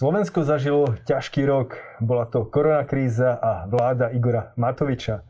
Slovensko 0.00 0.48
zažilo 0.48 0.96
ťažký 1.04 1.44
rok. 1.44 1.76
Bola 2.00 2.24
to 2.24 2.48
koronakríza 2.48 3.36
a 3.36 3.68
vláda 3.68 4.08
Igora 4.08 4.56
Matoviča. 4.56 5.20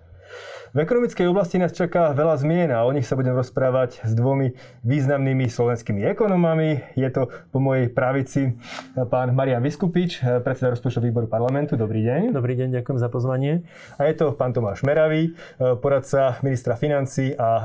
V 0.71 0.87
ekonomickej 0.87 1.27
oblasti 1.27 1.59
nás 1.59 1.75
čaká 1.75 2.15
veľa 2.15 2.39
zmien 2.39 2.71
a 2.71 2.87
o 2.87 2.95
nich 2.95 3.03
sa 3.03 3.19
budem 3.19 3.35
rozprávať 3.35 3.99
s 4.07 4.15
dvomi 4.15 4.55
významnými 4.87 5.51
slovenskými 5.51 6.07
ekonomami. 6.07 6.87
Je 6.95 7.11
to 7.11 7.35
po 7.51 7.59
mojej 7.59 7.91
pravici 7.91 8.55
pán 8.95 9.35
Marian 9.35 9.59
Vyskupič, 9.59 10.23
predseda 10.47 10.71
rozpočtového 10.71 11.11
výboru 11.11 11.27
parlamentu. 11.27 11.75
Dobrý 11.75 12.07
deň. 12.07 12.31
Dobrý 12.31 12.55
deň, 12.55 12.79
ďakujem 12.79 12.99
za 13.03 13.11
pozvanie. 13.11 13.67
A 13.99 14.07
je 14.07 14.23
to 14.23 14.39
pán 14.39 14.55
Tomáš 14.55 14.87
Meravý, 14.87 15.35
poradca 15.83 16.39
ministra 16.47 16.79
financí 16.79 17.35
a 17.35 17.51
e, 17.51 17.65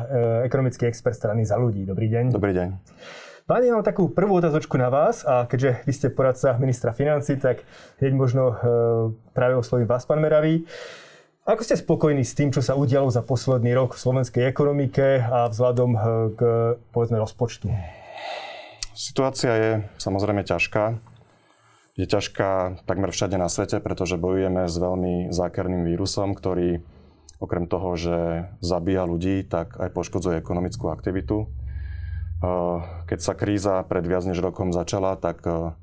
ekonomický 0.50 0.90
expert 0.90 1.14
strany 1.14 1.46
za 1.46 1.62
ľudí. 1.62 1.86
Dobrý 1.86 2.10
deň. 2.10 2.34
Dobrý 2.34 2.58
deň. 2.58 2.70
Pani, 3.46 3.70
mám 3.70 3.86
takú 3.86 4.10
prvú 4.10 4.42
otázočku 4.42 4.74
na 4.74 4.90
vás 4.90 5.22
a 5.22 5.46
keďže 5.46 5.86
vy 5.86 5.94
ste 5.94 6.08
poradca 6.10 6.58
ministra 6.58 6.98
financí, 6.98 7.38
tak 7.38 7.62
hneď 8.02 8.14
možno 8.18 8.44
e, 8.50 8.56
práve 9.38 9.54
oslovím 9.54 9.86
vás, 9.86 10.02
pán 10.02 10.18
Meravý. 10.18 10.66
Ako 11.46 11.62
ste 11.62 11.78
spokojní 11.78 12.26
s 12.26 12.34
tým, 12.34 12.50
čo 12.50 12.66
sa 12.66 12.74
udialo 12.74 13.14
za 13.14 13.22
posledný 13.22 13.78
rok 13.78 13.94
v 13.94 14.02
slovenskej 14.02 14.50
ekonomike 14.50 15.22
a 15.22 15.46
vzhľadom 15.54 15.92
e, 15.94 16.00
k, 16.34 16.40
povedzme, 16.90 17.22
rozpočtu? 17.22 17.70
Situácia 18.98 19.54
je 19.54 19.72
samozrejme 20.02 20.42
ťažká. 20.42 20.98
Je 22.02 22.10
ťažká 22.10 22.82
takmer 22.90 23.14
všade 23.14 23.38
na 23.38 23.46
svete, 23.46 23.78
pretože 23.78 24.18
bojujeme 24.18 24.66
s 24.66 24.74
veľmi 24.74 25.30
zákerným 25.30 25.86
vírusom, 25.86 26.34
ktorý 26.34 26.82
okrem 27.38 27.70
toho, 27.70 27.94
že 27.94 28.18
zabíja 28.66 29.06
ľudí, 29.06 29.46
tak 29.46 29.78
aj 29.78 29.94
poškodzuje 29.94 30.42
ekonomickú 30.42 30.90
aktivitu. 30.90 31.46
Keď 33.06 33.20
sa 33.22 33.34
kríza 33.38 33.82
pred 33.86 34.06
viac 34.06 34.26
než 34.26 34.42
rokom 34.42 34.74
začala, 34.74 35.18
tak 35.18 35.46
eh, 35.46 35.74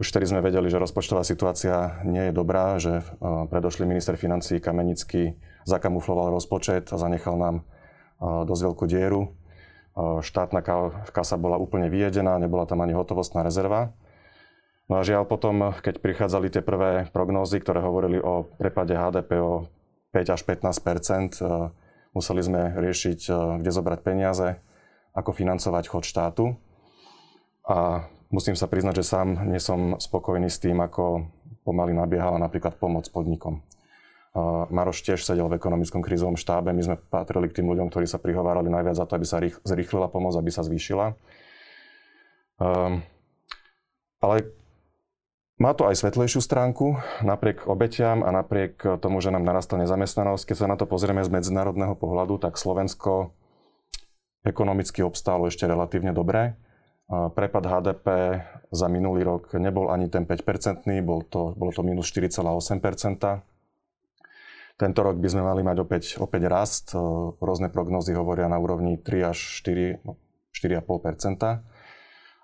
už 0.00 0.12
vtedy 0.12 0.28
sme 0.28 0.44
vedeli, 0.44 0.68
že 0.68 0.80
rozpočtová 0.80 1.24
situácia 1.24 2.00
nie 2.04 2.28
je 2.28 2.32
dobrá, 2.32 2.76
že 2.76 3.00
eh, 3.00 3.04
predošlý 3.48 3.84
minister 3.88 4.16
financí 4.16 4.60
Kamenický 4.60 5.36
zakamufloval 5.66 6.30
rozpočet 6.30 6.94
a 6.94 6.96
zanechal 6.96 7.34
nám 7.36 7.56
dosť 8.22 8.62
veľkú 8.70 8.84
dieru. 8.88 9.36
Štátna 9.98 10.64
kasa 11.12 11.36
bola 11.36 11.60
úplne 11.60 11.92
vyjedená, 11.92 12.40
nebola 12.40 12.64
tam 12.64 12.80
ani 12.80 12.96
hotovostná 12.96 13.44
rezerva. 13.44 13.92
No 14.88 15.00
a 15.00 15.04
žiaľ 15.04 15.28
potom, 15.28 15.74
keď 15.84 16.00
prichádzali 16.00 16.48
tie 16.48 16.62
prvé 16.64 17.10
prognózy, 17.10 17.60
ktoré 17.60 17.82
hovorili 17.84 18.22
o 18.22 18.46
prepade 18.46 18.94
HDP 18.94 19.36
o 19.42 19.68
5 20.14 20.32
až 20.32 20.40
15% 20.48 21.44
museli 22.16 22.40
sme 22.40 22.72
riešiť, 22.78 23.20
kde 23.60 23.70
zobrať 23.74 24.00
peniaze 24.00 24.56
ako 25.16 25.32
financovať 25.32 25.84
chod 25.88 26.04
štátu. 26.04 26.44
A 27.64 28.04
musím 28.28 28.54
sa 28.54 28.68
priznať, 28.68 29.00
že 29.00 29.08
sám 29.08 29.48
nie 29.48 29.58
som 29.58 29.96
spokojný 29.96 30.52
s 30.52 30.60
tým, 30.60 30.78
ako 30.78 31.26
pomaly 31.64 31.96
nabiehala 31.96 32.38
napríklad 32.38 32.78
pomoc 32.78 33.08
podnikom. 33.10 33.64
Maroš 34.68 35.00
tiež 35.00 35.24
sedel 35.24 35.48
v 35.48 35.56
ekonomickom 35.56 36.04
krízovom 36.04 36.36
štábe. 36.36 36.68
My 36.76 36.82
sme 36.84 37.00
patrili 37.00 37.48
k 37.48 37.58
tým 37.58 37.72
ľuďom, 37.72 37.88
ktorí 37.88 38.04
sa 38.04 38.20
prihovárali 38.20 38.68
najviac 38.68 39.00
za 39.00 39.08
to, 39.08 39.16
aby 39.16 39.24
sa 39.24 39.40
zrýchlila 39.64 40.12
pomoc, 40.12 40.36
aby 40.36 40.52
sa 40.52 40.60
zvýšila. 40.60 41.16
Ale 44.20 44.36
má 45.56 45.72
to 45.72 45.88
aj 45.88 45.96
svetlejšiu 45.96 46.44
stránku, 46.44 47.00
napriek 47.24 47.64
obetiam 47.64 48.20
a 48.20 48.28
napriek 48.28 49.00
tomu, 49.00 49.24
že 49.24 49.32
nám 49.32 49.40
narastla 49.40 49.88
nezamestnanosť. 49.88 50.52
Keď 50.52 50.56
sa 50.60 50.68
na 50.68 50.76
to 50.76 50.84
pozrieme 50.84 51.24
z 51.24 51.32
medzinárodného 51.32 51.96
pohľadu, 51.96 52.36
tak 52.36 52.60
Slovensko 52.60 53.32
ekonomicky 54.46 55.02
obstálo 55.02 55.50
ešte 55.50 55.66
relatívne 55.66 56.14
dobre. 56.14 56.54
Prepad 57.10 57.64
HDP 57.66 58.06
za 58.70 58.86
minulý 58.86 59.22
rok 59.26 59.54
nebol 59.58 59.90
ani 59.90 60.10
ten 60.10 60.26
5-percentný, 60.26 61.02
bol 61.02 61.22
to, 61.26 61.54
bolo 61.54 61.70
to 61.70 61.82
minus 61.86 62.10
4,8% 62.10 63.42
Tento 64.76 65.00
rok 65.00 65.16
by 65.16 65.28
sme 65.32 65.40
mali 65.40 65.64
mať 65.64 65.76
opäť, 65.80 66.04
opäť 66.20 66.52
rast. 66.52 66.92
Rôzne 67.40 67.72
prognózy 67.72 68.12
hovoria 68.12 68.44
na 68.44 68.60
úrovni 68.60 69.00
3 69.00 69.32
až 69.32 69.38
4, 69.64 70.04
4,5% 70.52 71.40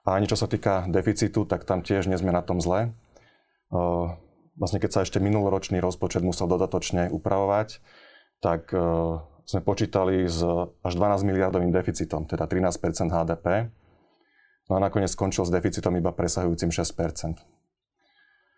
A 0.03 0.09
ani 0.09 0.25
čo 0.25 0.41
sa 0.41 0.49
týka 0.49 0.89
deficitu, 0.89 1.45
tak 1.45 1.69
tam 1.69 1.85
tiež 1.85 2.09
nie 2.09 2.17
sme 2.17 2.33
na 2.33 2.41
tom 2.41 2.57
zle. 2.65 2.97
Vlastne 4.57 4.81
keď 4.81 4.91
sa 4.91 5.01
ešte 5.05 5.21
minuloročný 5.21 5.77
rozpočet 5.85 6.25
musel 6.25 6.49
dodatočne 6.49 7.13
upravovať, 7.13 7.85
tak 8.41 8.73
sme 9.45 9.61
počítali 9.61 10.27
s 10.27 10.41
až 10.83 10.93
12 10.95 11.27
miliardovým 11.27 11.75
deficitom, 11.75 12.25
teda 12.27 12.47
13% 12.47 13.11
HDP. 13.11 13.71
No 14.71 14.79
a 14.79 14.81
nakoniec 14.81 15.11
skončil 15.11 15.45
s 15.45 15.51
deficitom 15.51 15.93
iba 15.99 16.15
presahujúcim 16.15 16.71
6% 16.71 17.63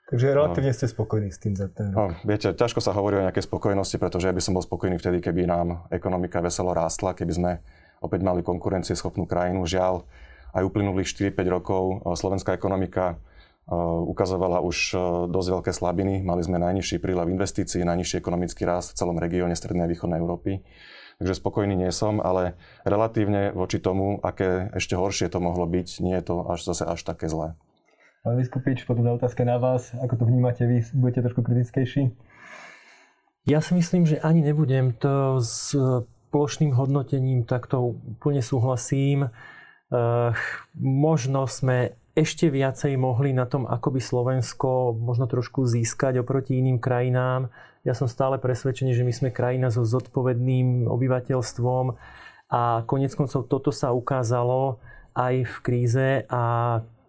Takže 0.04 0.36
relatívne 0.36 0.68
no. 0.68 0.76
ste 0.76 0.86
spokojní 0.86 1.32
s 1.32 1.40
tým 1.40 1.56
za 1.56 1.72
ten 1.72 1.88
rok. 1.88 1.96
No, 1.96 2.04
viete, 2.28 2.52
ťažko 2.52 2.84
sa 2.84 2.92
hovorí 2.92 3.16
o 3.16 3.24
nejakej 3.24 3.48
spokojnosti, 3.48 3.96
pretože 3.96 4.28
ja 4.28 4.36
by 4.36 4.42
som 4.44 4.52
bol 4.52 4.60
spokojný 4.60 5.00
vtedy, 5.00 5.24
keby 5.24 5.48
nám 5.48 5.88
ekonomika 5.88 6.44
veselo 6.44 6.76
rástla, 6.76 7.16
keby 7.16 7.32
sme 7.32 7.50
opäť 8.04 8.20
mali 8.20 8.44
konkurencieschopnú 8.44 9.24
krajinu. 9.24 9.64
Žiaľ, 9.64 10.04
aj 10.54 10.62
uplynulých 10.62 11.08
4-5 11.08 11.56
rokov 11.56 11.82
slovenská 12.20 12.52
ekonomika 12.52 13.16
ukazovala 14.08 14.60
už 14.60 14.92
dosť 15.32 15.48
veľké 15.60 15.72
slabiny. 15.72 16.20
Mali 16.20 16.44
sme 16.44 16.60
najnižší 16.60 17.00
prílev 17.00 17.32
investícií, 17.32 17.80
najnižší 17.80 18.20
ekonomický 18.20 18.68
rast 18.68 18.92
v 18.92 18.98
celom 19.00 19.16
regióne 19.16 19.56
Strednej 19.56 19.88
a 19.88 19.92
Východnej 19.92 20.20
Európy. 20.20 20.60
Takže 21.22 21.38
spokojný 21.38 21.78
nie 21.78 21.94
som, 21.94 22.18
ale 22.18 22.58
relatívne 22.82 23.54
voči 23.54 23.78
tomu, 23.78 24.18
aké 24.18 24.68
ešte 24.74 24.98
horšie 24.98 25.30
to 25.30 25.38
mohlo 25.38 25.62
byť, 25.62 26.02
nie 26.02 26.18
je 26.18 26.24
to 26.26 26.42
až 26.50 26.74
zase 26.74 26.84
až 26.84 27.00
také 27.06 27.30
zlé. 27.30 27.54
Pán 28.26 28.40
Vyskupič, 28.40 28.88
potom 28.88 29.06
otázka 29.14 29.44
na 29.44 29.60
vás. 29.60 29.92
Ako 30.00 30.16
to 30.16 30.24
vnímate 30.24 30.64
vy? 30.64 30.80
Budete 30.96 31.28
trošku 31.28 31.44
kritickejší? 31.44 32.10
Ja 33.44 33.60
si 33.60 33.76
myslím, 33.76 34.08
že 34.08 34.16
ani 34.24 34.40
nebudem. 34.40 34.96
To 35.04 35.38
s 35.44 35.76
plošným 36.32 36.72
hodnotením 36.72 37.44
takto 37.44 37.94
úplne 37.94 38.40
súhlasím. 38.40 39.28
Možno 40.80 41.46
sme 41.46 42.00
ešte 42.14 42.46
viacej 42.46 42.94
mohli 42.94 43.34
na 43.34 43.42
tom, 43.44 43.66
ako 43.66 43.98
by 43.98 44.00
Slovensko 44.00 44.94
možno 44.94 45.26
trošku 45.26 45.66
získať 45.66 46.22
oproti 46.22 46.54
iným 46.62 46.78
krajinám. 46.78 47.50
Ja 47.82 47.92
som 47.92 48.06
stále 48.06 48.38
presvedčený, 48.38 48.94
že 48.94 49.02
my 49.02 49.12
sme 49.12 49.30
krajina 49.34 49.68
so 49.68 49.82
zodpovedným 49.82 50.86
obyvateľstvom 50.86 51.84
a 52.54 52.86
konec 52.86 53.12
koncov 53.18 53.50
toto 53.50 53.74
sa 53.74 53.90
ukázalo 53.90 54.78
aj 55.18 55.34
v 55.42 55.56
kríze 55.60 56.08
a 56.30 56.42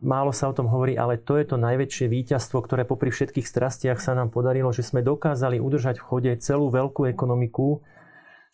málo 0.02 0.34
sa 0.34 0.50
o 0.50 0.58
tom 0.58 0.70
hovorí, 0.74 0.98
ale 0.98 1.22
to 1.22 1.38
je 1.38 1.54
to 1.54 1.58
najväčšie 1.62 2.10
víťazstvo, 2.10 2.66
ktoré 2.66 2.82
popri 2.82 3.14
všetkých 3.14 3.46
strastiach 3.46 4.02
sa 4.02 4.18
nám 4.18 4.34
podarilo, 4.34 4.74
že 4.74 4.82
sme 4.82 5.06
dokázali 5.06 5.62
udržať 5.62 6.02
v 6.02 6.06
chode 6.06 6.32
celú 6.42 6.74
veľkú 6.74 7.06
ekonomiku, 7.10 7.86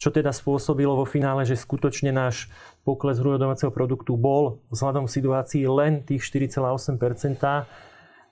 čo 0.01 0.09
teda 0.09 0.33
spôsobilo 0.33 0.97
vo 0.97 1.05
finále, 1.05 1.45
že 1.45 1.59
skutočne 1.59 2.09
náš 2.09 2.49
pokles 2.81 3.21
hrubého 3.21 3.69
produktu 3.69 4.17
bol 4.17 4.61
vzhľadom 4.73 5.05
situácii 5.05 5.65
len 5.69 6.01
tých 6.01 6.25
4,8% 6.25 7.67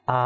a 0.10 0.22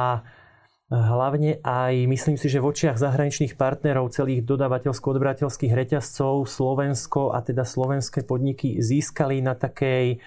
hlavne 0.94 1.58
aj 1.66 1.94
myslím 2.06 2.38
si, 2.38 2.48
že 2.48 2.62
v 2.62 2.70
očiach 2.70 3.02
zahraničných 3.02 3.58
partnerov 3.58 4.14
celých 4.14 4.46
dodavateľsko-odberateľských 4.46 5.74
reťazcov 5.74 6.46
Slovensko 6.46 7.34
a 7.34 7.42
teda 7.42 7.66
slovenské 7.66 8.24
podniky 8.24 8.78
získali 8.78 9.42
na 9.42 9.58
takej 9.58 10.22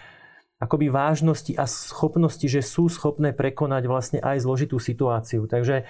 akoby 0.56 0.88
vážnosti 0.88 1.52
a 1.54 1.68
schopnosti, 1.68 2.48
že 2.48 2.64
sú 2.64 2.88
schopné 2.88 3.36
prekonať 3.36 3.82
vlastne 3.86 4.18
aj 4.24 4.40
zložitú 4.42 4.80
situáciu. 4.80 5.44
Takže 5.44 5.84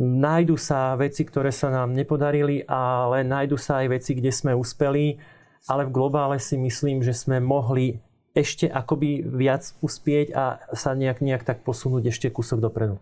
nájdu 0.00 0.56
sa 0.56 0.96
veci, 0.96 1.28
ktoré 1.28 1.52
sa 1.52 1.68
nám 1.68 1.92
nepodarili, 1.92 2.64
ale 2.64 3.20
nájdu 3.22 3.60
sa 3.60 3.84
aj 3.84 4.00
veci, 4.00 4.16
kde 4.16 4.32
sme 4.32 4.56
uspeli. 4.56 5.20
Ale 5.70 5.86
v 5.86 5.94
globále 5.94 6.36
si 6.42 6.58
myslím, 6.58 7.02
že 7.06 7.14
sme 7.14 7.38
mohli 7.38 8.02
ešte 8.32 8.66
akoby 8.66 9.22
viac 9.28 9.76
uspieť 9.84 10.26
a 10.32 10.44
sa 10.72 10.96
nejak, 10.96 11.20
nejak 11.20 11.44
tak 11.44 11.62
posunúť 11.62 12.10
ešte 12.10 12.32
kúsok 12.32 12.64
dopredu. 12.64 12.96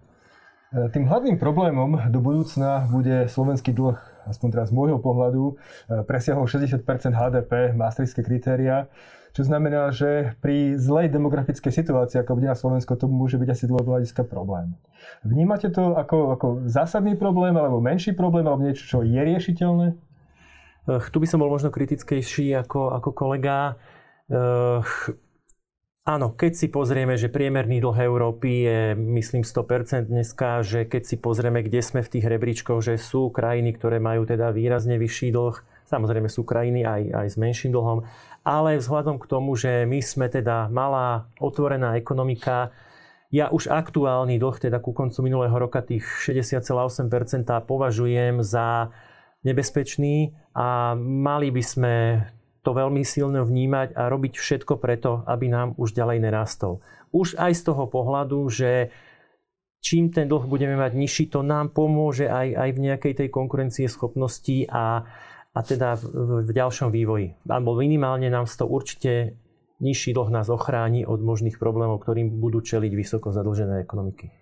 E, 0.75 0.91
tým 0.91 1.07
hlavným 1.07 1.39
problémom 1.39 2.11
do 2.11 2.19
budúcna 2.19 2.91
bude 2.91 3.31
slovenský 3.31 3.71
dlh, 3.71 3.97
aspoň 4.27 4.49
teraz 4.51 4.69
z 4.71 4.77
môjho 4.77 4.99
pohľadu, 4.99 5.43
e, 5.47 5.55
presiahol 6.03 6.51
60% 6.51 6.83
HDP, 7.15 7.73
maastrichtské 7.79 8.27
kritéria 8.27 8.91
čo 9.31 9.47
znamená, 9.47 9.95
že 9.95 10.35
pri 10.43 10.75
zlej 10.75 11.07
demografickej 11.15 11.71
situácii, 11.71 12.19
ako 12.19 12.35
bude 12.35 12.51
na 12.51 12.59
Slovensku, 12.59 12.99
to 12.99 13.07
môže 13.07 13.39
byť 13.39 13.49
asi 13.55 13.65
dlhodobého 13.71 14.27
problém. 14.27 14.75
Vnímate 15.23 15.71
to 15.71 15.95
ako, 15.95 16.35
ako 16.35 16.47
zásadný 16.67 17.15
problém, 17.15 17.55
alebo 17.55 17.79
menší 17.79 18.11
problém, 18.11 18.43
alebo 18.51 18.67
niečo, 18.67 18.87
čo 18.87 18.99
je 19.07 19.21
riešiteľné? 19.23 19.95
Tu 20.89 21.17
by 21.21 21.27
som 21.29 21.43
bol 21.43 21.53
možno 21.53 21.69
kritickejší 21.69 22.57
ako, 22.65 22.97
ako 22.97 23.11
kolega. 23.13 23.77
Áno, 26.01 26.33
keď 26.33 26.53
si 26.57 26.67
pozrieme, 26.73 27.15
že 27.21 27.29
priemerný 27.29 27.79
dlh 27.85 27.99
Európy 28.09 28.51
je, 28.65 28.81
myslím, 28.97 29.45
100% 29.45 30.09
dneska, 30.09 30.65
že 30.65 30.89
keď 30.89 31.03
si 31.05 31.21
pozrieme, 31.21 31.61
kde 31.61 31.85
sme 31.85 32.01
v 32.01 32.13
tých 32.17 32.25
rebríčkoch, 32.25 32.81
že 32.81 32.97
sú 32.97 33.29
krajiny, 33.29 33.77
ktoré 33.77 34.01
majú 34.01 34.25
teda 34.25 34.49
výrazne 34.51 34.97
vyšší 34.97 35.29
dlh, 35.31 35.55
samozrejme 35.87 36.27
sú 36.33 36.43
krajiny 36.43 36.89
aj, 36.89 37.03
aj 37.15 37.27
s 37.29 37.37
menším 37.37 37.77
dlhom, 37.77 38.09
ale 38.43 38.81
vzhľadom 38.81 39.21
k 39.21 39.29
tomu, 39.29 39.53
že 39.55 39.85
my 39.85 40.01
sme 40.01 40.33
teda 40.33 40.73
malá, 40.73 41.29
otvorená 41.37 41.95
ekonomika, 42.01 42.73
Ja 43.31 43.47
už 43.47 43.71
aktuálny 43.71 44.43
dlh, 44.43 44.59
teda 44.59 44.83
ku 44.83 44.91
koncu 44.91 45.23
minulého 45.23 45.55
roka 45.55 45.87
tých 45.87 46.03
60,8% 46.03 47.07
považujem 47.63 48.43
za 48.43 48.91
nebezpečný 49.47 50.37
a 50.53 50.93
mali 50.99 51.49
by 51.49 51.63
sme 51.65 51.95
to 52.61 52.77
veľmi 52.77 53.01
silno 53.01 53.41
vnímať 53.41 53.97
a 53.97 54.13
robiť 54.13 54.37
všetko 54.37 54.77
preto, 54.77 55.25
aby 55.25 55.49
nám 55.49 55.73
už 55.81 55.97
ďalej 55.97 56.19
nerastol. 56.21 56.85
Už 57.09 57.41
aj 57.41 57.57
z 57.57 57.63
toho 57.73 57.89
pohľadu, 57.89 58.39
že 58.53 58.93
čím 59.81 60.13
ten 60.13 60.29
dlh 60.29 60.45
budeme 60.45 60.77
mať 60.77 60.93
nižší, 60.93 61.33
to 61.33 61.41
nám 61.41 61.73
pomôže 61.73 62.29
aj, 62.29 62.53
aj 62.53 62.71
v 62.77 62.83
nejakej 62.85 63.15
tej 63.17 63.29
konkurencie 63.33 63.89
schopnosti 63.89 64.69
a, 64.69 65.09
a 65.57 65.61
teda 65.65 65.97
v, 65.97 66.05
v 66.45 66.51
ďalšom 66.53 66.93
vývoji. 66.93 67.41
Alebo 67.49 67.81
minimálne 67.81 68.29
nám 68.29 68.45
to 68.45 68.69
určite 68.69 69.41
nižší 69.81 70.13
dlh 70.13 70.29
nás 70.29 70.53
ochráni 70.53 71.09
od 71.09 71.25
možných 71.25 71.57
problémov, 71.57 72.05
ktorým 72.05 72.29
budú 72.37 72.61
čeliť 72.61 72.93
vysoko 72.93 73.33
zadlžené 73.33 73.81
ekonomiky. 73.81 74.40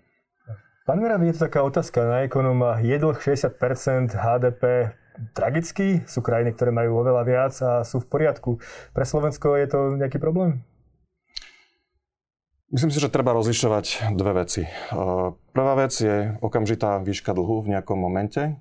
Pán 0.88 1.04
Merab, 1.04 1.20
je 1.20 1.36
to 1.36 1.52
taká 1.52 1.60
otázka 1.68 2.00
na 2.00 2.24
ekonóma. 2.24 2.80
Je 2.80 2.96
dlh 2.96 3.12
60% 3.12 4.08
HDP 4.08 4.96
tragický? 5.36 6.00
Sú 6.08 6.24
krajiny, 6.24 6.56
ktoré 6.56 6.72
majú 6.72 7.04
oveľa 7.04 7.22
viac 7.28 7.52
a 7.60 7.84
sú 7.84 8.00
v 8.00 8.08
poriadku. 8.08 8.56
Pre 8.96 9.04
Slovensko 9.04 9.52
je 9.60 9.68
to 9.68 9.78
nejaký 10.00 10.16
problém? 10.16 10.64
Myslím 12.72 12.88
si, 12.88 13.04
že 13.04 13.12
treba 13.12 13.36
rozlišovať 13.36 14.16
dve 14.16 14.32
veci. 14.40 14.64
Prvá 15.52 15.74
vec 15.76 15.92
je 15.92 16.32
okamžitá 16.40 17.04
výška 17.04 17.36
dlhu 17.36 17.68
v 17.68 17.76
nejakom 17.76 18.00
momente 18.00 18.56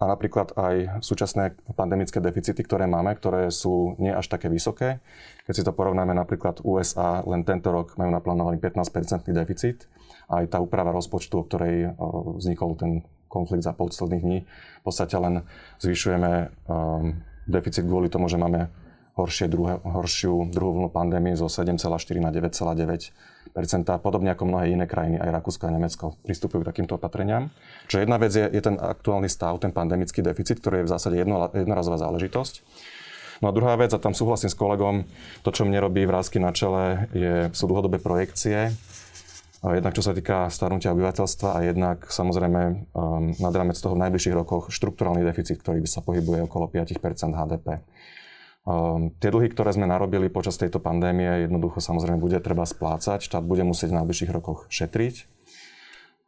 a 0.00 0.08
napríklad 0.08 0.56
aj 0.56 1.04
súčasné 1.04 1.60
pandemické 1.76 2.24
deficity, 2.24 2.64
ktoré 2.64 2.88
máme, 2.88 3.12
ktoré 3.20 3.52
sú 3.52 4.00
nie 4.00 4.08
až 4.08 4.32
také 4.32 4.48
vysoké. 4.48 5.04
Keď 5.44 5.54
si 5.54 5.62
to 5.62 5.76
porovnáme 5.76 6.16
napríklad 6.16 6.64
USA, 6.64 7.20
len 7.28 7.44
tento 7.44 7.68
rok 7.68 8.00
majú 8.00 8.08
naplánovaný 8.08 8.56
15-percentný 8.64 9.36
deficit. 9.36 9.84
Aj 10.32 10.40
tá 10.48 10.56
úprava 10.56 10.88
rozpočtu, 10.96 11.36
o 11.36 11.44
ktorej 11.44 11.92
vznikol 12.40 12.80
ten 12.80 13.04
konflikt 13.28 13.68
za 13.68 13.76
posledných 13.76 14.24
dní, 14.24 14.38
v 14.80 14.82
podstate 14.82 15.20
len 15.20 15.44
zvyšujeme 15.84 16.48
deficit 17.44 17.84
kvôli 17.84 18.08
tomu, 18.08 18.26
že 18.32 18.40
máme 18.40 18.72
horšie 19.20 19.46
druhé, 19.52 19.76
horšiu 19.84 20.48
druhú 20.48 20.80
vlnu 20.80 20.88
pandémie 20.88 21.36
zo 21.36 21.52
7,4 21.52 21.76
na 22.18 22.32
9,9% 22.32 23.12
podobne 24.00 24.32
ako 24.32 24.44
mnohé 24.48 24.72
iné 24.72 24.88
krajiny, 24.88 25.20
aj 25.20 25.30
Rakúsko 25.40 25.68
a 25.68 25.74
Nemecko, 25.74 26.16
pristupujú 26.24 26.64
k 26.64 26.70
takýmto 26.72 26.96
opatreniam. 26.96 27.52
Čo 27.86 28.00
jedna 28.00 28.16
vec 28.16 28.32
je, 28.32 28.48
je 28.48 28.62
ten 28.62 28.80
aktuálny 28.80 29.28
stav, 29.28 29.60
ten 29.60 29.70
pandemický 29.70 30.24
deficit, 30.24 30.58
ktorý 30.64 30.82
je 30.82 30.86
v 30.88 30.92
zásade 30.96 31.16
jedno, 31.20 31.52
jednorazová 31.52 32.00
záležitosť. 32.00 32.64
No 33.40 33.48
a 33.48 33.56
druhá 33.56 33.72
vec, 33.80 33.88
a 33.96 33.98
tam 34.00 34.12
súhlasím 34.12 34.52
s 34.52 34.56
kolegom, 34.56 35.08
to, 35.40 35.48
čo 35.48 35.64
mne 35.64 35.80
robí 35.80 36.04
vrázky 36.04 36.36
na 36.36 36.52
čele, 36.52 37.08
je, 37.16 37.48
sú 37.56 37.64
dlhodobé 37.64 37.96
projekcie. 37.96 38.76
Jednak 39.60 39.92
čo 39.92 40.00
sa 40.00 40.16
týka 40.16 40.48
starnutia 40.48 40.96
obyvateľstva 40.96 41.48
a 41.52 41.58
jednak 41.68 42.08
samozrejme 42.08 42.60
um, 42.96 43.36
nad 43.36 43.52
rámec 43.52 43.76
toho 43.76 43.92
v 43.92 44.08
najbližších 44.08 44.32
rokoch 44.32 44.72
štruktúrálny 44.72 45.20
deficit, 45.20 45.60
ktorý 45.60 45.84
by 45.84 45.88
sa 45.88 46.00
pohybuje 46.00 46.48
okolo 46.48 46.72
5% 46.72 46.96
HDP. 47.36 47.84
Um, 48.60 49.16
tie 49.16 49.32
dlhy, 49.32 49.48
ktoré 49.48 49.72
sme 49.72 49.88
narobili 49.88 50.28
počas 50.28 50.60
tejto 50.60 50.84
pandémie, 50.84 51.48
jednoducho 51.48 51.80
samozrejme 51.80 52.20
bude 52.20 52.36
treba 52.44 52.68
splácať. 52.68 53.24
Štát 53.24 53.40
bude 53.40 53.64
musieť 53.64 53.96
v 53.96 54.04
najbližších 54.04 54.30
rokoch 54.36 54.68
šetriť. 54.68 55.24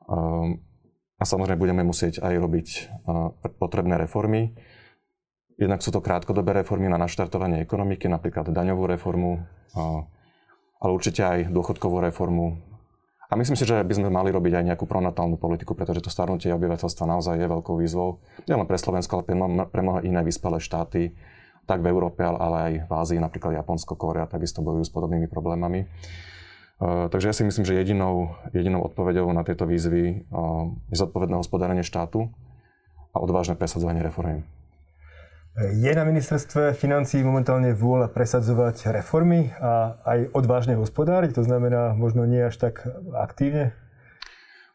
Um, 0.08 0.64
a 1.20 1.24
samozrejme 1.28 1.60
budeme 1.60 1.84
musieť 1.84 2.24
aj 2.24 2.34
robiť 2.40 2.68
uh, 3.04 3.36
potrebné 3.60 4.00
reformy. 4.00 4.56
Jednak 5.60 5.84
sú 5.84 5.92
to 5.92 6.00
krátkodobé 6.00 6.64
reformy 6.64 6.88
na 6.88 6.96
naštartovanie 6.96 7.60
ekonomiky, 7.60 8.08
napríklad 8.08 8.48
daňovú 8.48 8.88
reformu, 8.88 9.44
uh, 9.76 10.02
ale 10.80 10.90
určite 10.90 11.20
aj 11.20 11.52
dôchodkovú 11.52 12.00
reformu. 12.00 12.64
A 13.28 13.36
myslím 13.36 13.60
si, 13.60 13.68
že 13.68 13.76
by 13.80 13.92
sme 13.92 14.08
mali 14.08 14.32
robiť 14.32 14.56
aj 14.56 14.64
nejakú 14.72 14.84
pronatálnu 14.88 15.36
politiku, 15.36 15.76
pretože 15.76 16.04
to 16.04 16.12
starnutie 16.12 16.52
obyvateľstva 16.52 17.04
naozaj 17.08 17.40
je 17.40 17.48
veľkou 17.48 17.76
výzvou. 17.76 18.24
Nielen 18.48 18.68
pre 18.68 18.80
Slovensko, 18.80 19.20
ale 19.20 19.24
pre 19.68 19.80
mnohé 19.80 20.00
iné 20.04 20.20
vyspelé 20.24 20.60
štáty 20.60 21.12
tak 21.66 21.80
v 21.80 21.90
Európe, 21.90 22.22
ale 22.26 22.56
aj 22.58 22.72
v 22.86 22.92
Ázii, 22.92 23.18
napríklad 23.22 23.54
Japonsko, 23.54 23.94
Kórea, 23.94 24.26
takisto 24.26 24.62
bojujú 24.62 24.84
s 24.86 24.92
podobnými 24.92 25.30
problémami. 25.30 25.86
Uh, 26.82 27.06
takže 27.06 27.30
ja 27.30 27.34
si 27.36 27.46
myslím, 27.46 27.62
že 27.62 27.78
jedinou, 27.78 28.34
jedinou 28.50 28.82
odpoveďou 28.82 29.30
na 29.30 29.46
tieto 29.46 29.70
výzvy 29.70 30.26
uh, 30.26 30.66
je 30.90 30.96
zodpovedné 30.98 31.38
hospodárenie 31.38 31.86
štátu 31.86 32.26
a 33.14 33.22
odvážne 33.22 33.54
presadzovanie 33.54 34.02
reformy. 34.02 34.42
Je 35.52 35.92
na 35.92 36.08
ministerstve 36.08 36.72
financí 36.72 37.20
momentálne 37.20 37.76
vôľa 37.76 38.08
presadzovať 38.08 38.88
reformy 38.88 39.52
a 39.60 40.00
aj 40.00 40.32
odvážne 40.32 40.80
hospodáriť? 40.80 41.36
To 41.36 41.44
znamená 41.44 41.92
možno 41.92 42.24
nie 42.24 42.40
až 42.40 42.56
tak 42.56 42.88
aktívne? 43.12 43.76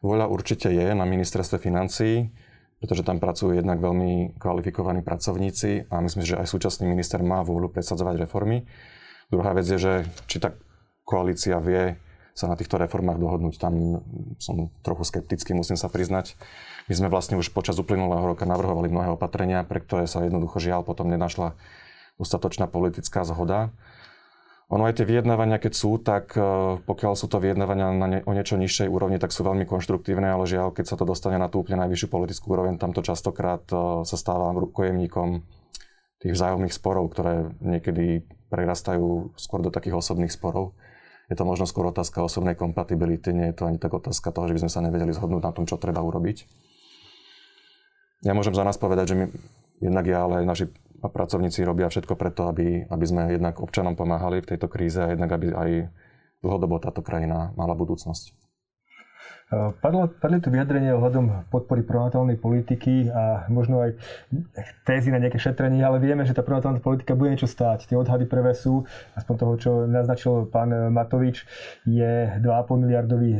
Vôľa 0.05 0.29
určite 0.29 0.69
je 0.69 0.93
na 0.93 1.01
ministerstve 1.09 1.57
financí 1.57 2.29
pretože 2.77 3.01
tam 3.01 3.17
pracujú 3.17 3.57
jednak 3.57 3.81
veľmi 3.81 4.37
kvalifikovaní 4.37 5.01
pracovníci 5.01 5.89
a 5.89 5.97
myslím, 6.01 6.23
že 6.23 6.37
aj 6.37 6.47
súčasný 6.49 6.85
minister 6.85 7.21
má 7.25 7.41
vôľu 7.41 7.73
presadzovať 7.73 8.27
reformy. 8.27 8.69
Druhá 9.33 9.51
vec 9.57 9.65
je, 9.65 9.81
že 9.81 9.93
či 10.29 10.37
tá 10.37 10.53
koalícia 11.03 11.57
vie 11.57 11.97
sa 12.37 12.45
na 12.45 12.53
týchto 12.53 12.77
reformách 12.77 13.17
dohodnúť. 13.17 13.57
Tam 13.57 13.73
som 14.37 14.69
trochu 14.85 15.09
skeptický, 15.09 15.57
musím 15.57 15.73
sa 15.73 15.89
priznať. 15.89 16.37
My 16.85 16.93
sme 16.93 17.07
vlastne 17.09 17.33
už 17.33 17.49
počas 17.49 17.81
uplynulého 17.81 18.21
roka 18.21 18.45
navrhovali 18.45 18.93
mnohé 18.93 19.17
opatrenia, 19.17 19.65
pre 19.65 19.81
ktoré 19.81 20.05
sa 20.05 20.21
jednoducho 20.21 20.61
žiaľ 20.61 20.85
potom 20.85 21.09
nenašla 21.09 21.57
dostatočná 22.21 22.69
politická 22.69 23.25
zhoda. 23.25 23.73
Ono 24.67 24.83
aj 24.83 24.99
tie 24.99 25.07
vyjednávania, 25.07 25.63
keď 25.63 25.73
sú, 25.79 25.95
tak 25.95 26.35
e, 26.35 26.43
pokiaľ 26.83 27.15
sú 27.15 27.31
to 27.31 27.39
vyjednávania 27.39 27.87
na 27.95 28.07
ne, 28.11 28.19
o 28.27 28.35
niečo 28.35 28.59
nižšej 28.59 28.91
úrovni, 28.91 29.15
tak 29.15 29.31
sú 29.31 29.47
veľmi 29.47 29.63
konštruktívne, 29.63 30.27
ale 30.27 30.43
žiaľ, 30.43 30.75
keď 30.75 30.85
sa 30.91 30.95
to 30.99 31.07
dostane 31.07 31.39
na 31.39 31.47
tú 31.47 31.63
úplne 31.63 31.87
najvyššiu 31.87 32.11
politickú 32.11 32.51
úroveň, 32.51 32.75
tam 32.75 32.91
to 32.91 32.99
častokrát 32.99 33.63
e, 33.71 34.03
sa 34.03 34.17
stáva 34.19 34.51
rukojemníkom 34.51 35.39
tých 36.19 36.33
vzájomných 36.35 36.75
sporov, 36.75 37.15
ktoré 37.15 37.55
niekedy 37.63 38.27
prerastajú 38.51 39.39
skôr 39.39 39.63
do 39.63 39.71
takých 39.71 40.03
osobných 40.03 40.35
sporov. 40.35 40.75
Je 41.31 41.35
to 41.39 41.47
možno 41.47 41.63
skôr 41.63 41.87
otázka 41.87 42.19
osobnej 42.19 42.59
kompatibility, 42.59 43.31
nie 43.31 43.55
je 43.55 43.63
to 43.63 43.71
ani 43.71 43.79
tak 43.79 43.95
otázka 43.95 44.35
toho, 44.35 44.51
že 44.51 44.55
by 44.59 44.61
sme 44.67 44.71
sa 44.71 44.83
nevedeli 44.83 45.15
zhodnúť 45.15 45.43
na 45.47 45.55
tom, 45.55 45.63
čo 45.63 45.79
treba 45.79 46.03
urobiť. 46.03 46.43
Ja 48.27 48.35
môžem 48.35 48.55
za 48.55 48.67
nás 48.67 48.75
povedať, 48.75 49.13
že 49.13 49.15
my, 49.15 49.25
jednak 49.79 50.05
ja, 50.07 50.27
ale 50.27 50.43
aj 50.43 50.45
naši 50.47 50.65
a 51.01 51.07
pracovníci 51.09 51.61
robia 51.61 51.89
všetko 51.89 52.17
preto, 52.17 52.49
aby, 52.49 52.89
aby 52.89 53.05
sme 53.05 53.37
jednak 53.37 53.61
občanom 53.61 53.93
pomáhali 53.93 54.41
v 54.41 54.49
tejto 54.55 54.65
kríze 54.65 54.97
a 54.97 55.13
jednak 55.13 55.29
aby 55.29 55.53
aj 55.53 55.71
dlhodobo 56.41 56.81
táto 56.81 57.05
krajina 57.05 57.53
mala 57.53 57.77
budúcnosť. 57.77 58.46
Padlo, 59.47 60.11
padli 60.11 60.43
tu 60.43 60.51
vyjadrenie 60.51 60.91
ohľadom 60.91 61.47
podpory 61.47 61.79
pronatálnej 61.79 62.35
politiky 62.35 63.07
a 63.07 63.47
možno 63.47 63.79
aj 63.79 63.95
tézy 64.83 65.07
na 65.07 65.23
nejaké 65.23 65.39
šetrenie, 65.39 65.79
ale 65.87 66.03
vieme, 66.03 66.27
že 66.27 66.35
tá 66.35 66.43
pronatálna 66.43 66.83
politika 66.83 67.15
bude 67.15 67.31
niečo 67.31 67.47
stáť. 67.47 67.87
Tie 67.87 67.95
odhady 67.95 68.27
prvé 68.27 68.51
sú, 68.51 68.83
aspoň 69.15 69.35
toho, 69.39 69.53
čo 69.55 69.71
naznačil 69.87 70.51
pán 70.51 70.91
Matovič, 70.91 71.47
je 71.87 72.27
2,5 72.43 72.83
miliardový 72.83 73.31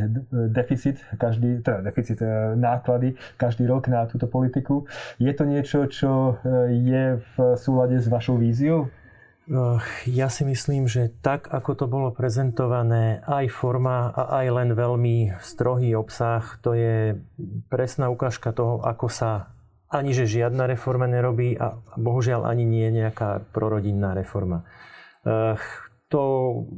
deficit, 0.47 1.03
každý, 1.19 1.59
teda 1.59 1.83
deficit 1.83 2.23
e, 2.23 2.55
náklady 2.55 3.19
každý 3.35 3.67
rok 3.67 3.91
na 3.91 4.07
túto 4.07 4.31
politiku. 4.31 4.87
Je 5.19 5.35
to 5.35 5.43
niečo, 5.43 5.91
čo 5.91 6.39
e, 6.39 6.71
je 6.87 7.03
v 7.19 7.35
súlade 7.59 7.99
s 7.99 8.07
vašou 8.07 8.39
víziou? 8.39 8.87
Ja 10.03 10.27
si 10.27 10.43
myslím, 10.43 10.91
že 10.91 11.07
tak, 11.23 11.47
ako 11.47 11.71
to 11.79 11.85
bolo 11.87 12.11
prezentované, 12.11 13.23
aj 13.23 13.47
forma 13.47 14.11
a 14.11 14.43
aj 14.43 14.47
len 14.51 14.69
veľmi 14.75 15.39
strohý 15.39 15.95
obsah, 15.95 16.43
to 16.59 16.75
je 16.75 17.15
presná 17.71 18.11
ukážka 18.11 18.51
toho, 18.51 18.83
ako 18.83 19.07
sa 19.07 19.55
ani 19.87 20.11
že 20.11 20.27
žiadna 20.27 20.67
reforma 20.67 21.07
nerobí 21.07 21.55
a 21.55 21.79
bohužiaľ 21.95 22.43
ani 22.43 22.67
nie 22.67 22.91
nejaká 22.91 23.47
prorodinná 23.55 24.11
reforma. 24.11 24.67
To 26.07 26.23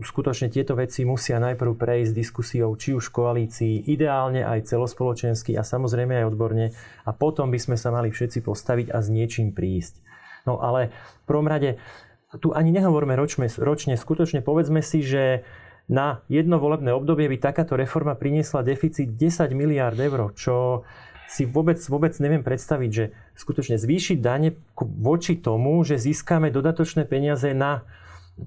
skutočne 0.05 0.53
tieto 0.53 0.77
veci 0.77 1.05
musia 1.05 1.41
najprv 1.41 1.73
prejsť 1.73 2.13
diskusiou 2.13 2.73
či 2.77 2.93
už 2.93 3.09
v 3.09 3.15
koalícii, 3.17 3.73
ideálne 3.89 4.45
aj 4.45 4.69
celospoločensky 4.69 5.57
a 5.57 5.65
samozrejme 5.65 6.21
aj 6.21 6.29
odborne 6.29 6.73
a 7.05 7.11
potom 7.13 7.49
by 7.49 7.57
sme 7.57 7.77
sa 7.81 7.89
mali 7.89 8.13
všetci 8.13 8.45
postaviť 8.45 8.93
a 8.93 9.01
s 9.01 9.09
niečím 9.09 9.57
prísť. 9.57 10.05
No 10.45 10.61
ale 10.61 10.93
v 11.21 11.23
prvom 11.29 11.45
rade 11.45 11.77
tu 12.37 12.53
ani 12.53 12.69
nehovorme 12.69 13.17
ročne, 13.17 13.49
ročne, 13.57 13.97
skutočne 13.97 14.45
povedzme 14.45 14.85
si, 14.85 15.01
že 15.01 15.41
na 15.89 16.21
jedno 16.29 16.61
volebné 16.61 16.93
obdobie 16.93 17.25
by 17.25 17.41
takáto 17.41 17.73
reforma 17.73 18.13
priniesla 18.13 18.61
deficit 18.61 19.17
10 19.17 19.49
miliard 19.57 19.97
eur, 19.97 20.29
čo 20.37 20.85
si 21.25 21.49
vôbec, 21.49 21.81
vôbec 21.89 22.13
neviem 22.21 22.45
predstaviť, 22.45 22.91
že 22.93 23.09
skutočne 23.33 23.81
zvýšiť 23.81 24.17
dane 24.21 24.53
voči 24.77 25.41
tomu, 25.41 25.81
že 25.81 25.97
získame 25.97 26.53
dodatočné 26.53 27.09
peniaze 27.09 27.49
na 27.57 27.81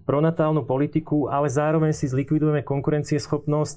pronatálnu 0.07 0.63
politiku, 0.63 1.27
ale 1.27 1.51
zároveň 1.51 1.91
si 1.95 2.07
zlikvidujeme 2.07 2.63
konkurencieschopnosť. 2.63 3.77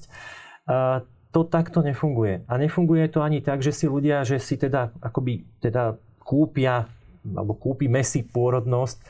To 1.34 1.40
takto 1.46 1.82
nefunguje. 1.82 2.46
A 2.46 2.54
nefunguje 2.58 3.06
to 3.10 3.22
ani 3.22 3.42
tak, 3.42 3.62
že 3.62 3.74
si 3.74 3.86
ľudia, 3.90 4.26
že 4.26 4.38
si 4.38 4.58
teda 4.58 4.94
akoby 5.02 5.46
teda 5.62 5.98
kúpia 6.22 6.86
alebo 7.26 7.58
kúpime 7.58 8.06
si 8.06 8.22
pôrodnosť 8.22 9.02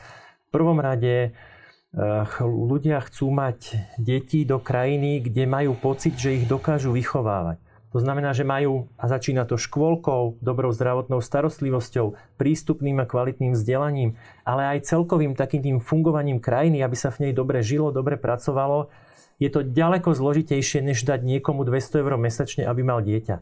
prvom 0.57 0.81
rade 0.81 1.37
ľudia 2.41 2.97
chcú 3.05 3.29
mať 3.29 3.77
deti 4.01 4.41
do 4.41 4.57
krajiny, 4.57 5.21
kde 5.21 5.45
majú 5.45 5.77
pocit, 5.77 6.17
že 6.17 6.41
ich 6.41 6.49
dokážu 6.49 6.97
vychovávať. 6.97 7.61
To 7.95 8.03
znamená, 8.03 8.35
že 8.35 8.43
majú, 8.43 8.91
a 8.99 9.07
začína 9.07 9.47
to 9.47 9.55
škôlkou, 9.55 10.43
dobrou 10.43 10.75
zdravotnou 10.75 11.23
starostlivosťou, 11.23 12.19
prístupným 12.35 12.99
a 12.99 13.07
kvalitným 13.07 13.55
vzdelaním, 13.55 14.19
ale 14.43 14.75
aj 14.75 14.91
celkovým 14.91 15.39
takým 15.39 15.63
tým 15.63 15.77
fungovaním 15.79 16.43
krajiny, 16.43 16.83
aby 16.83 16.97
sa 16.99 17.15
v 17.15 17.29
nej 17.29 17.33
dobre 17.33 17.63
žilo, 17.63 17.95
dobre 17.95 18.19
pracovalo, 18.19 18.91
je 19.39 19.47
to 19.47 19.63
ďaleko 19.63 20.17
zložitejšie, 20.17 20.83
než 20.83 21.05
dať 21.07 21.23
niekomu 21.23 21.63
200 21.63 22.01
eur 22.03 22.13
mesačne, 22.19 22.67
aby 22.67 22.81
mal 22.83 22.99
dieťa. 23.05 23.39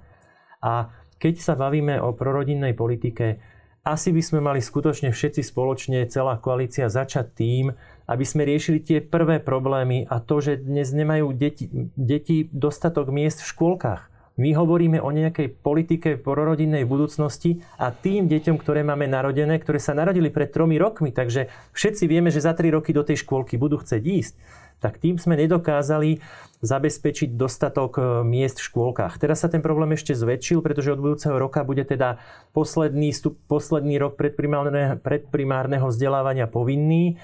A 0.61 0.93
keď 1.17 1.41
sa 1.41 1.53
bavíme 1.57 1.97
o 2.03 2.13
prorodinnej 2.13 2.75
politike, 2.77 3.41
asi 3.85 4.09
by 4.09 4.21
sme 4.25 4.39
mali 4.41 4.65
skutočne 4.65 5.13
všetci 5.13 5.45
spoločne, 5.45 6.09
celá 6.09 6.41
koalícia, 6.41 6.89
začať 6.89 7.37
tým, 7.37 7.65
aby 8.09 8.25
sme 8.25 8.41
riešili 8.41 8.81
tie 8.81 8.97
prvé 8.97 9.37
problémy 9.37 10.09
a 10.09 10.17
to, 10.17 10.41
že 10.41 10.65
dnes 10.65 10.89
nemajú 10.89 11.29
deti, 11.37 11.69
deti 11.93 12.49
dostatok 12.49 13.13
miest 13.13 13.45
v 13.45 13.49
škôlkach. 13.53 14.09
My 14.35 14.51
hovoríme 14.51 14.99
o 14.99 15.15
nejakej 15.15 15.63
politike 15.63 16.19
pororodinnej 16.19 16.83
budúcnosti 16.83 17.63
a 17.79 17.93
tým 17.95 18.27
deťom, 18.27 18.59
ktoré 18.59 18.83
máme 18.83 19.07
narodené, 19.07 19.55
ktoré 19.63 19.79
sa 19.79 19.95
narodili 19.95 20.27
pred 20.27 20.51
tromi 20.51 20.75
rokmi, 20.75 21.15
takže 21.15 21.47
všetci 21.71 22.03
vieme, 22.09 22.27
že 22.33 22.43
za 22.43 22.51
tri 22.51 22.67
roky 22.67 22.91
do 22.91 23.05
tej 23.05 23.23
škôlky 23.23 23.55
budú 23.55 23.79
chcieť 23.79 24.03
ísť, 24.03 24.33
tak 24.79 24.99
tým 25.01 25.17
sme 25.17 25.39
nedokázali 25.39 26.19
zabezpečiť 26.65 27.37
dostatok 27.37 27.91
e, 27.97 28.01
miest 28.25 28.59
v 28.59 28.67
škôlkach. 28.71 29.21
Teraz 29.21 29.45
sa 29.45 29.49
ten 29.51 29.61
problém 29.61 29.93
ešte 29.93 30.17
zväčšil, 30.17 30.65
pretože 30.65 30.91
od 30.93 31.01
budúceho 31.01 31.37
roka 31.37 31.61
bude 31.61 31.85
teda 31.85 32.17
posledný, 32.51 33.13
stup, 33.13 33.37
posledný 33.45 34.01
rok 34.01 34.17
predprimárneho, 34.17 34.97
predprimárneho 34.99 35.87
vzdelávania 35.89 36.49
povinný 36.49 37.21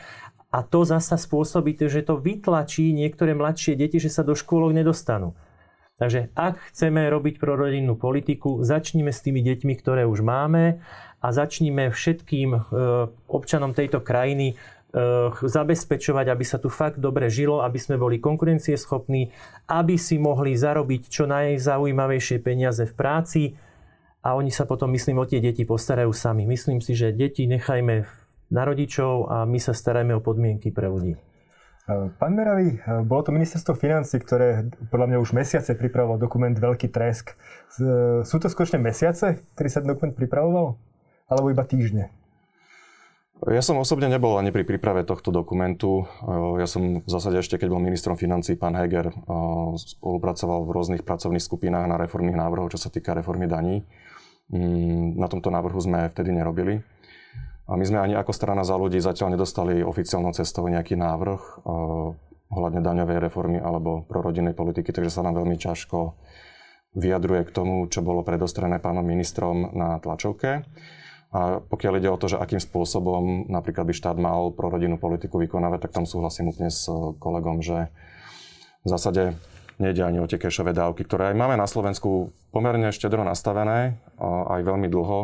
a 0.52 0.68
to 0.68 0.84
zasa 0.84 1.16
spôsobí, 1.16 1.80
že 1.80 2.04
to 2.04 2.20
vytlačí 2.20 2.92
niektoré 2.92 3.32
mladšie 3.32 3.80
deti, 3.80 4.04
že 4.04 4.12
sa 4.12 4.22
do 4.22 4.36
škôlok 4.36 4.76
nedostanú. 4.76 5.32
Takže 5.96 6.34
ak 6.34 6.74
chceme 6.74 7.08
robiť 7.14 7.38
prorodinnú 7.38 7.94
politiku, 7.94 8.66
začníme 8.66 9.14
s 9.14 9.22
tými 9.22 9.46
deťmi, 9.46 9.74
ktoré 9.78 10.04
už 10.10 10.26
máme 10.26 10.82
a 11.22 11.28
začníme 11.30 11.94
všetkým 11.94 12.50
e, 12.58 12.60
občanom 13.30 13.78
tejto 13.78 14.02
krajiny 14.02 14.58
zabezpečovať, 15.40 16.26
aby 16.28 16.44
sa 16.44 16.60
tu 16.60 16.68
fakt 16.68 17.00
dobre 17.00 17.32
žilo, 17.32 17.64
aby 17.64 17.80
sme 17.80 17.96
boli 17.96 18.20
konkurencieschopní, 18.20 19.32
aby 19.72 19.96
si 19.96 20.20
mohli 20.20 20.52
zarobiť 20.52 21.02
čo 21.08 21.24
najzaujímavejšie 21.32 22.44
peniaze 22.44 22.84
v 22.84 22.94
práci 22.94 23.42
a 24.20 24.36
oni 24.36 24.52
sa 24.52 24.68
potom, 24.68 24.92
myslím, 24.92 25.24
o 25.24 25.26
tie 25.26 25.40
deti 25.40 25.64
postarajú 25.64 26.12
sami. 26.12 26.44
Myslím 26.44 26.84
si, 26.84 26.92
že 26.94 27.16
deti 27.16 27.48
nechajme 27.48 28.04
na 28.52 28.64
rodičov 28.68 29.32
a 29.32 29.38
my 29.48 29.64
sa 29.64 29.72
starajme 29.72 30.12
o 30.12 30.22
podmienky 30.22 30.76
pre 30.76 30.92
ľudí. 30.92 31.16
Pán 31.92 32.38
Meravý, 32.38 32.78
bolo 33.04 33.26
to 33.26 33.34
ministerstvo 33.34 33.74
financí, 33.74 34.22
ktoré 34.22 34.70
podľa 34.94 35.08
mňa 35.12 35.18
už 35.18 35.34
mesiace 35.34 35.74
pripravovalo 35.76 36.22
dokument 36.22 36.54
Veľký 36.54 36.88
tresk. 36.94 37.34
Sú 38.28 38.38
to 38.38 38.48
skutočne 38.48 38.78
mesiace, 38.80 39.42
ktorý 39.58 39.70
sa 39.72 39.82
dokument 39.82 40.14
pripravoval? 40.16 40.78
Alebo 41.32 41.48
iba 41.50 41.66
týždne? 41.66 42.14
Ja 43.42 43.66
som 43.66 43.82
osobne 43.82 44.06
nebol 44.06 44.38
ani 44.38 44.54
pri 44.54 44.62
príprave 44.62 45.02
tohto 45.02 45.34
dokumentu. 45.34 46.06
Ja 46.62 46.70
som 46.70 47.02
v 47.02 47.10
zásade 47.10 47.42
ešte, 47.42 47.58
keď 47.58 47.74
bol 47.74 47.82
ministrom 47.82 48.14
financí, 48.14 48.54
pán 48.54 48.78
Heger 48.78 49.10
spolupracoval 49.82 50.62
v 50.62 50.74
rôznych 50.78 51.02
pracovných 51.02 51.42
skupinách 51.42 51.90
na 51.90 51.98
reformných 51.98 52.38
návrhoch, 52.38 52.70
čo 52.70 52.78
sa 52.78 52.94
týka 52.94 53.18
reformy 53.18 53.50
daní. 53.50 53.82
Mm, 54.54 55.18
na 55.18 55.26
tomto 55.26 55.50
návrhu 55.50 55.80
sme 55.82 56.12
vtedy 56.14 56.30
nerobili. 56.30 56.86
A 57.66 57.80
my 57.80 57.82
sme 57.88 58.04
ani 58.04 58.14
ako 58.14 58.30
strana 58.30 58.62
za 58.62 58.78
ľudí 58.78 59.02
zatiaľ 59.02 59.34
nedostali 59.34 59.82
oficiálnou 59.82 60.38
cestou 60.38 60.68
nejaký 60.70 61.00
návrh 61.00 61.42
eh, 61.42 62.52
ohľadne 62.52 62.84
daňovej 62.84 63.18
reformy 63.26 63.58
alebo 63.58 64.06
prorodinnej 64.06 64.54
politiky, 64.54 64.94
takže 64.94 65.18
sa 65.18 65.26
nám 65.26 65.42
veľmi 65.42 65.58
ťažko 65.58 66.14
vyjadruje 66.92 67.48
k 67.48 67.56
tomu, 67.56 67.88
čo 67.88 68.04
bolo 68.04 68.28
predostrené 68.28 68.84
pánom 68.84 69.08
ministrom 69.08 69.72
na 69.72 69.96
tlačovke. 70.04 70.68
A 71.32 71.64
pokiaľ 71.64 72.04
ide 72.04 72.12
o 72.12 72.20
to, 72.20 72.28
že 72.28 72.38
akým 72.38 72.60
spôsobom 72.60 73.48
napríklad 73.48 73.88
by 73.88 73.94
štát 73.96 74.20
mal 74.20 74.52
prorodinnú 74.52 75.00
politiku 75.00 75.40
vykonávať, 75.40 75.88
tak 75.88 75.96
tam 75.96 76.06
súhlasím 76.06 76.52
úplne 76.52 76.68
s 76.68 76.92
kolegom, 77.24 77.64
že 77.64 77.88
v 78.84 78.88
zásade 78.88 79.40
nejde 79.80 80.04
ani 80.04 80.20
o 80.20 80.28
tie 80.28 80.38
kešové 80.38 80.76
dávky, 80.76 81.08
ktoré 81.08 81.32
aj 81.32 81.36
máme 81.40 81.56
na 81.56 81.66
Slovensku 81.66 82.36
pomerne 82.52 82.92
štedro 82.92 83.24
nastavené, 83.24 83.96
aj 84.22 84.62
veľmi 84.62 84.92
dlho 84.92 85.18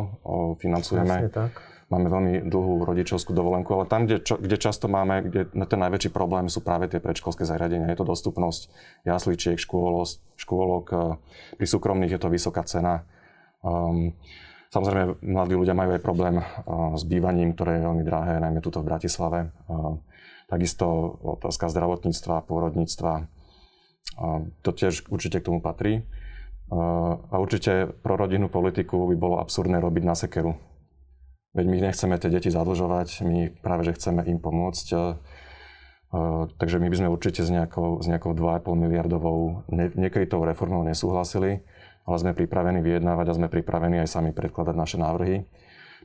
financujeme. 0.56 1.28
tak 1.28 1.52
máme 1.88 2.08
veľmi 2.12 2.32
dlhú 2.52 2.84
rodičovskú 2.84 3.32
dovolenku, 3.32 3.72
ale 3.72 3.88
tam, 3.88 4.04
kde, 4.04 4.20
čo, 4.20 4.36
kde 4.36 4.56
často 4.60 4.92
máme, 4.92 5.24
kde 5.24 5.40
ten 5.64 5.80
najväčší 5.80 6.12
problém 6.12 6.52
sú 6.52 6.60
práve 6.60 6.88
tie 6.92 7.00
predškolské 7.00 7.48
zariadenia. 7.48 7.88
Je 7.88 7.98
to 7.98 8.04
dostupnosť 8.08 8.68
jasličiek, 9.08 9.56
škôlok, 9.56 10.20
škôlok, 10.36 10.84
eh, 10.92 10.98
pri 11.56 11.66
súkromných 11.66 12.12
je 12.16 12.20
to 12.20 12.28
vysoká 12.28 12.62
cena. 12.68 13.08
Um, 13.64 14.14
samozrejme, 14.72 15.20
mladí 15.24 15.54
ľudia 15.56 15.76
majú 15.76 15.96
aj 15.96 16.02
problém 16.02 16.40
uh, 16.40 16.44
s 16.94 17.02
bývaním, 17.04 17.52
ktoré 17.56 17.78
je 17.78 17.86
veľmi 17.86 18.02
drahé, 18.04 18.40
najmä 18.40 18.60
tuto 18.60 18.80
v 18.84 18.88
Bratislave. 18.88 19.40
Uh, 19.66 20.00
takisto 20.48 20.86
otázka 21.38 21.68
zdravotníctva, 21.68 22.48
pôrodníctva. 22.48 23.12
Uh, 24.16 24.48
to 24.64 24.70
tiež 24.72 25.08
určite 25.08 25.40
k 25.40 25.46
tomu 25.48 25.60
patrí. 25.60 26.04
A 26.68 27.40
určite 27.40 27.88
pro 28.04 28.20
rodinnú 28.20 28.52
politiku 28.52 29.08
by 29.08 29.16
bolo 29.16 29.40
absurdné 29.40 29.80
robiť 29.80 30.04
na 30.04 30.12
sekeru. 30.12 30.52
Veď 31.56 31.64
my 31.64 31.76
nechceme 31.80 32.20
tie 32.20 32.28
deti 32.28 32.52
zadlžovať, 32.52 33.24
my 33.24 33.56
práve 33.64 33.88
že 33.88 33.96
chceme 33.96 34.20
im 34.28 34.36
pomôcť. 34.36 34.86
Takže 36.60 36.76
my 36.76 36.92
by 36.92 36.96
sme 37.00 37.08
určite 37.08 37.40
s 37.40 37.48
nejakou, 37.48 38.04
s 38.04 38.06
nejakou 38.08 38.36
2,5 38.36 38.68
miliardovou 38.84 39.64
nekrytou 39.72 40.44
reformou 40.44 40.84
nesúhlasili, 40.84 41.64
ale 42.08 42.16
sme 42.16 42.32
pripravení 42.32 42.80
vyjednávať 42.80 43.26
a 43.28 43.36
sme 43.36 43.52
pripravení 43.52 44.00
aj 44.00 44.08
sami 44.08 44.32
predkladať 44.32 44.72
naše 44.72 44.96
návrhy. 44.96 45.44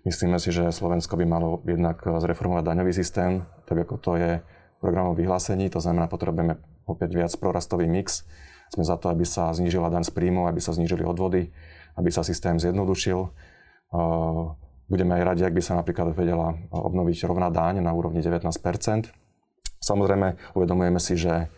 Myslíme 0.03 0.35
si, 0.35 0.51
že 0.51 0.67
Slovensko 0.67 1.15
by 1.15 1.23
malo 1.23 1.63
jednak 1.63 2.03
zreformovať 2.03 2.63
daňový 2.67 2.91
systém, 2.91 3.47
tak 3.63 3.87
ako 3.87 3.95
to 4.03 4.11
je 4.19 4.31
v 4.43 4.77
programom 4.83 5.15
vyhlásení, 5.15 5.71
to 5.71 5.79
znamená, 5.79 6.11
potrebujeme 6.11 6.59
opäť 6.83 7.15
viac 7.15 7.31
prorastový 7.39 7.87
mix. 7.87 8.27
Sme 8.67 8.83
za 8.83 8.99
to, 8.99 9.07
aby 9.07 9.23
sa 9.23 9.55
znížila 9.55 9.87
daň 9.87 10.03
z 10.03 10.11
príjmov, 10.11 10.51
aby 10.51 10.59
sa 10.59 10.75
znížili 10.75 11.07
odvody, 11.07 11.55
aby 11.95 12.09
sa 12.11 12.19
systém 12.19 12.59
zjednodušil 12.59 13.31
Budeme 14.83 15.15
aj 15.15 15.23
radi, 15.23 15.41
ak 15.47 15.55
by 15.55 15.63
sa 15.63 15.79
napríklad 15.79 16.11
vedela 16.11 16.59
obnoviť 16.69 17.23
rovná 17.29 17.47
dáň 17.47 17.79
na 17.79 17.95
úrovni 17.95 18.19
19% 18.19 18.51
Samozrejme, 19.83 20.55
uvedomujeme 20.55 20.95
si, 20.95 21.19
že 21.19 21.51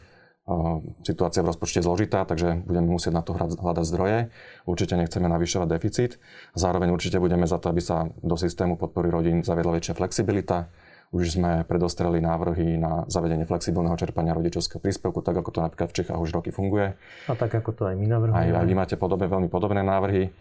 situácia 1.01 1.41
v 1.41 1.49
rozpočte 1.49 1.81
je 1.81 1.87
zložitá, 1.89 2.21
takže 2.21 2.61
budeme 2.69 2.93
musieť 2.93 3.17
na 3.17 3.25
to 3.25 3.33
hľadať 3.33 3.85
zdroje. 3.89 4.29
Určite 4.69 4.93
nechceme 4.93 5.25
navyšovať 5.25 5.67
deficit. 5.73 6.21
Zároveň 6.53 6.93
určite 6.93 7.17
budeme 7.17 7.49
za 7.49 7.57
to, 7.57 7.73
aby 7.73 7.81
sa 7.81 8.13
do 8.21 8.37
systému 8.37 8.77
podpory 8.77 9.09
rodín 9.09 9.41
zaviedla 9.41 9.81
väčšia 9.81 9.97
flexibilita. 9.97 10.69
Už 11.13 11.37
sme 11.37 11.65
predostreli 11.65 12.21
návrhy 12.21 12.77
na 12.77 13.09
zavedenie 13.09 13.45
flexibilného 13.45 13.97
čerpania 13.97 14.37
rodičovského 14.37 14.81
príspevku, 14.81 15.21
tak 15.25 15.37
ako 15.37 15.49
to 15.53 15.59
napríklad 15.65 15.89
v 15.89 15.97
Čechách 16.01 16.17
už 16.17 16.33
roky 16.33 16.53
funguje. 16.53 16.97
A 17.29 17.33
tak 17.33 17.53
ako 17.55 17.71
to 17.73 17.83
aj 17.89 17.95
my 17.97 18.05
navrhujeme. 18.09 18.53
Aj, 18.53 18.61
aj 18.61 18.65
vy 18.69 18.75
máte 18.77 18.95
podobné, 19.01 19.29
veľmi 19.29 19.49
podobné 19.49 19.81
návrhy. 19.85 20.33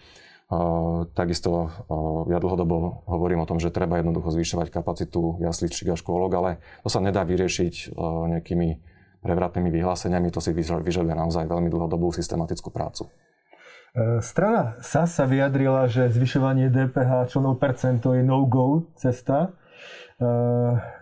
Takisto 1.16 1.72
ja 2.28 2.36
dlhodobo 2.36 3.08
hovorím 3.08 3.44
o 3.44 3.48
tom, 3.48 3.56
že 3.56 3.72
treba 3.72 3.96
jednoducho 3.96 4.28
zvyšovať 4.28 4.68
kapacitu 4.68 5.40
jasličiek 5.40 5.88
a 5.88 5.96
škôlok, 5.96 6.30
ale 6.36 6.50
to 6.84 6.92
sa 6.92 7.00
nedá 7.00 7.24
vyriešiť 7.24 7.96
nejakými 8.28 8.92
prevratnými 9.24 9.72
vyhláseniami, 9.72 10.28
to 10.28 10.44
si 10.44 10.52
vyžaduje 10.52 11.16
naozaj 11.16 11.48
veľmi 11.48 11.72
dlhodobú 11.72 12.12
systematickú 12.12 12.68
prácu. 12.68 13.08
E, 13.96 14.20
strana 14.20 14.76
SAS 14.84 15.16
sa 15.16 15.24
vyjadrila, 15.24 15.88
že 15.88 16.12
zvyšovanie 16.12 16.68
DPH 16.68 17.32
čo 17.32 17.40
0% 17.40 17.56
je 18.04 18.22
no-go 18.22 18.92
cesta. 19.00 19.56
E, 20.20 20.28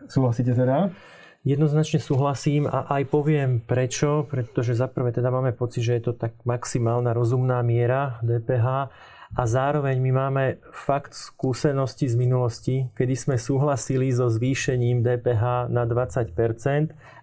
súhlasíte 0.06 0.54
teda? 0.54 0.94
Jednoznačne 1.42 1.98
súhlasím 1.98 2.70
a 2.70 2.86
aj 2.86 3.02
poviem 3.10 3.58
prečo, 3.58 4.30
pretože 4.30 4.78
zaprvé 4.78 5.10
teda 5.10 5.26
máme 5.26 5.50
pocit, 5.50 5.82
že 5.82 5.98
je 5.98 6.02
to 6.06 6.12
tak 6.14 6.38
maximálna 6.46 7.10
rozumná 7.10 7.58
miera 7.66 8.22
DPH 8.22 8.94
a 9.32 9.48
zároveň 9.48 9.96
my 9.96 10.10
máme 10.12 10.44
fakt 10.76 11.16
skúsenosti 11.16 12.04
z 12.04 12.20
minulosti, 12.20 12.76
kedy 12.92 13.14
sme 13.16 13.36
súhlasili 13.40 14.12
so 14.12 14.28
zvýšením 14.28 15.00
DPH 15.00 15.72
na 15.72 15.88
20% 15.88 16.36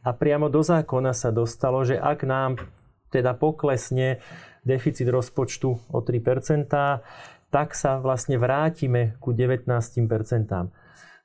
a 0.01 0.09
priamo 0.17 0.49
do 0.49 0.65
zákona 0.65 1.13
sa 1.13 1.29
dostalo, 1.29 1.85
že 1.85 2.01
ak 2.01 2.25
nám 2.25 2.57
teda 3.13 3.37
poklesne 3.37 4.17
deficit 4.65 5.05
rozpočtu 5.05 5.69
o 5.93 5.99
3% 6.01 6.65
tak 7.49 7.73
sa 7.73 7.97
vlastne 7.97 8.37
vrátime 8.37 9.17
ku 9.17 9.33
19 9.33 9.65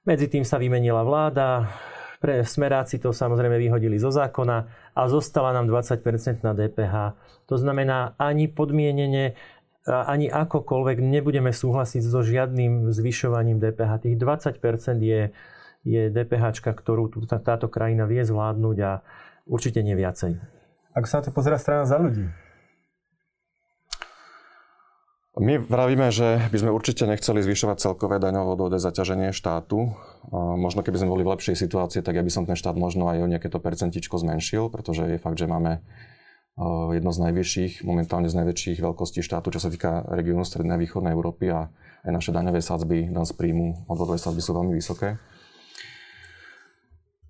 Medzi 0.04 0.26
tým 0.28 0.44
sa 0.44 0.60
vymenila 0.60 1.00
vláda, 1.00 1.68
pre 2.24 2.40
smeráci 2.40 2.96
to 2.96 3.12
samozrejme 3.12 3.60
vyhodili 3.60 4.00
zo 4.00 4.08
zákona 4.08 4.56
a 4.96 5.02
zostala 5.12 5.52
nám 5.52 5.68
20% 5.68 6.40
na 6.40 6.56
DPH. 6.56 7.12
To 7.52 7.60
znamená, 7.60 8.16
ani 8.16 8.48
podmienenie 8.48 9.36
ani 9.84 10.32
akokoľvek 10.32 11.04
nebudeme 11.04 11.52
súhlasiť 11.52 12.00
so 12.00 12.24
žiadnym 12.24 12.88
zvyšovaním 12.88 13.60
DPH. 13.60 14.08
Tých 14.08 14.16
20% 14.16 14.56
je, 15.04 15.32
je 15.84 16.02
DPH, 16.08 16.64
ktorú 16.64 17.12
táto 17.28 17.68
krajina 17.68 18.08
vie 18.08 18.24
zvládnuť 18.24 18.76
a 18.80 19.04
určite 19.44 19.84
nie 19.84 19.92
viacej. 19.92 20.40
Ako 20.96 21.06
sa 21.08 21.20
na 21.20 21.24
to 21.28 21.36
pozera 21.36 21.60
strana 21.60 21.84
za 21.84 22.00
ľudí? 22.00 22.24
My 25.34 25.58
vravíme, 25.58 26.14
že 26.14 26.46
by 26.54 26.62
sme 26.62 26.70
určite 26.70 27.10
nechceli 27.10 27.42
zvyšovať 27.42 27.82
celkové 27.82 28.22
daňové 28.22 28.54
odvode 28.54 28.78
zaťaženie 28.78 29.34
štátu. 29.34 29.90
Možno 30.30 30.86
keby 30.86 31.02
sme 31.02 31.10
boli 31.10 31.26
v 31.26 31.34
lepšej 31.34 31.58
situácii, 31.58 32.06
tak 32.06 32.14
ja 32.14 32.22
by 32.22 32.30
som 32.30 32.46
ten 32.46 32.54
štát 32.54 32.78
možno 32.78 33.10
aj 33.10 33.18
o 33.18 33.26
nejaké 33.26 33.50
to 33.50 33.58
percentičko 33.58 34.14
zmenšil, 34.14 34.70
pretože 34.70 35.02
je 35.02 35.18
fakt, 35.18 35.34
že 35.34 35.50
máme 35.50 35.82
jedno 36.94 37.10
z 37.10 37.18
najvyšších, 37.18 37.82
momentálne 37.82 38.30
z 38.30 38.38
najväčších 38.38 38.78
veľkostí 38.78 39.26
štátu, 39.26 39.50
čo 39.50 39.58
sa 39.58 39.74
týka 39.74 40.06
regiónu 40.06 40.46
Strednej 40.46 40.78
a 40.78 40.82
Východnej 40.82 41.10
Európy 41.10 41.50
a 41.50 41.66
aj 42.06 42.10
naše 42.14 42.30
daňové 42.30 42.62
sadzby, 42.62 43.10
dan 43.10 43.26
z 43.26 43.34
príjmu, 43.34 43.90
odvodové 43.90 44.22
sadzby 44.22 44.38
sú 44.38 44.54
veľmi 44.54 44.72
vysoké. 44.76 45.18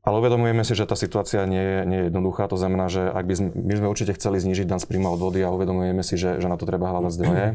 Ale 0.04 0.21
uvedomujeme 0.21 0.61
si, 0.69 0.76
že 0.76 0.85
tá 0.85 0.93
situácia 1.00 1.49
nie 1.49 1.64
je, 1.64 1.78
nie 1.88 1.99
je 2.04 2.07
jednoduchá. 2.12 2.45
To 2.52 2.61
znamená, 2.61 2.93
že 2.93 3.09
ak 3.09 3.25
by 3.25 3.35
sme, 3.40 3.49
my 3.57 3.75
sme 3.81 3.88
určite 3.88 4.12
chceli 4.21 4.37
znižiť 4.37 4.69
dan 4.69 4.76
z 4.76 4.85
príjmu 4.85 5.09
odvody 5.16 5.40
a 5.40 5.49
uvedomujeme 5.49 6.04
si, 6.04 6.21
že, 6.21 6.45
že 6.45 6.45
na 6.45 6.61
to 6.61 6.69
treba 6.69 6.93
hľadať 6.93 7.12
zdroje. 7.16 7.47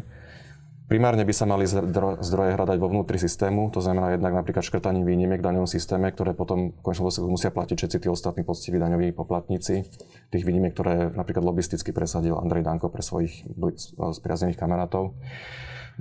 Primárne 0.90 1.22
by 1.22 1.34
sa 1.38 1.46
mali 1.46 1.70
zdroje 1.70 2.58
hľadať 2.58 2.78
vo 2.82 2.90
vnútri 2.90 3.22
systému, 3.22 3.70
to 3.70 3.78
znamená 3.78 4.18
jednak 4.18 4.34
napríklad 4.34 4.66
škrtaním 4.66 5.06
výnimiek 5.06 5.38
v 5.38 5.46
daňovom 5.46 5.70
systéme, 5.70 6.10
ktoré 6.10 6.34
potom 6.34 6.74
v 6.74 6.82
končnom 6.82 7.14
dôsledku 7.14 7.30
musia 7.30 7.54
platiť 7.54 7.78
všetci 7.78 7.98
tí 8.02 8.08
ostatní 8.10 8.42
poctiví 8.42 8.82
daňoví 8.82 9.14
poplatníci. 9.14 9.86
Tých 10.34 10.42
výnimiek, 10.42 10.74
ktoré 10.74 11.14
napríklad 11.14 11.46
lobisticky 11.46 11.94
presadil 11.94 12.42
Andrej 12.42 12.66
Danko 12.66 12.90
pre 12.90 13.06
svojich 13.06 13.46
spriaznených 13.94 14.58
kamarátov. 14.58 15.14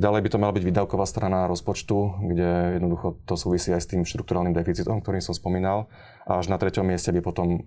Ďalej 0.01 0.25
by 0.25 0.29
to 0.33 0.41
mala 0.41 0.57
byť 0.57 0.65
výdavková 0.65 1.05
strana 1.05 1.45
rozpočtu, 1.53 2.25
kde 2.25 2.81
jednoducho 2.81 3.21
to 3.29 3.37
súvisí 3.37 3.77
aj 3.77 3.85
s 3.85 3.91
tým 3.93 4.09
štruktúrálnym 4.09 4.57
deficitom, 4.57 5.05
ktorý 5.05 5.21
som 5.21 5.37
spomínal. 5.37 5.93
A 6.25 6.41
až 6.41 6.49
na 6.49 6.57
treťom 6.57 6.89
mieste 6.89 7.13
by 7.13 7.21
potom 7.21 7.61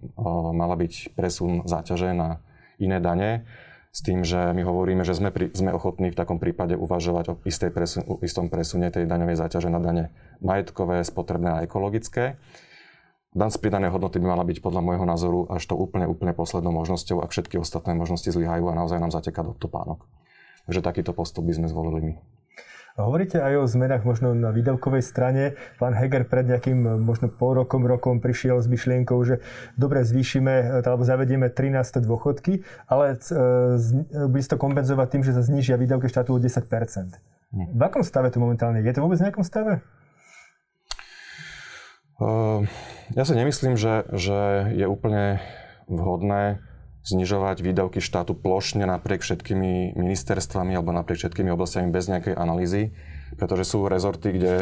mala 0.58 0.74
byť 0.74 1.14
presun 1.14 1.70
záťaže 1.70 2.18
na 2.18 2.42
iné 2.82 2.98
dane 2.98 3.46
s 3.92 4.00
tým, 4.00 4.24
že 4.24 4.56
my 4.56 4.64
hovoríme, 4.64 5.04
že 5.04 5.12
sme, 5.12 5.36
pri, 5.36 5.52
sme 5.52 5.76
ochotní 5.76 6.16
v 6.16 6.20
takom 6.20 6.40
prípade 6.40 6.80
uvažovať 6.80 7.26
o 7.28 7.34
istej 7.44 7.76
presun, 7.76 8.08
istom 8.24 8.48
presune 8.48 8.88
tej 8.88 9.04
daňovej 9.04 9.36
záťaže 9.36 9.68
na 9.68 9.84
dane 9.84 10.16
majetkové, 10.40 11.04
spotrebné 11.04 11.60
a 11.60 11.64
ekologické. 11.68 12.40
Dan 13.32 13.52
z 13.52 13.60
pridanej 13.60 13.92
hodnoty 13.92 14.20
by 14.20 14.28
mala 14.32 14.44
byť 14.48 14.64
podľa 14.64 14.82
môjho 14.84 15.06
názoru 15.08 15.40
až 15.52 15.64
to 15.68 15.76
úplne, 15.76 16.08
úplne 16.08 16.32
poslednou 16.32 16.72
možnosťou, 16.72 17.24
ak 17.24 17.32
všetky 17.32 17.60
ostatné 17.60 17.96
možnosti 17.96 18.28
zlyhajú 18.28 18.68
a 18.72 18.76
naozaj 18.76 19.00
nám 19.00 19.12
zateká 19.12 19.44
do 19.44 19.56
topánok. 19.56 20.08
Takže 20.68 20.84
takýto 20.84 21.12
postup 21.12 21.48
by 21.48 21.60
sme 21.60 21.68
zvolili 21.68 22.00
my. 22.00 22.16
Hovoríte 23.00 23.40
aj 23.40 23.54
o 23.56 23.66
zmenách 23.72 24.04
možno 24.04 24.36
na 24.36 24.52
výdavkovej 24.52 25.00
strane. 25.00 25.56
Pán 25.80 25.96
Heger 25.96 26.28
pred 26.28 26.44
nejakým 26.44 27.00
možno 27.00 27.32
pol 27.32 27.64
rokom, 27.64 27.88
rokom 27.88 28.20
prišiel 28.20 28.60
s 28.60 28.68
myšlienkou, 28.68 29.16
že 29.24 29.40
dobre 29.80 30.04
zvýšime 30.04 30.84
alebo 30.84 31.08
zavedieme 31.08 31.48
13. 31.48 32.04
dôchodky, 32.04 32.68
ale 32.92 33.16
e, 33.16 34.28
bude 34.28 34.44
to 34.44 34.60
kompenzovať 34.60 35.08
tým, 35.08 35.24
že 35.24 35.32
sa 35.32 35.40
znižia 35.40 35.80
výdavky 35.80 36.12
štátu 36.12 36.36
o 36.36 36.40
10 36.40 36.52
hm. 36.52 37.72
V 37.72 37.82
akom 37.82 38.04
stave 38.04 38.28
to 38.28 38.44
momentálne? 38.44 38.84
Je 38.84 38.92
to 38.92 39.04
vôbec 39.04 39.24
v 39.24 39.32
nejakom 39.32 39.48
stave? 39.48 39.80
Uh, 42.22 42.70
ja 43.18 43.26
si 43.26 43.34
nemyslím, 43.34 43.80
že, 43.80 44.06
že 44.14 44.70
je 44.78 44.86
úplne 44.86 45.42
vhodné 45.90 46.62
znižovať 47.02 47.66
výdavky 47.66 47.98
štátu 47.98 48.38
plošne 48.38 48.86
napriek 48.86 49.26
všetkými 49.26 49.98
ministerstvami 49.98 50.78
alebo 50.78 50.94
napriek 50.94 51.18
všetkými 51.18 51.50
oblastiami 51.50 51.90
bez 51.90 52.06
nejakej 52.10 52.38
analýzy, 52.38 52.94
pretože 53.38 53.66
sú 53.66 53.90
rezorty, 53.90 54.38
kde 54.38 54.54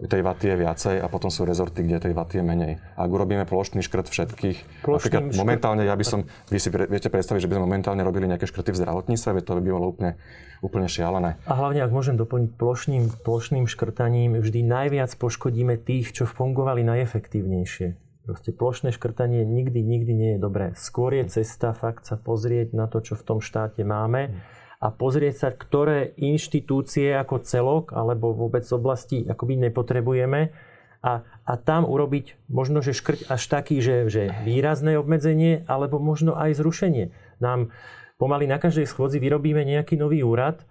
tej 0.00 0.24
vaty 0.24 0.48
je 0.48 0.56
viacej 0.56 0.96
a 1.04 1.06
potom 1.12 1.28
sú 1.28 1.44
rezorty, 1.44 1.84
kde 1.84 2.08
tej 2.08 2.16
vaty 2.16 2.40
je 2.40 2.44
menej. 2.44 2.72
Ak 2.96 3.12
urobíme 3.12 3.44
plošný 3.44 3.84
škrt 3.84 4.08
všetkých, 4.08 4.80
plošný 4.80 4.96
napríklad 4.96 5.22
škrt... 5.28 5.36
momentálne, 5.36 5.82
ja 5.84 5.92
by 5.92 6.04
som, 6.08 6.24
vy 6.48 6.56
si 6.56 6.72
viete 6.72 7.12
predstaviť, 7.12 7.44
že 7.44 7.48
by 7.52 7.60
sme 7.60 7.64
momentálne 7.68 8.00
robili 8.00 8.24
nejaké 8.24 8.48
škrty 8.48 8.72
v 8.72 8.80
zdravotníctve, 8.80 9.44
to 9.44 9.60
by 9.60 9.68
bolo 9.68 9.92
úplne, 9.92 10.16
úplne 10.64 10.88
šialené. 10.88 11.36
A 11.44 11.52
hlavne, 11.52 11.84
ak 11.84 11.92
môžem 11.92 12.16
doplniť 12.16 12.56
plošným, 12.56 13.04
plošným 13.20 13.68
škrtaním, 13.68 14.40
vždy 14.40 14.64
najviac 14.64 15.12
poškodíme 15.20 15.76
tých, 15.76 16.16
čo 16.16 16.24
fungovali 16.24 16.80
najefektívnejšie. 16.80 18.09
Proste 18.30 18.54
plošné 18.54 18.94
škrtanie 18.94 19.42
nikdy, 19.42 19.82
nikdy 19.82 20.12
nie 20.14 20.30
je 20.38 20.40
dobré. 20.46 20.70
Skôr 20.78 21.18
je 21.18 21.42
cesta 21.42 21.74
fakt 21.74 22.06
sa 22.06 22.14
pozrieť 22.14 22.78
na 22.78 22.86
to, 22.86 23.02
čo 23.02 23.18
v 23.18 23.26
tom 23.26 23.38
štáte 23.42 23.82
máme 23.82 24.38
a 24.78 24.86
pozrieť 24.94 25.34
sa, 25.34 25.48
ktoré 25.50 26.14
inštitúcie 26.14 27.10
ako 27.10 27.42
celok 27.42 27.90
alebo 27.90 28.30
vôbec 28.30 28.62
oblasti 28.70 29.26
akoby 29.26 29.66
nepotrebujeme 29.66 30.54
a, 31.02 31.26
a 31.26 31.52
tam 31.58 31.82
urobiť 31.82 32.46
možno, 32.46 32.86
že 32.86 32.94
škrt 32.94 33.26
až 33.26 33.42
taký, 33.50 33.82
že, 33.82 34.06
že 34.06 34.30
výrazné 34.46 34.94
obmedzenie 34.94 35.66
alebo 35.66 35.98
možno 35.98 36.38
aj 36.38 36.54
zrušenie. 36.54 37.10
Nám 37.42 37.74
pomaly 38.14 38.46
na 38.46 38.62
každej 38.62 38.86
schôdzi 38.86 39.18
vyrobíme 39.18 39.66
nejaký 39.66 39.98
nový 39.98 40.22
úrad 40.22 40.62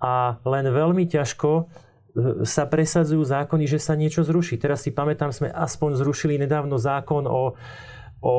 a 0.00 0.40
len 0.40 0.64
veľmi 0.72 1.04
ťažko 1.04 1.68
sa 2.42 2.66
presadzujú 2.66 3.22
zákony, 3.22 3.64
že 3.70 3.78
sa 3.78 3.94
niečo 3.94 4.26
zruší. 4.26 4.58
Teraz 4.58 4.82
si 4.84 4.90
pamätám, 4.90 5.30
sme 5.30 5.48
aspoň 5.52 6.02
zrušili 6.02 6.34
nedávno 6.38 6.74
zákon 6.76 7.26
o, 7.30 7.54
o 8.18 8.34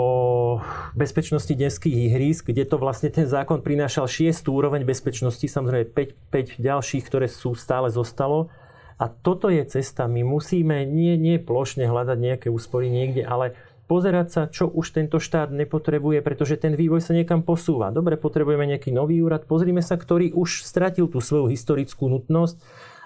bezpečnosti 0.95 1.51
detských 1.51 2.11
ihrísk, 2.11 2.51
kde 2.51 2.67
to 2.67 2.75
vlastne 2.75 3.07
ten 3.07 3.25
zákon 3.25 3.63
prinášal 3.63 4.07
6. 4.09 4.43
úroveň 4.51 4.83
bezpečnosti, 4.83 5.45
samozrejme 5.47 5.95
5, 5.95 6.59
5 6.59 6.59
ďalších, 6.59 7.03
ktoré 7.07 7.27
sú 7.31 7.55
stále 7.55 7.87
zostalo. 7.87 8.51
A 8.99 9.07
toto 9.07 9.47
je 9.47 9.63
cesta. 9.63 10.11
My 10.11 10.27
musíme 10.27 10.83
nie, 10.83 11.15
nie 11.15 11.39
plošne 11.39 11.87
hľadať 11.87 12.17
nejaké 12.19 12.47
úspory 12.51 12.91
niekde, 12.91 13.23
ale 13.23 13.55
pozerať 13.87 14.27
sa, 14.27 14.41
čo 14.51 14.67
už 14.67 14.91
tento 14.91 15.23
štát 15.23 15.55
nepotrebuje, 15.55 16.19
pretože 16.19 16.59
ten 16.59 16.75
vývoj 16.75 16.99
sa 16.99 17.15
niekam 17.15 17.47
posúva. 17.47 17.95
Dobre, 17.95 18.19
potrebujeme 18.19 18.67
nejaký 18.67 18.91
nový 18.91 19.23
úrad, 19.23 19.47
pozrime 19.47 19.79
sa, 19.79 19.95
ktorý 19.95 20.35
už 20.35 20.67
stratil 20.67 21.07
tú 21.07 21.23
svoju 21.23 21.47
historickú 21.47 22.11
nutnosť 22.11 22.59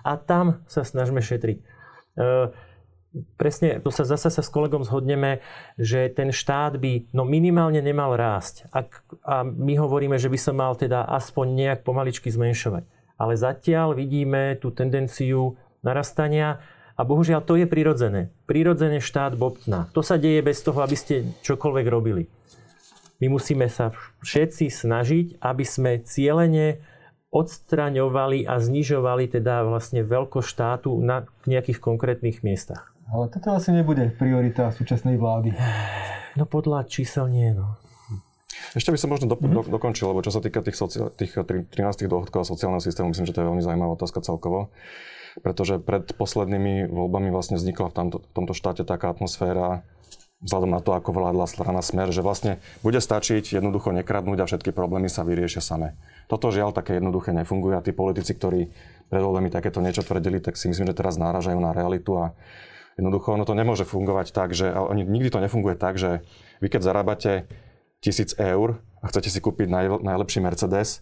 a 0.03 0.19
tam 0.19 0.61
sa 0.67 0.83
snažme 0.83 1.23
šetriť. 1.23 1.57
E, 1.57 1.63
presne, 3.39 3.79
to 3.79 3.89
sa 3.89 4.03
zase 4.03 4.29
sa 4.29 4.43
s 4.43 4.49
kolegom 4.51 4.83
zhodneme, 4.83 5.39
že 5.79 6.11
ten 6.11 6.35
štát 6.35 6.77
by 6.77 7.09
no 7.15 7.23
minimálne 7.23 7.79
nemal 7.79 8.13
rásť. 8.19 8.67
Ak, 8.69 9.01
a 9.23 9.47
my 9.47 9.79
hovoríme, 9.79 10.19
že 10.19 10.29
by 10.29 10.37
sa 10.37 10.51
mal 10.51 10.75
teda 10.75 11.07
aspoň 11.07 11.45
nejak 11.55 11.79
pomaličky 11.87 12.27
zmenšovať. 12.29 12.83
Ale 13.17 13.33
zatiaľ 13.37 13.95
vidíme 13.95 14.57
tú 14.59 14.73
tendenciu 14.73 15.55
narastania 15.85 16.59
a 16.93 17.01
bohužiaľ 17.01 17.41
to 17.45 17.57
je 17.57 17.65
prirodzené. 17.65 18.29
Prirodzené 18.45 19.01
štát 19.01 19.33
bobtná. 19.33 19.89
To 19.97 20.05
sa 20.05 20.17
deje 20.17 20.45
bez 20.45 20.61
toho, 20.61 20.81
aby 20.81 20.97
ste 20.97 21.25
čokoľvek 21.41 21.85
robili. 21.89 22.29
My 23.21 23.31
musíme 23.31 23.71
sa 23.71 23.95
všetci 24.19 24.67
snažiť, 24.67 25.39
aby 25.39 25.63
sme 25.63 26.01
cieľene 26.03 26.83
odstraňovali 27.33 28.45
a 28.45 28.61
znižovali 28.61 29.25
teda 29.25 29.65
vlastne 29.65 30.05
veľkosť 30.05 30.47
štátu 30.47 30.93
na 31.01 31.25
nejakých 31.49 31.81
konkrétnych 31.81 32.45
miestach. 32.45 32.93
Ale 33.09 33.27
toto 33.27 33.57
asi 33.57 33.73
nebude 33.73 34.13
priorita 34.13 34.69
súčasnej 34.69 35.17
vlády. 35.17 35.57
No 36.37 36.45
podľa 36.45 36.85
čísel 36.85 37.33
nie, 37.33 37.51
no. 37.51 37.77
Ešte 38.77 38.89
by 38.89 38.97
som 38.97 39.09
možno 39.09 39.29
do, 39.29 39.37
do, 39.37 39.61
dokončil, 39.65 40.09
lebo 40.09 40.25
čo 40.25 40.33
sa 40.33 40.41
týka 40.41 40.65
tých, 40.65 40.77
soci, 40.77 40.97
tých 41.13 41.37
13 41.37 41.73
dohodkov 42.09 42.41
a 42.41 42.49
sociálneho 42.49 42.81
systému, 42.81 43.13
myslím, 43.13 43.29
že 43.29 43.33
to 43.33 43.41
je 43.41 43.49
veľmi 43.49 43.61
zaujímavá 43.61 43.93
otázka 43.97 44.25
celkovo. 44.25 44.73
Pretože 45.41 45.81
pred 45.81 46.13
poslednými 46.13 46.89
voľbami 46.93 47.33
vlastne 47.33 47.57
vznikla 47.57 47.89
v, 47.89 47.93
tamto, 47.93 48.17
v 48.21 48.33
tomto 48.33 48.53
štáte 48.53 48.85
taká 48.85 49.09
atmosféra, 49.13 49.81
vzhľadom 50.43 50.71
na 50.75 50.83
to, 50.83 50.91
ako 50.91 51.15
vládla 51.15 51.47
strana 51.47 51.79
Smer, 51.79 52.11
že 52.11 52.19
vlastne 52.19 52.59
bude 52.83 52.99
stačiť 52.99 53.55
jednoducho 53.55 53.95
nekradnúť 53.95 54.43
a 54.43 54.47
všetky 54.47 54.75
problémy 54.75 55.07
sa 55.07 55.23
vyriešia 55.23 55.63
same. 55.63 55.95
Toto 56.27 56.51
žiaľ 56.51 56.75
také 56.75 56.99
jednoduché 56.99 57.31
nefunguje 57.31 57.79
a 57.79 57.85
tí 57.85 57.95
politici, 57.95 58.35
ktorí 58.35 58.67
pred 59.07 59.21
voľbami 59.23 59.47
takéto 59.49 59.79
niečo 59.79 60.03
tvrdili, 60.03 60.43
tak 60.43 60.59
si 60.59 60.67
myslím, 60.67 60.91
že 60.91 60.99
teraz 60.99 61.15
náražajú 61.15 61.57
na 61.57 61.71
realitu 61.71 62.19
a 62.19 62.35
jednoducho 62.99 63.39
ono 63.39 63.47
to 63.47 63.55
nemôže 63.55 63.87
fungovať 63.87 64.35
tak, 64.35 64.51
že 64.51 64.69
ani 64.69 65.07
nikdy 65.07 65.31
to 65.31 65.39
nefunguje 65.39 65.79
tak, 65.79 65.95
že 65.95 66.27
vy 66.59 66.67
keď 66.67 66.81
zarábate 66.83 67.47
tisíc 68.03 68.35
eur 68.35 68.83
a 68.99 69.05
chcete 69.07 69.31
si 69.31 69.39
kúpiť 69.39 69.71
naj, 69.71 69.85
najlepší 70.03 70.43
Mercedes, 70.43 71.01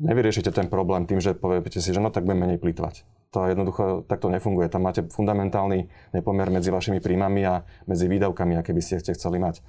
nevyriešite 0.00 0.48
ten 0.50 0.72
problém 0.72 1.04
tým, 1.04 1.20
že 1.20 1.36
poviete 1.36 1.84
si, 1.84 1.92
že 1.92 2.00
no 2.00 2.08
tak 2.08 2.24
budem 2.24 2.48
menej 2.48 2.58
plýtvať. 2.58 3.04
To 3.30 3.46
jednoducho 3.46 4.02
takto 4.10 4.26
nefunguje. 4.26 4.66
Tam 4.66 4.82
máte 4.82 5.06
fundamentálny 5.06 5.86
nepomer 6.10 6.50
medzi 6.50 6.74
vašimi 6.74 6.98
príjmami 6.98 7.46
a 7.46 7.62
medzi 7.86 8.10
výdavkami, 8.10 8.58
aké 8.58 8.74
by 8.74 8.82
ste 8.82 9.14
chceli 9.14 9.38
mať. 9.38 9.62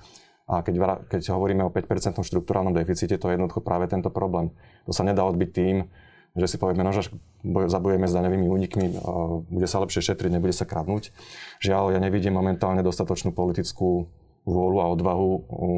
A 0.49 0.65
keď, 0.65 1.05
keď 1.05 1.31
hovoríme 1.31 1.63
o 1.63 1.71
5% 1.71 2.17
štruktúrálnom 2.25 2.73
deficite, 2.73 3.15
to 3.15 3.29
je 3.29 3.37
jednoducho 3.37 3.61
práve 3.61 3.85
tento 3.85 4.09
problém. 4.09 4.49
To 4.89 4.91
sa 4.91 5.05
nedá 5.05 5.23
odbiť 5.23 5.49
tým, 5.53 5.85
že 6.33 6.47
si 6.47 6.57
povieme, 6.57 6.81
no, 6.81 6.91
že 6.91 7.13
zabojujeme 7.45 8.07
s 8.09 8.15
daňovými 8.17 8.47
únikmi, 8.49 8.85
bude 9.51 9.67
sa 9.69 9.79
lepšie 9.83 10.11
šetriť, 10.11 10.31
nebude 10.33 10.55
sa 10.55 10.65
kradnúť. 10.65 11.13
Žiaľ, 11.61 11.95
ja 11.95 11.99
nevidím 12.01 12.35
momentálne 12.35 12.81
dostatočnú 12.81 13.31
politickú 13.31 14.09
vôľu 14.43 14.77
a 14.81 14.91
odvahu 14.91 15.29
u 15.53 15.71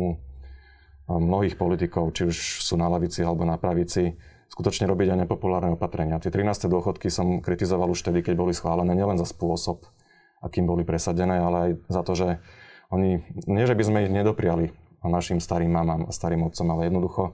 mnohých 1.10 1.60
politikov, 1.60 2.16
či 2.16 2.32
už 2.32 2.64
sú 2.64 2.80
na 2.80 2.88
lavici 2.88 3.26
alebo 3.26 3.44
na 3.44 3.60
pravici, 3.60 4.16
skutočne 4.54 4.86
robiť 4.86 5.18
aj 5.18 5.20
nepopulárne 5.26 5.74
opatrenia. 5.74 6.22
Tie 6.22 6.30
13. 6.30 6.70
dôchodky 6.70 7.10
som 7.10 7.42
kritizoval 7.42 7.90
už 7.90 8.06
vtedy, 8.06 8.22
keď 8.22 8.38
boli 8.38 8.54
schválené 8.54 8.94
nielen 8.94 9.18
za 9.18 9.26
spôsob, 9.26 9.82
akým 10.46 10.70
boli 10.70 10.86
presadené, 10.86 11.42
ale 11.42 11.58
aj 11.58 11.72
za 11.90 12.02
to, 12.06 12.14
že 12.14 12.28
oni, 12.94 13.26
nie 13.50 13.66
že 13.66 13.74
by 13.74 13.84
sme 13.84 14.00
ich 14.06 14.14
nedopriali 14.14 14.70
našim 15.02 15.42
starým 15.42 15.74
mamám 15.74 16.06
a 16.06 16.12
starým 16.14 16.46
otcom, 16.46 16.70
ale 16.70 16.88
jednoducho 16.88 17.24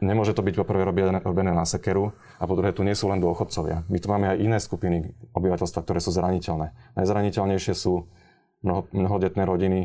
nemôže 0.00 0.32
to 0.38 0.46
byť 0.46 0.54
poprvé 0.62 0.86
robené, 0.86 1.50
na 1.50 1.66
sekeru 1.66 2.14
a 2.38 2.46
po 2.46 2.54
druhé 2.54 2.70
tu 2.70 2.86
nie 2.86 2.94
sú 2.94 3.10
len 3.10 3.18
dôchodcovia. 3.18 3.82
My 3.90 3.98
tu 3.98 4.06
máme 4.06 4.30
aj 4.32 4.38
iné 4.38 4.58
skupiny 4.62 5.18
obyvateľstva, 5.34 5.82
ktoré 5.82 5.98
sú 5.98 6.14
zraniteľné. 6.14 6.72
Najzraniteľnejšie 6.94 7.74
sú 7.74 8.06
mnoho, 8.62 8.86
mnohodetné 8.94 9.42
rodiny, 9.44 9.80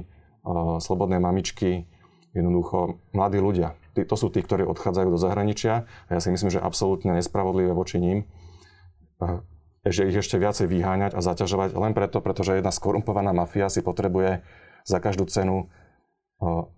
uh, 0.46 0.78
slobodné 0.80 1.20
mamičky, 1.20 1.90
jednoducho 2.32 3.02
mladí 3.12 3.42
ľudia. 3.42 3.74
To 4.06 4.20
sú 4.20 4.28
tí, 4.30 4.44
ktorí 4.44 4.68
odchádzajú 4.68 5.08
do 5.10 5.18
zahraničia 5.18 5.88
a 6.06 6.10
ja 6.12 6.20
si 6.22 6.30
myslím, 6.30 6.52
že 6.54 6.60
absolútne 6.62 7.16
nespravodlivé 7.16 7.72
voči 7.72 7.98
ním 7.98 8.30
že 9.88 10.08
ich 10.08 10.18
ešte 10.20 10.40
viacej 10.40 10.68
vyháňať 10.68 11.16
a 11.16 11.24
zaťažovať 11.24 11.76
len 11.80 11.94
preto, 11.96 12.20
pretože 12.20 12.60
jedna 12.60 12.76
skorumpovaná 12.76 13.32
mafia 13.32 13.72
si 13.72 13.80
potrebuje 13.80 14.44
za 14.84 14.98
každú 15.00 15.28
cenu 15.28 15.72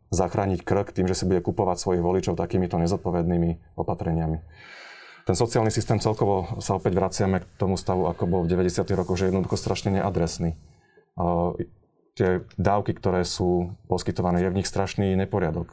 zachrániť 0.09 0.63
krk 0.63 0.95
tým, 0.95 1.05
že 1.09 1.17
si 1.17 1.27
bude 1.27 1.43
kupovať 1.43 1.77
svojich 1.77 2.03
voličov 2.03 2.39
takýmito 2.39 2.79
nezodpovednými 2.79 3.75
opatreniami. 3.75 4.39
Ten 5.27 5.35
sociálny 5.35 5.69
systém 5.69 5.99
celkovo 6.01 6.57
sa 6.63 6.79
opäť 6.79 6.97
vraciame 6.97 7.43
k 7.43 7.45
tomu 7.59 7.77
stavu, 7.77 8.09
ako 8.09 8.23
bol 8.25 8.41
v 8.47 8.55
90. 8.55 8.81
rokoch, 8.97 9.19
že 9.19 9.27
je 9.27 9.29
jednoducho 9.35 9.57
strašne 9.59 9.99
neadresný. 9.99 10.57
Tie 12.17 12.29
dávky, 12.57 12.97
ktoré 12.97 13.21
sú 13.27 13.77
poskytované, 13.85 14.41
je 14.41 14.49
v 14.49 14.57
nich 14.63 14.69
strašný 14.69 15.13
neporiadok. 15.19 15.69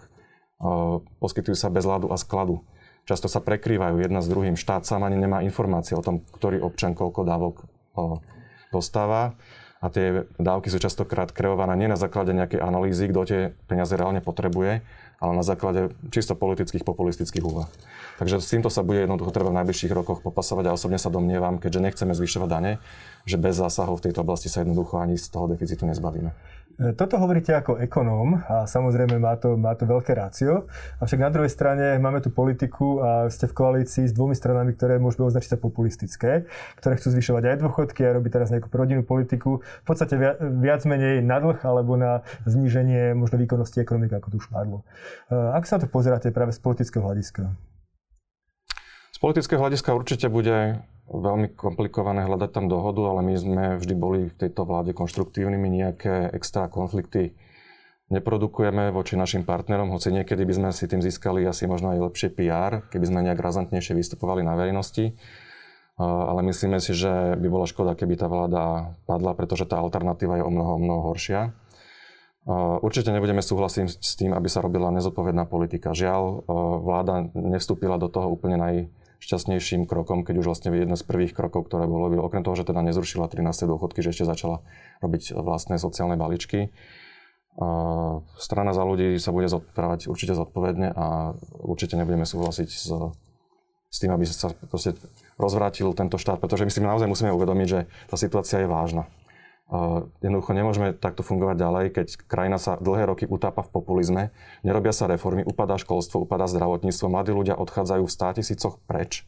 Poskytujú 1.20 1.56
sa 1.56 1.68
bez 1.68 1.84
ľadu 1.84 2.08
a 2.08 2.16
skladu. 2.16 2.64
Často 3.06 3.30
sa 3.30 3.38
prekrývajú 3.38 4.02
jedna 4.02 4.18
s 4.18 4.26
druhým. 4.26 4.58
Štát 4.58 4.82
sám 4.82 5.06
ani 5.06 5.14
nemá 5.20 5.44
informácie 5.46 5.94
o 5.94 6.02
tom, 6.02 6.26
ktorý 6.34 6.58
občan 6.64 6.96
koľko 6.96 7.22
dávok 7.22 7.68
dostáva 8.74 9.38
a 9.78 9.92
tie 9.92 10.24
dávky 10.40 10.72
sú 10.72 10.80
častokrát 10.80 11.30
kreované 11.30 11.76
nie 11.76 11.86
na 11.86 12.00
základe 12.00 12.32
nejakej 12.32 12.64
analýzy, 12.64 13.12
kto 13.12 13.20
tie 13.28 13.40
peniaze 13.68 13.92
reálne 13.92 14.24
potrebuje, 14.24 14.80
ale 15.20 15.32
na 15.36 15.44
základe 15.44 15.92
čisto 16.08 16.32
politických, 16.32 16.82
populistických 16.82 17.44
úvah. 17.44 17.68
Takže 18.16 18.40
s 18.40 18.48
týmto 18.48 18.72
sa 18.72 18.80
bude 18.80 19.04
jednoducho 19.04 19.30
treba 19.36 19.52
v 19.52 19.60
najbližších 19.60 19.92
rokoch 19.92 20.24
popasovať 20.24 20.72
a 20.72 20.74
osobne 20.74 20.96
sa 20.96 21.12
domnievam, 21.12 21.60
keďže 21.60 21.84
nechceme 21.84 22.12
zvyšovať 22.16 22.48
dane, 22.48 22.72
že 23.28 23.36
bez 23.36 23.60
zásahov 23.60 24.00
v 24.00 24.08
tejto 24.08 24.24
oblasti 24.24 24.48
sa 24.48 24.64
jednoducho 24.64 24.96
ani 24.96 25.20
z 25.20 25.28
toho 25.28 25.44
deficitu 25.46 25.84
nezbavíme. 25.84 26.32
E, 26.76 26.92
toto 26.92 27.16
hovoríte 27.16 27.56
ako 27.56 27.80
ekonóm 27.80 28.36
a 28.44 28.68
samozrejme 28.68 29.16
má 29.16 29.40
to, 29.40 29.56
má 29.56 29.72
to 29.72 29.88
veľké 29.88 30.12
rácio. 30.12 30.68
Avšak 31.00 31.20
na 31.24 31.32
druhej 31.32 31.48
strane 31.48 31.96
máme 31.96 32.20
tu 32.20 32.28
politiku 32.28 33.00
a 33.00 33.10
ste 33.32 33.48
v 33.48 33.56
koalícii 33.56 34.04
s 34.04 34.12
dvomi 34.12 34.36
stranami, 34.36 34.76
ktoré 34.76 35.00
môžeme 35.00 35.24
označiť 35.24 35.56
za 35.56 35.58
populistické, 35.60 36.44
ktoré 36.76 37.00
chcú 37.00 37.16
zvyšovať 37.16 37.42
aj 37.48 37.56
dôchodky 37.64 38.04
a 38.04 38.12
robiť 38.20 38.30
teraz 38.30 38.52
nejakú 38.52 38.68
rodinnú 38.68 39.08
politiku. 39.08 39.64
V 39.64 39.86
podstate 39.88 40.20
viac, 40.20 40.36
viac 40.40 40.84
menej 40.84 41.24
na 41.24 41.40
dlh 41.40 41.64
alebo 41.64 41.96
na 41.96 42.20
zníženie 42.44 43.16
možno 43.16 43.40
výkonnosti 43.40 43.80
ekonomiky, 43.80 44.20
ako 44.20 44.28
tu 44.32 44.36
už 44.44 44.52
padlo. 44.52 44.84
E, 45.32 45.32
ak 45.32 45.64
sa 45.64 45.80
na 45.80 45.88
to 45.88 45.88
pozeráte 45.88 46.28
práve 46.28 46.52
z 46.52 46.60
politického 46.60 47.00
hľadiska? 47.00 47.75
Z 49.16 49.24
politického 49.24 49.57
hľadiska 49.57 49.96
určite 49.96 50.29
bude 50.29 50.85
veľmi 51.09 51.57
komplikované 51.57 52.29
hľadať 52.29 52.52
tam 52.52 52.68
dohodu, 52.68 53.00
ale 53.00 53.24
my 53.24 53.35
sme 53.40 53.64
vždy 53.81 53.96
boli 53.96 54.29
v 54.29 54.37
tejto 54.37 54.68
vláde 54.68 54.92
konštruktívnymi, 54.92 55.72
nejaké 55.72 56.37
extra 56.37 56.68
konflikty 56.68 57.33
neprodukujeme 58.12 58.92
voči 58.92 59.16
našim 59.16 59.48
partnerom, 59.48 59.88
hoci 59.88 60.12
niekedy 60.12 60.44
by 60.44 60.55
sme 60.61 60.68
si 60.68 60.85
tým 60.85 61.00
získali 61.00 61.48
asi 61.48 61.64
možno 61.64 61.96
aj 61.96 62.12
lepšie 62.12 62.29
PR, 62.29 62.85
keby 62.92 63.05
sme 63.09 63.24
nejak 63.24 63.40
razantnejšie 63.40 63.96
vystupovali 63.96 64.44
na 64.44 64.52
verejnosti. 64.52 65.16
Ale 65.96 66.44
myslíme 66.44 66.76
si, 66.76 66.92
že 66.92 67.40
by 67.40 67.46
bola 67.48 67.64
škoda, 67.64 67.96
keby 67.96 68.20
tá 68.20 68.29
vláda 68.29 68.92
padla, 69.09 69.33
pretože 69.33 69.64
tá 69.64 69.81
alternatíva 69.81 70.37
je 70.37 70.44
o 70.44 70.52
mnoho, 70.52 70.76
o 70.76 70.83
mnoho 70.85 71.00
horšia. 71.09 71.57
Určite 72.85 73.16
nebudeme 73.16 73.40
súhlasiť 73.40 73.96
s 73.96 74.12
tým, 74.20 74.37
aby 74.37 74.52
sa 74.52 74.61
robila 74.61 74.92
nezodpovedná 74.92 75.48
politika. 75.48 75.96
Žiaľ, 75.96 76.44
vláda 76.85 77.33
nevstúpila 77.33 77.96
do 77.96 78.12
toho 78.12 78.29
úplne 78.29 78.61
naj, 78.61 78.76
šťastnejším 79.26 79.90
krokom, 79.90 80.22
keď 80.22 80.38
už 80.38 80.46
vlastne 80.54 80.70
jedno 80.70 80.94
z 80.94 81.02
prvých 81.02 81.34
krokov, 81.34 81.66
ktoré 81.66 81.90
bolo, 81.90 82.06
okrem 82.22 82.46
toho, 82.46 82.54
že 82.54 82.62
teda 82.62 82.78
nezrušila 82.86 83.26
13. 83.26 83.66
dôchodky, 83.66 83.98
že 83.98 84.14
ešte 84.14 84.22
začala 84.22 84.62
robiť 85.02 85.34
vlastné 85.34 85.82
sociálne 85.82 86.14
balíčky. 86.14 86.70
Strana 88.38 88.70
za 88.70 88.86
ľudí 88.86 89.18
sa 89.18 89.34
bude 89.34 89.50
správať 89.50 90.06
určite 90.06 90.38
zodpovedne 90.38 90.94
a 90.94 91.34
určite 91.58 91.98
nebudeme 91.98 92.28
súhlasiť 92.28 92.68
s, 92.70 92.86
s 93.90 93.96
tým, 93.98 94.14
aby 94.14 94.28
sa 94.28 94.54
proste 94.70 94.94
rozvrátil 95.40 95.90
tento 95.96 96.22
štát, 96.22 96.38
pretože 96.38 96.62
my 96.62 96.70
si 96.70 96.78
naozaj 96.84 97.10
musíme 97.10 97.34
uvedomiť, 97.34 97.66
že 97.66 97.80
tá 98.06 98.14
situácia 98.14 98.62
je 98.62 98.70
vážna. 98.70 99.10
Jednoducho 100.22 100.55
nemôžeme 100.55 100.94
takto 100.94 101.26
fungovať 101.26 101.57
ďalej, 101.59 101.85
keď 101.90 102.07
krajina 102.31 102.55
sa 102.55 102.79
dlhé 102.79 103.11
roky 103.11 103.24
utápa 103.26 103.66
v 103.66 103.74
populizme, 103.74 104.22
nerobia 104.62 104.94
sa 104.94 105.11
reformy, 105.11 105.42
upadá 105.42 105.74
školstvo, 105.74 106.22
upadá 106.22 106.46
zdravotníctvo, 106.46 107.11
mladí 107.11 107.35
ľudia 107.35 107.59
odchádzajú 107.59 108.07
v 108.07 108.14
státisícoch 108.14 108.79
preč. 108.87 109.26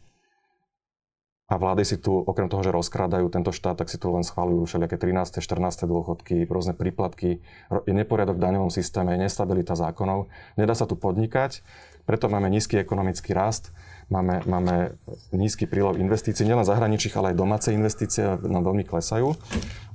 A 1.49 1.57
vlády 1.57 1.83
si 1.83 1.97
tu, 1.97 2.13
okrem 2.13 2.47
toho, 2.47 2.61
že 2.61 2.71
rozkrádajú 2.71 3.33
tento 3.33 3.57
štát, 3.57 3.81
tak 3.81 3.89
si 3.89 3.97
tu 3.97 4.13
len 4.13 4.21
schválujú 4.21 4.69
všelijaké 4.69 5.01
13. 5.01 5.41
14. 5.41 5.89
dôchodky, 5.89 6.45
rôzne 6.45 6.77
príplatky, 6.77 7.41
je 7.89 7.95
neporiadok 7.97 8.37
v 8.37 8.45
daňovom 8.45 8.69
systéme, 8.69 9.17
nestabilita 9.17 9.73
zákonov, 9.73 10.29
nedá 10.61 10.77
sa 10.77 10.85
tu 10.85 10.95
podnikať, 10.95 11.65
preto 12.05 12.29
máme 12.29 12.53
nízky 12.53 12.77
ekonomický 12.79 13.33
rast, 13.33 13.73
máme, 14.09 14.45
máme 14.49 14.97
nízky 15.33 15.69
prílov 15.69 16.01
investícií, 16.01 16.45
nielen 16.45 16.65
zahraničných, 16.65 17.17
ale 17.17 17.33
aj 17.33 17.41
domáce 17.41 17.69
investície 17.73 18.25
nám 18.45 18.65
veľmi 18.65 18.85
klesajú. 18.85 19.37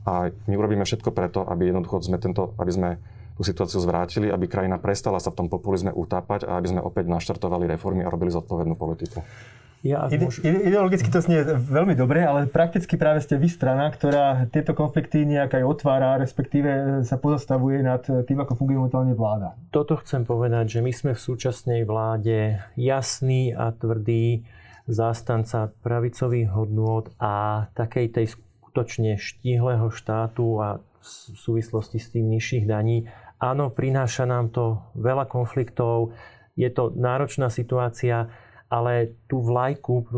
A 0.03 0.29
my 0.29 0.53
urobíme 0.53 0.85
všetko 0.85 1.09
preto, 1.15 1.45
aby 1.47 1.71
jednoducho 1.71 2.03
sme, 2.03 2.17
tento, 2.19 2.53
aby 2.59 2.71
sme 2.71 2.89
tú 3.33 3.41
situáciu 3.41 3.81
zvrátili, 3.81 4.29
aby 4.29 4.45
krajina 4.45 4.77
prestala 4.77 5.17
sa 5.17 5.33
v 5.33 5.45
tom 5.45 5.47
populizme 5.49 5.89
utápať 5.89 6.45
a 6.45 6.61
aby 6.61 6.67
sme 6.69 6.81
opäť 6.85 7.09
naštartovali 7.09 7.65
reformy 7.65 8.05
a 8.05 8.13
robili 8.13 8.29
zodpovednú 8.29 8.77
politiku. 8.77 9.25
Ja, 9.83 10.07
Ide, 10.07 10.31
ideologicky 10.39 11.11
to 11.11 11.19
znie 11.19 11.43
veľmi 11.43 11.91
dobre, 11.99 12.23
ale 12.23 12.47
prakticky 12.47 12.95
práve 12.95 13.19
ste 13.19 13.35
vy 13.35 13.51
strana, 13.51 13.91
ktorá 13.91 14.47
tieto 14.47 14.71
konflikty 14.71 15.27
nejak 15.27 15.59
aj 15.59 15.63
otvára, 15.67 16.15
respektíve 16.23 17.03
sa 17.03 17.19
pozastavuje 17.19 17.83
nad 17.83 17.99
tým, 17.99 18.39
ako 18.39 18.63
funguje 18.63 18.79
momentálne 18.79 19.11
vláda. 19.11 19.59
Toto 19.75 19.99
chcem 19.99 20.23
povedať, 20.23 20.79
že 20.79 20.79
my 20.79 20.91
sme 20.95 21.11
v 21.11 21.19
súčasnej 21.19 21.83
vláde 21.83 22.63
jasný 22.79 23.51
a 23.51 23.75
tvrdý 23.75 24.47
zástanca 24.87 25.75
pravicových 25.83 26.47
hodnôt 26.55 27.11
a 27.19 27.67
takej 27.75 28.07
tej 28.15 28.25
skutočne 28.39 29.19
štíhleho 29.19 29.91
štátu 29.91 30.63
a 30.63 30.79
v 31.03 31.35
súvislosti 31.35 31.99
s 31.99 32.07
tým 32.15 32.31
nižších 32.31 32.63
daní. 32.63 33.11
Áno, 33.35 33.67
prináša 33.67 34.23
nám 34.23 34.47
to 34.55 34.79
veľa 34.95 35.27
konfliktov, 35.27 36.15
je 36.55 36.71
to 36.71 36.95
náročná 36.95 37.51
situácia, 37.51 38.31
ale 38.73 39.13
tú 39.29 39.45
vlajku 39.45 40.09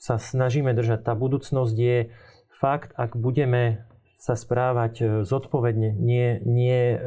sa 0.00 0.16
snažíme 0.16 0.72
držať. 0.72 1.04
Tá 1.04 1.12
budúcnosť 1.12 1.76
je 1.76 2.08
fakt, 2.56 2.96
ak 2.96 3.20
budeme 3.20 3.84
sa 4.18 4.34
správať 4.34 4.94
e, 4.98 5.04
zodpovedne, 5.22 5.94
nie, 5.94 6.40
nie 6.42 6.96
e, 6.96 6.98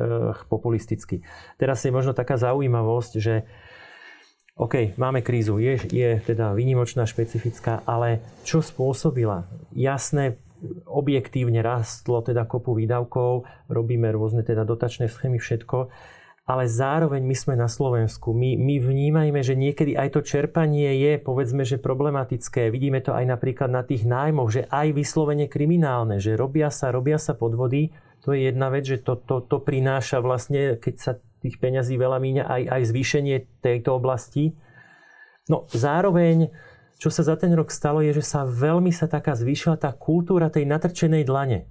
populisticky. 0.47 1.25
Teraz 1.59 1.83
je 1.83 1.91
možno 1.91 2.15
taká 2.15 2.39
zaujímavosť, 2.39 3.13
že 3.19 3.43
OK, 4.55 4.95
máme 4.95 5.25
krízu, 5.25 5.57
je, 5.57 5.79
je 5.89 6.21
teda 6.21 6.53
výnimočná, 6.53 7.03
špecifická, 7.09 7.81
ale 7.83 8.21
čo 8.45 8.61
spôsobila? 8.61 9.49
Jasné, 9.73 10.37
objektívne 10.85 11.59
rastlo 11.65 12.21
teda 12.21 12.45
kopu 12.45 12.77
výdavkov, 12.77 13.49
robíme 13.67 14.07
rôzne 14.13 14.45
teda 14.45 14.61
dotačné 14.63 15.09
schémy, 15.09 15.41
všetko, 15.41 15.89
ale 16.51 16.67
zároveň 16.67 17.23
my 17.23 17.31
sme 17.31 17.55
na 17.55 17.71
Slovensku. 17.71 18.35
My, 18.35 18.59
my 18.59 18.75
vnímajme, 18.83 19.39
že 19.39 19.55
niekedy 19.55 19.95
aj 19.95 20.19
to 20.19 20.19
čerpanie 20.19 20.99
je, 20.99 21.15
povedzme, 21.15 21.63
že 21.63 21.79
problematické. 21.79 22.67
Vidíme 22.67 22.99
to 22.99 23.15
aj 23.15 23.23
napríklad 23.23 23.71
na 23.71 23.87
tých 23.87 24.03
nájmoch, 24.03 24.51
že 24.51 24.67
aj 24.67 24.91
vyslovene 24.91 25.47
kriminálne, 25.47 26.19
že 26.19 26.35
robia 26.35 26.67
sa, 26.67 26.91
robia 26.91 27.15
sa 27.15 27.39
podvody. 27.39 27.95
To 28.27 28.35
je 28.35 28.51
jedna 28.51 28.67
vec, 28.67 28.83
že 28.83 28.99
to, 28.99 29.15
to, 29.23 29.47
to 29.47 29.63
prináša 29.63 30.19
vlastne, 30.19 30.75
keď 30.75 30.95
sa 30.99 31.11
tých 31.39 31.55
peňazí 31.55 31.95
veľa 31.95 32.19
míňa, 32.19 32.43
aj, 32.43 32.61
aj 32.67 32.81
zvýšenie 32.91 33.35
tejto 33.63 33.95
oblasti. 33.95 34.51
No 35.47 35.71
zároveň 35.71 36.51
čo 37.01 37.09
sa 37.09 37.25
za 37.25 37.33
ten 37.33 37.49
rok 37.57 37.73
stalo, 37.73 38.05
je, 38.05 38.13
že 38.13 38.21
sa 38.21 38.45
veľmi 38.45 38.93
sa 38.93 39.09
taká 39.09 39.33
zvýšila 39.33 39.73
tá 39.73 39.89
kultúra 39.89 40.53
tej 40.53 40.69
natrčenej 40.69 41.25
dlane. 41.25 41.65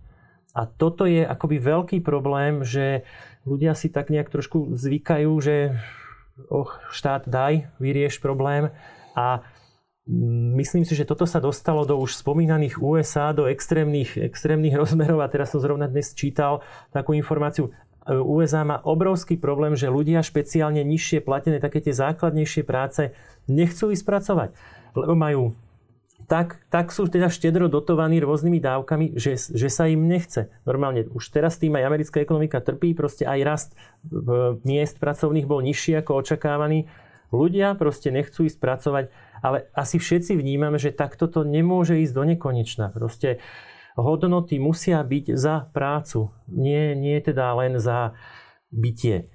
A 0.59 0.67
toto 0.67 1.07
je 1.07 1.23
akoby 1.23 1.63
veľký 1.63 1.99
problém, 2.03 2.67
že 2.67 3.07
ľudia 3.45 3.73
si 3.77 3.93
tak 3.93 4.09
nejak 4.09 4.29
trošku 4.29 4.75
zvykajú, 4.75 5.33
že 5.41 5.77
oh, 6.49 6.71
štát 6.93 7.29
daj, 7.29 7.69
vyrieš 7.81 8.19
problém 8.19 8.73
a 9.17 9.45
myslím 10.57 10.83
si, 10.83 10.97
že 10.97 11.07
toto 11.07 11.29
sa 11.29 11.39
dostalo 11.39 11.87
do 11.87 11.95
už 12.01 12.19
spomínaných 12.19 12.83
USA, 12.83 13.31
do 13.37 13.47
extrémnych, 13.47 14.17
extrémnych 14.17 14.77
rozmerov 14.83 15.21
a 15.23 15.33
teraz 15.33 15.53
som 15.53 15.63
zrovna 15.63 15.87
dnes 15.89 16.13
čítal 16.17 16.65
takú 16.93 17.15
informáciu. 17.15 17.73
USA 18.11 18.65
má 18.65 18.81
obrovský 18.81 19.37
problém, 19.37 19.77
že 19.77 19.93
ľudia 19.93 20.25
špeciálne 20.25 20.81
nižšie 20.83 21.21
platené, 21.21 21.61
také 21.61 21.85
tie 21.85 21.93
základnejšie 21.93 22.65
práce 22.65 23.13
nechcú 23.47 23.93
ísť 23.93 24.05
pracovať 24.09 24.51
lebo 24.95 25.15
majú 25.15 25.43
tak, 26.31 26.63
tak 26.71 26.95
sú 26.95 27.11
teda 27.11 27.27
štedro 27.27 27.67
dotovaní 27.67 28.23
rôznymi 28.23 28.63
dávkami, 28.63 29.19
že, 29.19 29.35
že 29.35 29.67
sa 29.67 29.91
im 29.91 30.07
nechce. 30.07 30.47
Normálne 30.63 31.11
už 31.11 31.27
teraz 31.35 31.59
tým 31.59 31.75
aj 31.75 31.91
americká 31.91 32.23
ekonomika 32.23 32.63
trpí, 32.63 32.95
proste 32.95 33.27
aj 33.27 33.41
rast 33.43 33.71
miest 34.63 35.03
pracovných 35.03 35.51
bol 35.51 35.59
nižší 35.59 35.99
ako 35.99 36.23
očakávaný. 36.23 36.87
Ľudia 37.35 37.75
proste 37.75 38.15
nechcú 38.15 38.47
ísť 38.47 38.63
pracovať, 38.63 39.05
ale 39.43 39.67
asi 39.75 39.99
všetci 39.99 40.39
vnímame, 40.39 40.79
že 40.79 40.95
takto 40.95 41.27
to 41.27 41.43
nemôže 41.43 41.99
ísť 41.99 42.15
do 42.15 42.23
nekonečna. 42.23 42.95
Proste 42.95 43.43
hodnoty 43.99 44.63
musia 44.63 45.03
byť 45.03 45.35
za 45.35 45.67
prácu, 45.75 46.31
nie, 46.47 46.95
nie 46.95 47.19
teda 47.19 47.59
len 47.59 47.83
za 47.83 48.15
bytie. 48.71 49.27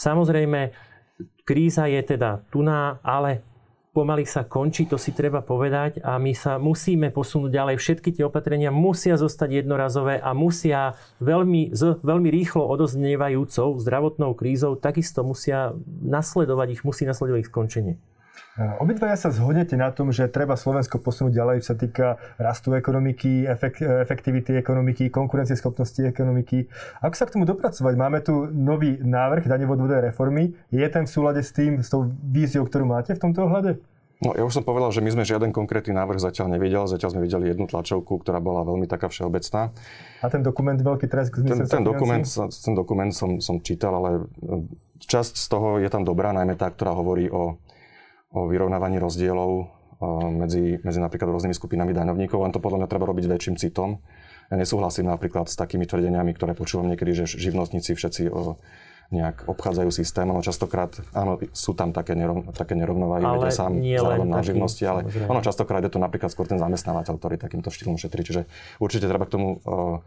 Samozrejme, 0.00 0.72
kríza 1.44 1.84
je 1.92 2.00
teda 2.04 2.40
tuná, 2.48 3.04
ale 3.04 3.47
pomaly 3.98 4.22
sa 4.22 4.46
končí, 4.46 4.86
to 4.86 4.94
si 4.94 5.10
treba 5.10 5.42
povedať 5.42 5.98
a 6.06 6.22
my 6.22 6.30
sa 6.30 6.54
musíme 6.62 7.10
posunúť 7.10 7.50
ďalej. 7.50 7.82
Všetky 7.82 8.14
tie 8.14 8.22
opatrenia 8.22 8.70
musia 8.70 9.18
zostať 9.18 9.58
jednorazové 9.58 10.22
a 10.22 10.30
musia 10.38 10.94
veľmi, 11.18 11.74
z 11.74 11.98
veľmi 11.98 12.30
rýchlo 12.30 12.62
odoznievajúcou 12.70 13.74
zdravotnou 13.82 14.38
krízou 14.38 14.78
takisto 14.78 15.26
musia 15.26 15.74
nasledovať 16.06 16.78
ich, 16.78 16.82
musí 16.86 17.02
nasledovať 17.10 17.42
ich 17.42 17.50
skončenie. 17.50 17.94
Obidvaja 18.58 19.14
sa 19.14 19.30
zhodnete 19.30 19.78
na 19.78 19.94
tom, 19.94 20.10
že 20.10 20.26
treba 20.26 20.58
Slovensko 20.58 20.98
posunúť 20.98 21.30
ďalej, 21.30 21.56
čo 21.62 21.68
sa 21.70 21.76
týka 21.78 22.06
rastu 22.42 22.74
ekonomiky, 22.74 23.46
efekt, 23.46 23.78
efektivity 23.86 24.58
ekonomiky, 24.58 25.14
konkurencieschopnosti 25.14 26.02
ekonomiky. 26.02 26.66
Ako 26.98 27.14
sa 27.14 27.30
k 27.30 27.38
tomu 27.38 27.46
dopracovať? 27.46 27.94
Máme 27.94 28.18
tu 28.18 28.50
nový 28.50 28.98
návrh 28.98 29.46
daňovodvodovej 29.46 30.10
reformy. 30.10 30.58
Je 30.74 30.82
ten 30.90 31.06
v 31.06 31.10
súlade 31.10 31.46
s 31.46 31.54
tým, 31.54 31.78
s 31.78 31.86
tou 31.86 32.10
víziou, 32.10 32.66
ktorú 32.66 32.90
máte 32.90 33.14
v 33.14 33.22
tomto 33.22 33.46
ohľade? 33.46 33.78
No, 34.18 34.34
ja 34.34 34.42
už 34.42 34.50
som 34.50 34.66
povedal, 34.66 34.90
že 34.90 34.98
my 34.98 35.14
sme 35.14 35.22
žiaden 35.22 35.54
konkrétny 35.54 35.94
návrh 35.94 36.18
zatiaľ 36.18 36.58
nevideli. 36.58 36.90
Zatiaľ 36.90 37.14
sme 37.14 37.22
videli 37.22 37.54
jednu 37.54 37.70
tlačovku, 37.70 38.18
ktorá 38.26 38.42
bola 38.42 38.66
veľmi 38.66 38.90
taká 38.90 39.06
všeobecná. 39.06 39.70
A 40.18 40.26
ten 40.26 40.42
dokument 40.42 40.74
veľký 40.74 41.06
tresk 41.06 41.38
ten, 41.46 41.62
ten 41.62 41.86
dokument, 41.86 42.26
ten 42.50 42.74
dokument 42.74 43.14
som, 43.14 43.38
som 43.38 43.62
čítal, 43.62 43.94
ale 43.94 44.26
časť 45.06 45.38
z 45.38 45.46
toho 45.46 45.78
je 45.78 45.86
tam 45.86 46.02
dobrá, 46.02 46.34
najmä 46.34 46.58
tá, 46.58 46.66
ktorá 46.66 46.98
hovorí 46.98 47.30
o 47.30 47.62
o 48.32 48.48
vyrovnávaní 48.48 49.00
rozdielov 49.00 49.72
medzi, 50.30 50.78
medzi 50.84 51.00
napríklad 51.02 51.34
rôznymi 51.34 51.54
skupinami 51.56 51.90
daňovníkov, 51.90 52.38
len 52.38 52.54
to 52.54 52.62
podľa 52.62 52.84
mňa 52.84 52.88
treba 52.90 53.08
robiť 53.08 53.24
väčším 53.26 53.56
citom. 53.58 53.98
Ja 54.48 54.56
nesúhlasím 54.56 55.10
napríklad 55.10 55.50
s 55.50 55.58
takými 55.58 55.84
tvrdeniami, 55.84 56.32
ktoré 56.32 56.54
počúvam 56.54 56.88
niekedy, 56.88 57.12
že 57.12 57.24
živnostníci 57.28 57.92
všetci 57.92 58.32
o, 58.32 58.56
nejak 59.08 59.48
obchádzajú 59.48 59.88
systém. 59.88 60.28
Ono 60.28 60.44
častokrát, 60.44 60.92
áno, 61.16 61.40
sú 61.56 61.72
tam 61.72 61.96
také, 61.96 62.12
nerov, 62.12 62.52
také 62.52 62.76
nerovnováhy, 62.76 63.24
ale 63.24 63.48
sám 63.48 63.80
zároveň 63.80 64.28
na 64.28 64.44
živnosti, 64.44 64.84
ale 64.84 65.08
samozrejme. 65.08 65.32
ono 65.32 65.40
častokrát 65.40 65.80
je 65.80 65.92
to 65.96 66.00
napríklad 66.00 66.28
skôr 66.28 66.44
ten 66.44 66.60
zamestnávateľ, 66.60 67.14
ktorý 67.16 67.34
takýmto 67.40 67.72
štýlom 67.72 67.96
šetrí. 67.96 68.20
Čiže 68.20 68.44
určite 68.76 69.08
treba 69.08 69.24
k 69.24 69.32
tomu 69.32 69.48
uh, 69.64 70.04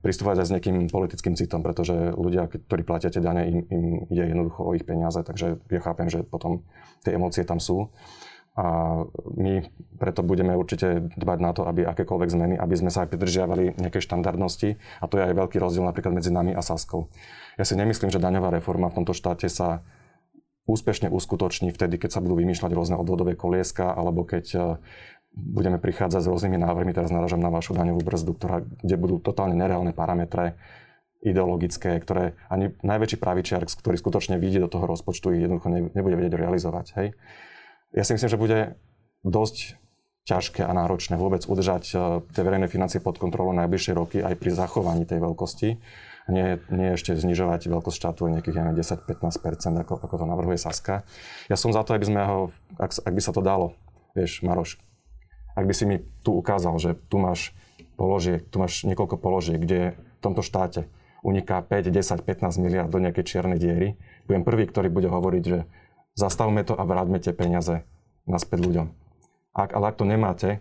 pristúpať 0.00 0.40
aj 0.40 0.46
s 0.48 0.52
nejakým 0.56 0.76
politickým 0.88 1.36
citom, 1.36 1.60
pretože 1.60 1.92
ľudia, 2.16 2.48
ktorí 2.48 2.88
platia 2.88 3.12
tie 3.12 3.20
dane, 3.20 3.52
im, 3.52 3.58
im 3.68 3.84
ide 4.08 4.32
jednoducho 4.32 4.64
o 4.64 4.72
ich 4.72 4.88
peniaze, 4.88 5.20
takže 5.20 5.60
ja 5.68 5.80
chápem, 5.84 6.08
že 6.08 6.24
potom 6.24 6.64
tie 7.04 7.12
emócie 7.20 7.44
tam 7.44 7.60
sú. 7.60 7.92
A 8.56 9.04
my 9.36 9.68
preto 10.00 10.24
budeme 10.24 10.56
určite 10.56 11.12
dbať 11.12 11.38
na 11.44 11.52
to, 11.52 11.68
aby 11.68 11.84
akékoľvek 11.84 12.32
zmeny, 12.32 12.54
aby 12.56 12.72
sme 12.72 12.88
sa 12.88 13.04
aj 13.04 13.12
pridržiavali 13.12 13.76
nejakej 13.76 14.00
štandardnosti. 14.08 14.80
A 14.80 15.04
to 15.04 15.20
je 15.20 15.28
aj 15.28 15.36
veľký 15.36 15.60
rozdiel 15.60 15.84
napríklad 15.84 16.16
medzi 16.16 16.32
nami 16.32 16.56
a 16.56 16.64
Saskou. 16.64 17.12
Ja 17.56 17.64
si 17.64 17.74
nemyslím, 17.76 18.12
že 18.12 18.20
daňová 18.20 18.52
reforma 18.52 18.92
v 18.92 19.02
tomto 19.02 19.16
štáte 19.16 19.48
sa 19.48 19.84
úspešne 20.66 21.08
uskutoční 21.08 21.72
vtedy, 21.72 21.96
keď 21.96 22.18
sa 22.18 22.20
budú 22.20 22.36
vymýšľať 22.42 22.70
rôzne 22.74 22.96
odvodové 22.98 23.38
kolieska, 23.38 23.94
alebo 23.94 24.26
keď 24.26 24.44
e, 24.52 24.58
budeme 25.32 25.78
prichádzať 25.78 26.26
s 26.26 26.30
rôznymi 26.30 26.58
návrhmi, 26.58 26.92
teraz 26.92 27.14
naražam 27.14 27.38
na 27.38 27.54
vašu 27.54 27.72
daňovú 27.72 28.02
brzdu, 28.02 28.32
ktorá, 28.34 28.66
kde 28.66 28.96
budú 28.98 29.22
totálne 29.22 29.54
nereálne 29.54 29.94
parametre, 29.94 30.58
ideologické, 31.24 31.96
ktoré 31.98 32.36
ani 32.52 32.76
najväčší 32.84 33.18
pravičiar, 33.18 33.64
ktorý 33.66 33.96
skutočne 33.98 34.36
vidí 34.36 34.60
do 34.60 34.68
toho 34.70 34.84
rozpočtu, 34.84 35.34
ich 35.34 35.48
jednoducho 35.48 35.72
nebude 35.72 36.14
vedieť 36.14 36.34
realizovať. 36.38 36.86
Hej? 37.00 37.08
ja 37.96 38.04
si 38.04 38.12
myslím, 38.12 38.30
že 38.30 38.38
bude 38.38 38.58
dosť 39.24 39.80
ťažké 40.26 40.66
a 40.66 40.72
náročné 40.74 41.14
vôbec 41.14 41.46
udržať 41.46 41.84
e, 41.94 41.96
tie 42.34 42.42
verejné 42.42 42.66
financie 42.66 42.98
pod 42.98 43.16
kontrolou 43.16 43.54
najbližšie 43.54 43.92
roky 43.94 44.18
aj 44.20 44.34
pri 44.34 44.50
zachovaní 44.50 45.06
tej 45.06 45.22
veľkosti. 45.22 45.68
Nie, 46.26 46.58
nie 46.74 46.98
ešte 46.98 47.14
znižovať 47.14 47.70
veľkosť 47.70 47.96
štátu 48.02 48.26
o 48.26 48.32
nejakých 48.34 48.74
10-15%, 48.74 49.14
ako, 49.86 49.94
ako 50.02 50.14
to 50.18 50.26
navrhuje 50.26 50.58
Saska. 50.58 51.06
Ja 51.46 51.54
som 51.54 51.70
za 51.70 51.86
to, 51.86 51.94
aby 51.94 52.02
sme 52.02 52.18
ho, 52.26 52.38
ak, 52.82 52.98
ak 52.98 53.12
by 53.14 53.22
sa 53.22 53.30
to 53.30 53.46
dalo, 53.46 53.78
vieš, 54.10 54.42
Maroš, 54.42 54.82
ak 55.54 55.64
by 55.64 55.74
si 55.74 55.86
mi 55.86 56.02
tu 56.26 56.34
ukázal, 56.34 56.74
že 56.82 56.98
tu 57.06 57.22
máš 57.22 57.54
položiek, 57.94 58.42
tu 58.42 58.58
máš 58.58 58.82
niekoľko 58.82 59.16
položiek, 59.22 59.62
kde 59.62 59.94
v 59.94 60.18
tomto 60.18 60.42
štáte 60.42 60.90
uniká 61.22 61.62
5, 61.62 61.94
10, 61.94 62.26
15 62.26 62.58
miliard 62.58 62.90
do 62.90 62.98
nejakej 62.98 63.24
čiernej 63.24 63.58
diery, 63.62 63.88
budem 64.26 64.42
prvý, 64.42 64.66
ktorý 64.66 64.90
bude 64.90 65.06
hovoriť, 65.06 65.42
že 65.46 65.58
zastavme 66.18 66.66
to 66.66 66.74
a 66.74 66.82
vráťme 66.82 67.22
tie 67.22 67.32
peniaze 67.32 67.86
naspäť 68.26 68.66
ľuďom. 68.66 68.86
Ak, 69.56 69.72
ale 69.72 69.84
ak 69.90 69.96
to 69.96 70.04
nemáte, 70.04 70.60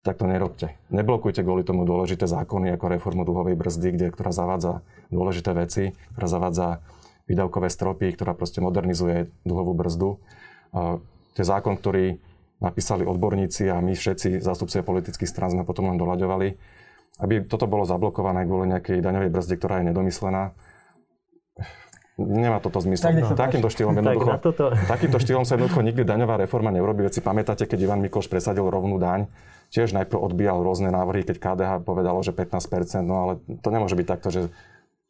tak 0.00 0.16
to 0.16 0.24
nerobte. 0.24 0.72
Neblokujte 0.88 1.44
kvôli 1.44 1.60
tomu 1.60 1.84
dôležité 1.84 2.24
zákony 2.24 2.72
ako 2.72 2.86
reformu 2.88 3.22
dlhovej 3.28 3.56
brzdy, 3.56 3.88
kde, 3.96 4.06
ktorá 4.08 4.32
zavádza 4.32 4.80
dôležité 5.12 5.52
veci, 5.52 5.92
ktorá 6.16 6.26
zavádza 6.26 6.66
výdavkové 7.28 7.68
stropy, 7.68 8.16
ktorá 8.16 8.32
proste 8.32 8.64
modernizuje 8.64 9.28
dlhovú 9.44 9.76
brzdu. 9.76 10.16
Uh, 10.72 10.98
to 11.36 11.44
je 11.44 11.46
zákon, 11.46 11.76
ktorý 11.76 12.16
napísali 12.64 13.04
odborníci 13.04 13.68
a 13.68 13.80
my 13.80 13.92
všetci, 13.92 14.40
zástupcovia 14.40 14.84
politických 14.84 15.28
strán, 15.28 15.52
sme 15.52 15.68
potom 15.68 15.92
len 15.92 16.00
doľaďovali. 16.00 16.48
Aby 17.20 17.44
toto 17.44 17.68
bolo 17.68 17.84
zablokované 17.84 18.48
kvôli 18.48 18.72
nejakej 18.72 19.04
daňovej 19.04 19.30
brzde, 19.32 19.54
ktorá 19.60 19.84
je 19.84 19.92
nedomyslená, 19.92 20.56
Nemá 22.20 22.60
toto 22.60 22.84
zmysel. 22.84 23.16
Tak 23.16 23.38
takýmto 23.48 23.72
štýlom 23.72 23.96
jednoducho, 23.96 24.28
tak 24.28 24.44
toto... 24.44 24.64
takýmto 24.92 25.16
štýlom 25.16 25.48
sa 25.48 25.56
jednoducho 25.56 25.80
nikdy 25.80 26.04
daňová 26.04 26.36
reforma 26.36 26.68
neurobí. 26.68 27.00
Veď 27.00 27.20
si 27.20 27.22
pamätáte, 27.24 27.64
keď 27.64 27.88
Ivan 27.88 28.04
Mikloš 28.04 28.28
presadil 28.28 28.68
rovnú 28.68 29.00
daň, 29.00 29.24
tiež 29.72 29.96
najprv 29.96 30.20
odbíjal 30.20 30.60
rôzne 30.60 30.92
návrhy, 30.92 31.24
keď 31.24 31.36
KDH 31.40 31.70
povedalo, 31.86 32.20
že 32.20 32.36
15%, 32.36 33.00
no 33.06 33.14
ale 33.24 33.32
to 33.64 33.68
nemôže 33.72 33.96
byť 33.96 34.06
takto, 34.06 34.28
že 34.28 34.40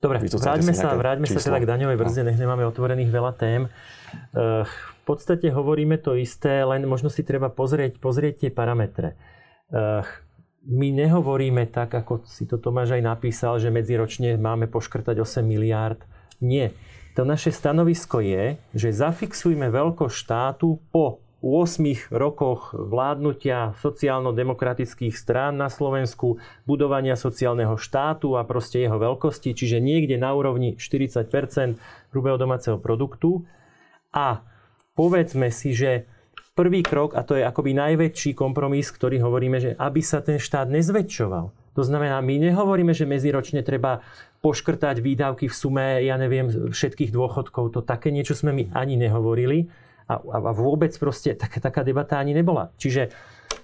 Dobre, 0.01 0.17
vráťme 0.17 0.73
sa, 0.73 0.97
vráťme 0.97 1.29
sa 1.29 1.45
teda 1.45 1.61
k 1.61 1.69
daňovej 1.69 2.01
brzde, 2.01 2.23
no. 2.25 2.27
nech 2.33 2.41
nemáme 2.41 2.65
otvorených 2.65 3.13
veľa 3.13 3.33
tém. 3.37 3.69
Eh, 3.69 4.65
v 4.65 5.03
podstate 5.05 5.53
hovoríme 5.53 6.01
to 6.01 6.17
isté, 6.17 6.65
len 6.65 6.89
možno 6.89 7.13
si 7.13 7.21
treba 7.21 7.53
pozrieť, 7.53 8.01
pozrieť 8.01 8.49
tie 8.49 8.51
parametre. 8.51 9.13
Eh, 9.69 10.01
my 10.65 10.89
nehovoríme 11.05 11.69
tak, 11.69 11.93
ako 11.93 12.25
si 12.25 12.49
to 12.49 12.57
Tomáš 12.57 12.97
aj 12.97 13.03
napísal, 13.05 13.61
že 13.61 13.69
medziročne 13.69 14.41
máme 14.41 14.73
poškrtať 14.73 15.21
8 15.21 15.45
miliárd. 15.45 16.01
Nie 16.41 16.73
to 17.15 17.27
naše 17.27 17.51
stanovisko 17.51 18.23
je, 18.23 18.57
že 18.75 18.95
zafixujme 18.95 19.67
veľkosť 19.69 20.15
štátu 20.15 20.79
po 20.95 21.19
8 21.41 22.13
rokoch 22.13 22.77
vládnutia 22.77 23.73
sociálno-demokratických 23.81 25.17
strán 25.17 25.57
na 25.57 25.73
Slovensku, 25.73 26.37
budovania 26.69 27.17
sociálneho 27.17 27.81
štátu 27.81 28.37
a 28.37 28.45
proste 28.45 28.85
jeho 28.85 29.01
veľkosti, 29.01 29.57
čiže 29.57 29.81
niekde 29.81 30.21
na 30.21 30.37
úrovni 30.37 30.77
40% 30.77 31.81
hrubého 32.13 32.37
domáceho 32.37 32.77
produktu. 32.77 33.49
A 34.13 34.45
povedzme 34.93 35.49
si, 35.49 35.73
že 35.73 36.05
prvý 36.53 36.85
krok, 36.85 37.17
a 37.17 37.25
to 37.25 37.41
je 37.41 37.43
akoby 37.49 37.73
najväčší 37.73 38.37
kompromis, 38.37 38.93
ktorý 38.93 39.25
hovoríme, 39.25 39.59
že 39.65 39.73
aby 39.81 40.05
sa 40.05 40.21
ten 40.21 40.37
štát 40.37 40.69
nezväčšoval. 40.69 41.60
To 41.79 41.83
znamená, 41.87 42.19
my 42.19 42.51
nehovoríme, 42.51 42.91
že 42.91 43.07
medziročne 43.07 43.63
treba 43.63 44.03
poškrtať 44.43 44.99
výdavky 44.99 45.47
v 45.47 45.55
sume, 45.55 45.87
ja 46.03 46.17
neviem, 46.17 46.51
všetkých 46.51 47.15
dôchodkov. 47.15 47.77
To 47.77 47.81
také 47.85 48.11
niečo 48.11 48.35
sme 48.35 48.51
my 48.51 48.65
ani 48.75 48.99
nehovorili 48.99 49.71
a, 50.11 50.19
a 50.19 50.51
vôbec 50.51 50.91
proste 50.99 51.39
taká, 51.39 51.63
taká 51.63 51.87
debata 51.87 52.19
ani 52.19 52.35
nebola. 52.35 52.75
Čiže 52.81 53.15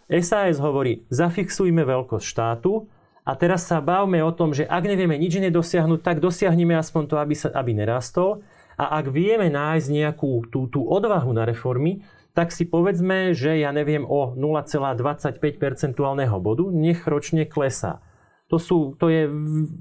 SAS 0.07 0.63
hovorí, 0.63 1.03
zafixujme 1.11 1.83
veľkosť 1.83 2.27
štátu 2.27 2.87
a 3.27 3.35
teraz 3.35 3.67
sa 3.67 3.83
bavme 3.83 4.23
o 4.23 4.31
tom, 4.31 4.55
že 4.55 4.63
ak 4.63 4.87
nevieme 4.87 5.19
nič 5.19 5.43
nedosiahnuť, 5.43 6.01
tak 6.07 6.23
dosiahneme 6.23 6.79
aspoň 6.79 7.03
to, 7.11 7.15
aby, 7.19 7.35
sa, 7.35 7.51
aby 7.51 7.75
nerastol. 7.75 8.47
A 8.79 9.03
ak 9.03 9.11
vieme 9.11 9.51
nájsť 9.51 9.89
nejakú 9.89 10.47
tú, 10.53 10.71
tú 10.71 10.85
odvahu 10.87 11.33
na 11.35 11.49
reformy, 11.49 12.07
tak 12.37 12.53
si 12.53 12.69
povedzme, 12.69 13.33
že 13.33 13.57
ja 13.57 13.73
neviem 13.73 14.05
o 14.05 14.37
0,25 14.37 15.41
percentuálneho 15.57 16.37
bodu, 16.37 16.69
nech 16.69 17.09
ročne 17.09 17.49
klesá. 17.49 18.05
To, 18.53 18.63
sú, 18.63 18.95
to 18.95 19.11
je 19.11 19.27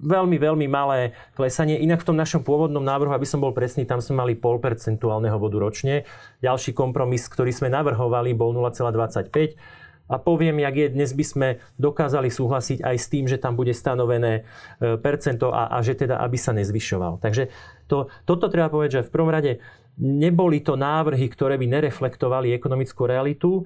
veľmi, 0.01 0.41
veľmi 0.41 0.65
malé 0.65 1.13
klesanie. 1.37 1.77
Inak 1.83 2.01
v 2.01 2.07
tom 2.09 2.17
našom 2.17 2.41
pôvodnom 2.41 2.81
návrhu, 2.81 3.13
aby 3.13 3.27
som 3.27 3.43
bol 3.43 3.53
presný, 3.53 3.85
tam 3.85 4.01
sme 4.01 4.23
mali 4.23 4.33
pol 4.33 4.57
percentuálneho 4.57 5.37
bodu 5.37 5.61
ročne. 5.61 6.07
Ďalší 6.41 6.73
kompromis, 6.73 7.29
ktorý 7.29 7.53
sme 7.53 7.69
navrhovali, 7.69 8.33
bol 8.33 8.55
0,25. 8.55 9.59
A 10.05 10.21
poviem, 10.21 10.61
jak 10.61 10.75
je, 10.77 10.87
dnes 10.93 11.11
by 11.17 11.25
sme 11.25 11.47
dokázali 11.81 12.29
súhlasiť 12.29 12.85
aj 12.85 12.95
s 12.97 13.09
tým, 13.09 13.25
že 13.25 13.41
tam 13.41 13.57
bude 13.57 13.73
stanovené 13.73 14.45
e, 14.77 15.01
percento 15.01 15.49
a, 15.49 15.65
a 15.69 15.81
že 15.81 15.97
teda, 15.97 16.21
aby 16.21 16.37
sa 16.37 16.53
nezvyšoval. 16.53 17.17
Takže 17.25 17.49
to, 17.89 18.13
toto 18.25 18.45
treba 18.53 18.69
povedať, 18.69 19.01
že 19.01 19.05
v 19.09 19.13
prvom 19.13 19.33
rade 19.33 19.65
neboli 19.99 20.59
to 20.59 20.75
návrhy, 20.75 21.27
ktoré 21.31 21.55
by 21.59 21.67
nereflektovali 21.67 22.51
ekonomickú 22.55 23.07
realitu, 23.07 23.63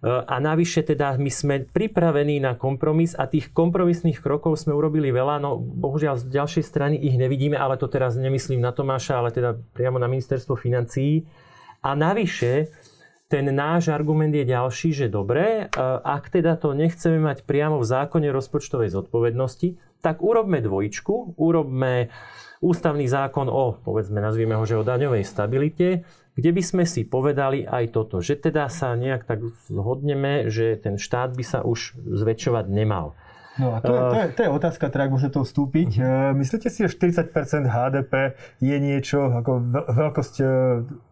a 0.00 0.40
navyše 0.40 0.80
teda 0.80 1.20
my 1.20 1.28
sme 1.28 1.68
pripravení 1.68 2.40
na 2.40 2.56
kompromis 2.56 3.12
a 3.12 3.28
tých 3.28 3.52
kompromisných 3.52 4.24
krokov 4.24 4.56
sme 4.56 4.72
urobili 4.72 5.12
veľa, 5.12 5.44
no 5.44 5.60
bohužiaľ 5.60 6.16
z 6.16 6.40
ďalšej 6.40 6.64
strany 6.64 6.96
ich 6.96 7.20
nevidíme, 7.20 7.52
ale 7.52 7.76
to 7.76 7.84
teraz 7.84 8.16
nemyslím 8.16 8.64
na 8.64 8.72
Tomáša, 8.72 9.20
ale 9.20 9.28
teda 9.28 9.60
priamo 9.76 10.00
na 10.00 10.08
ministerstvo 10.08 10.56
financií. 10.56 11.28
A 11.84 11.92
navyše, 11.92 12.72
ten 13.28 13.52
náš 13.52 13.92
argument 13.92 14.32
je 14.32 14.48
ďalší, 14.48 14.96
že 14.96 15.12
dobre, 15.12 15.68
ak 16.04 16.32
teda 16.32 16.56
to 16.56 16.72
nechceme 16.72 17.20
mať 17.20 17.44
priamo 17.44 17.76
v 17.76 17.84
zákone 17.84 18.32
rozpočtovej 18.32 18.96
zodpovednosti, 18.96 20.00
tak 20.00 20.24
urobme 20.24 20.64
dvojičku, 20.64 21.36
urobme 21.36 22.08
ústavný 22.60 23.08
zákon 23.08 23.48
o, 23.48 23.80
povedzme, 23.80 24.20
nazvime 24.20 24.54
ho, 24.54 24.64
že 24.68 24.76
o 24.76 24.84
daňovej 24.84 25.24
stabilite, 25.24 26.04
kde 26.36 26.50
by 26.52 26.62
sme 26.62 26.84
si 26.84 27.08
povedali 27.08 27.64
aj 27.64 27.84
toto, 27.92 28.20
že 28.20 28.36
teda 28.36 28.68
sa 28.68 28.92
nejak 28.94 29.24
tak 29.24 29.40
zhodneme, 29.68 30.52
že 30.52 30.76
ten 30.76 31.00
štát 31.00 31.32
by 31.34 31.44
sa 31.44 31.58
už 31.64 31.96
zväčšovať 31.96 32.68
nemal. 32.68 33.16
No 33.58 33.76
a 33.76 33.82
to, 33.82 33.92
je, 33.92 34.00
to, 34.00 34.16
je, 34.16 34.26
to 34.36 34.40
je 34.46 34.50
otázka, 34.56 34.84
teda 34.88 35.10
ak 35.10 35.12
môže 35.12 35.28
to 35.28 35.42
vstúpiť. 35.42 35.90
Uh-huh. 36.00 36.32
Myslíte 36.38 36.70
si, 36.70 36.86
že 36.86 36.96
40% 36.96 37.34
HDP 37.66 38.38
je 38.62 38.76
niečo 38.78 39.26
ako 39.26 39.50
veľkosť 39.90 40.34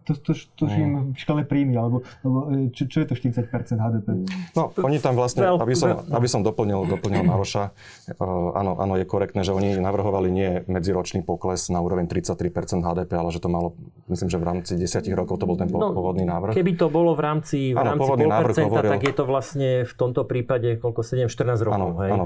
to, 0.09 0.13
to, 0.17 0.33
to 0.57 0.65
uh 0.65 0.77
im 0.79 1.13
v 1.13 1.19
škole 1.19 1.43
príjmy, 1.45 1.75
alebo, 1.75 2.07
alebo 2.23 2.39
e, 2.55 2.73
čo, 2.73 2.89
čo 2.89 3.05
je 3.05 3.07
to 3.11 3.15
40% 3.19 3.51
HDP? 3.77 4.09
No, 4.55 4.71
oni 4.81 5.03
tam 5.03 5.19
vlastne, 5.19 5.45
aby 5.45 5.75
som, 5.75 6.07
aby 6.07 6.29
som 6.31 6.41
doplnil, 6.41 6.87
doplnil 6.87 7.27
Maroša, 7.27 7.75
uh, 8.17 8.57
áno, 8.57 8.79
áno, 8.79 8.95
je 8.95 9.05
korektné, 9.05 9.43
že 9.43 9.53
oni 9.53 9.77
navrhovali 9.77 10.29
nie 10.31 10.51
medziročný 10.71 11.27
pokles 11.27 11.67
na 11.69 11.83
úroveň 11.83 12.07
33% 12.07 12.81
HDP, 12.81 13.11
ale 13.19 13.29
že 13.35 13.43
to 13.43 13.51
malo, 13.51 13.75
myslím, 14.07 14.31
že 14.31 14.39
v 14.39 14.45
rámci 14.47 14.73
10 14.79 15.03
rokov 15.19 15.43
to 15.43 15.45
bol 15.51 15.59
ten 15.59 15.67
no, 15.67 15.91
pôvodný 15.93 16.23
návrh. 16.23 16.55
Keby 16.55 16.73
to 16.79 16.87
bolo 16.89 17.19
v 17.19 17.21
rámci, 17.27 17.75
v 17.75 17.81
rámci 17.83 17.99
rámci 17.99 18.61
hovoril, 18.63 18.91
tak 18.95 19.03
je 19.05 19.15
to 19.15 19.25
vlastne 19.27 19.69
v 19.85 19.93
tomto 19.95 20.23
prípade 20.25 20.79
koľko 20.79 21.01
7-14 21.03 21.67
rokov. 21.67 21.75
Áno, 21.75 21.87
hej? 22.03 22.11
áno, 22.15 22.25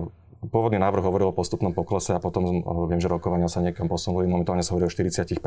pôvodný 0.48 0.78
návrh 0.78 1.04
hovoril 1.04 1.30
o 1.30 1.34
postupnom 1.34 1.72
poklese 1.74 2.14
a 2.14 2.20
potom 2.22 2.62
viem, 2.90 3.00
že 3.00 3.08
rokovania 3.10 3.46
sa 3.46 3.62
niekam 3.62 3.86
posunuli. 3.86 4.26
Momentálne 4.26 4.66
sa 4.66 4.74
hovorí 4.74 4.90
o 4.90 4.92
40%. 4.92 5.38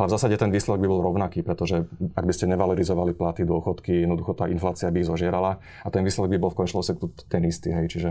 Ale 0.00 0.06
v 0.08 0.12
zásade 0.12 0.34
ten 0.40 0.48
výsledok 0.48 0.80
by 0.80 0.88
bol 0.88 1.00
rovnaký, 1.04 1.44
pretože 1.44 1.84
ak 2.16 2.24
by 2.24 2.32
ste 2.32 2.48
nevalorizovali 2.48 3.12
platy, 3.12 3.44
dôchodky, 3.44 4.04
jednoducho 4.04 4.32
tá 4.32 4.48
inflácia 4.48 4.88
by 4.88 5.04
ich 5.04 5.08
zožierala 5.08 5.60
a 5.84 5.88
ten 5.92 6.06
výsledok 6.06 6.30
by 6.32 6.38
bol 6.40 6.50
v 6.52 6.58
končnom 6.64 6.80
dôsledku 6.80 7.12
ten 7.28 7.42
istý. 7.44 7.72
Hej. 7.72 7.86
Čiže 7.92 8.10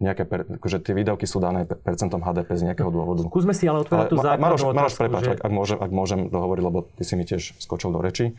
nejaké, 0.00 0.24
per, 0.24 0.48
akože 0.48 0.80
tie 0.80 0.96
výdavky 0.96 1.28
sú 1.28 1.44
dané 1.44 1.68
percentom 1.68 2.24
HDP 2.24 2.56
z 2.56 2.72
nejakého 2.72 2.88
dôvodu. 2.88 3.20
Skúsme 3.28 3.52
si 3.52 3.68
ale 3.68 3.84
otvárať 3.84 4.08
tú 4.08 4.16
základnú 4.16 4.42
Maroš, 4.42 4.62
Maroš, 4.72 4.94
prepáč, 4.96 5.22
že... 5.28 5.32
ak, 5.36 5.40
ak, 5.44 5.52
môžem, 5.52 5.78
ak 5.78 5.90
môžem 5.92 6.20
dohovoriť, 6.32 6.62
lebo 6.64 6.78
ty 6.96 7.02
si 7.04 7.14
mi 7.20 7.24
tiež 7.28 7.60
skočil 7.60 7.92
do 7.92 8.00
reči. 8.00 8.32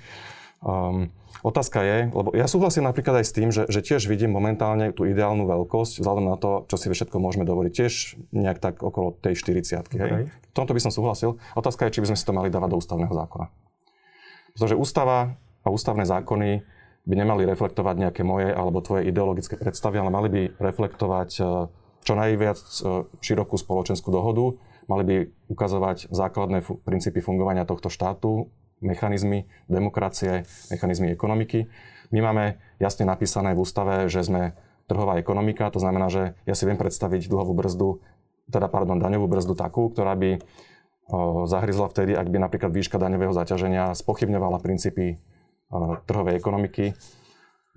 Um, 0.62 1.10
otázka 1.42 1.82
je, 1.82 1.98
lebo 2.14 2.30
ja 2.38 2.46
súhlasím 2.46 2.86
napríklad 2.86 3.22
aj 3.22 3.26
s 3.26 3.34
tým, 3.34 3.50
že, 3.50 3.66
že 3.66 3.82
tiež 3.82 4.06
vidím 4.06 4.30
momentálne 4.30 4.94
tú 4.94 5.10
ideálnu 5.10 5.50
veľkosť, 5.50 6.06
vzhľadom 6.06 6.26
na 6.30 6.38
to, 6.38 6.70
čo 6.70 6.78
si 6.78 6.86
všetko 6.94 7.18
môžeme 7.18 7.50
dovoliť, 7.50 7.72
tiež 7.74 7.94
nejak 8.30 8.62
tak 8.62 8.86
okolo 8.86 9.18
tej 9.18 9.42
40 9.42 9.90
okay. 9.90 9.98
hej? 9.98 10.24
V 10.30 10.54
tomto 10.54 10.78
by 10.78 10.82
som 10.86 10.94
súhlasil. 10.94 11.42
Otázka 11.58 11.90
je, 11.90 11.98
či 11.98 12.02
by 12.06 12.14
sme 12.14 12.18
si 12.20 12.28
to 12.30 12.38
mali 12.38 12.54
dávať 12.54 12.70
do 12.70 12.78
ústavného 12.78 13.10
zákona. 13.10 13.50
Pretože 14.54 14.78
ústava 14.78 15.34
a 15.66 15.68
ústavné 15.74 16.06
zákony 16.06 16.62
by 17.10 17.14
nemali 17.18 17.50
reflektovať 17.50 17.96
nejaké 17.98 18.22
moje 18.22 18.54
alebo 18.54 18.86
tvoje 18.86 19.10
ideologické 19.10 19.58
predstavy, 19.58 19.98
ale 19.98 20.14
mali 20.14 20.30
by 20.30 20.42
reflektovať 20.62 21.30
e, 21.42 21.44
čo 22.06 22.14
najviac 22.14 22.60
e, 22.62 22.82
širokú 23.18 23.58
spoločenskú 23.58 24.14
dohodu, 24.14 24.62
mali 24.86 25.04
by 25.06 25.16
ukazovať 25.50 26.14
základné 26.14 26.62
princípy 26.86 27.26
fungovania 27.26 27.66
tohto 27.66 27.90
štátu, 27.90 28.54
mechanizmy 28.82 29.46
demokracie, 29.70 30.44
mechanizmy 30.74 31.14
ekonomiky. 31.14 31.70
My 32.12 32.20
máme 32.20 32.60
jasne 32.82 33.08
napísané 33.08 33.56
v 33.56 33.62
ústave, 33.64 34.10
že 34.12 34.26
sme 34.26 34.58
trhová 34.90 35.16
ekonomika, 35.16 35.72
to 35.72 35.80
znamená, 35.80 36.12
že 36.12 36.36
ja 36.44 36.58
si 36.58 36.68
viem 36.68 36.76
predstaviť 36.76 37.32
dlhovú 37.32 37.56
brzdu, 37.56 38.04
teda 38.52 38.68
pardon, 38.68 39.00
daňovú 39.00 39.32
brzdu 39.32 39.56
takú, 39.56 39.88
ktorá 39.88 40.18
by 40.20 40.44
zahryzla 41.48 41.88
vtedy, 41.88 42.16
ak 42.16 42.28
by 42.28 42.38
napríklad 42.40 42.72
výška 42.72 43.00
daňového 43.00 43.32
zaťaženia 43.32 43.96
spochybňovala 43.96 44.60
princípy 44.60 45.24
trhovej 46.08 46.36
ekonomiky. 46.36 46.92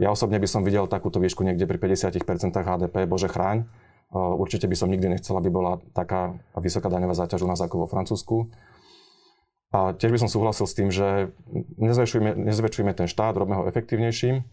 Ja 0.03 0.11
osobne 0.11 0.43
by 0.43 0.49
som 0.51 0.67
videl 0.67 0.91
takúto 0.91 1.23
výšku 1.23 1.47
niekde 1.47 1.71
pri 1.71 1.79
50% 1.79 2.19
HDP, 2.51 3.07
bože 3.07 3.31
chráň. 3.31 3.71
Určite 4.15 4.67
by 4.67 4.75
som 4.79 4.91
nikdy 4.91 5.19
nechcel, 5.19 5.39
aby 5.39 5.51
bola 5.51 5.79
taká 5.95 6.39
vysoká 6.59 6.91
daňová 6.91 7.15
záťaž 7.15 7.47
u 7.47 7.51
nás 7.51 7.59
ako 7.63 7.87
vo 7.87 7.91
Francúzsku. 7.91 8.51
A 9.75 9.91
tiež 9.91 10.15
by 10.15 10.23
som 10.23 10.31
súhlasil 10.31 10.71
s 10.71 10.77
tým, 10.79 10.95
že 10.95 11.35
nezväčšujme, 11.83 12.39
nezväčšujme 12.47 12.95
ten 12.95 13.11
štát, 13.11 13.35
robme 13.35 13.59
ho 13.59 13.67
efektívnejším. 13.67 14.47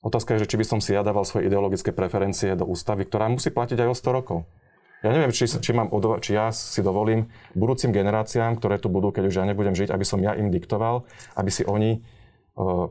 Otázka 0.00 0.32
je, 0.32 0.48
že 0.48 0.48
či 0.48 0.56
by 0.56 0.64
som 0.64 0.80
si 0.80 0.96
ja 0.96 1.04
dával 1.04 1.28
svoje 1.28 1.52
ideologické 1.52 1.92
preferencie 1.92 2.56
do 2.56 2.64
ústavy, 2.64 3.04
ktorá 3.04 3.28
musí 3.28 3.52
platiť 3.52 3.84
aj 3.84 3.88
o 3.92 3.96
100 4.00 4.16
rokov. 4.16 4.38
Ja 5.04 5.12
neviem, 5.12 5.28
či, 5.28 5.44
či, 5.44 5.70
mám, 5.76 5.92
či 6.24 6.32
ja 6.32 6.48
si 6.56 6.80
dovolím 6.80 7.28
budúcim 7.52 7.92
generáciám, 7.92 8.56
ktoré 8.56 8.80
tu 8.80 8.88
budú, 8.88 9.12
keď 9.12 9.28
už 9.28 9.34
ja 9.36 9.44
nebudem 9.44 9.76
žiť, 9.76 9.92
aby 9.92 10.04
som 10.08 10.24
ja 10.24 10.32
im 10.32 10.48
diktoval, 10.48 11.04
aby 11.36 11.50
si 11.52 11.68
oni 11.68 12.00
uh, 12.56 12.88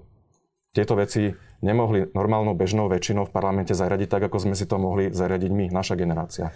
tieto 0.69 0.93
veci 0.93 1.33
nemohli 1.65 2.13
normálnou 2.13 2.53
bežnou 2.53 2.85
väčšinou 2.85 3.25
v 3.25 3.33
parlamente 3.33 3.73
zariadiť 3.73 4.05
tak, 4.05 4.29
ako 4.29 4.37
sme 4.37 4.53
si 4.53 4.69
to 4.69 4.77
mohli 4.77 5.09
zariadiť 5.09 5.49
my, 5.49 5.65
naša 5.73 5.97
generácia. 5.97 6.53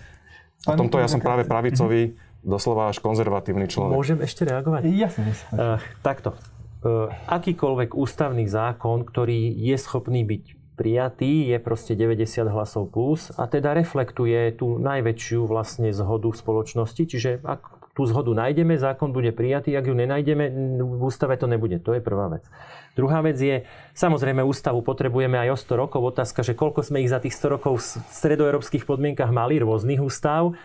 A 0.68 0.76
v 0.76 0.86
tomto 0.86 1.00
ja 1.00 1.08
som 1.08 1.24
práve 1.24 1.48
pravicový, 1.48 2.20
doslova 2.44 2.90
až 2.92 3.04
konzervatívny 3.04 3.68
človek. 3.68 3.96
Môžem 3.96 4.20
ešte 4.24 4.48
reagovať? 4.48 4.82
Jasne. 4.88 5.32
Uh, 5.52 5.78
takto. 6.00 6.36
Uh, 6.80 7.12
akýkoľvek 7.28 7.96
ústavný 7.96 8.48
zákon, 8.48 9.04
ktorý 9.04 9.52
je 9.52 9.76
schopný 9.76 10.24
byť 10.24 10.44
prijatý, 10.80 11.52
je 11.52 11.58
proste 11.60 11.92
90 12.00 12.48
hlasov 12.48 12.88
plus 12.88 13.36
a 13.36 13.52
teda 13.52 13.76
reflektuje 13.76 14.56
tú 14.56 14.80
najväčšiu 14.80 15.44
vlastne 15.44 15.92
zhodu 15.92 16.32
v 16.32 16.40
spoločnosti. 16.40 17.04
Čiže 17.04 17.44
ak 17.44 17.80
tú 18.00 18.08
zhodu 18.08 18.32
nájdeme, 18.32 18.80
zákon 18.80 19.12
bude 19.12 19.36
prijatý, 19.36 19.76
ak 19.76 19.92
ju 19.92 19.96
nenájdeme, 20.00 20.46
v 20.80 21.04
ústave 21.04 21.36
to 21.36 21.52
nebude. 21.52 21.84
To 21.84 21.92
je 21.92 22.00
prvá 22.00 22.32
vec. 22.32 22.48
Druhá 22.96 23.20
vec 23.20 23.36
je, 23.36 23.68
samozrejme 23.92 24.40
ústavu 24.40 24.80
potrebujeme 24.80 25.36
aj 25.36 25.50
o 25.52 25.58
100 25.76 25.84
rokov. 25.84 26.16
Otázka, 26.16 26.40
že 26.48 26.56
koľko 26.56 26.80
sme 26.80 27.04
ich 27.04 27.12
za 27.12 27.20
tých 27.20 27.36
100 27.36 27.60
rokov 27.60 27.84
v 27.84 28.00
stredoeurópskych 28.16 28.88
podmienkach 28.88 29.36
mali 29.36 29.60
rôznych 29.60 30.00
ústav 30.00 30.56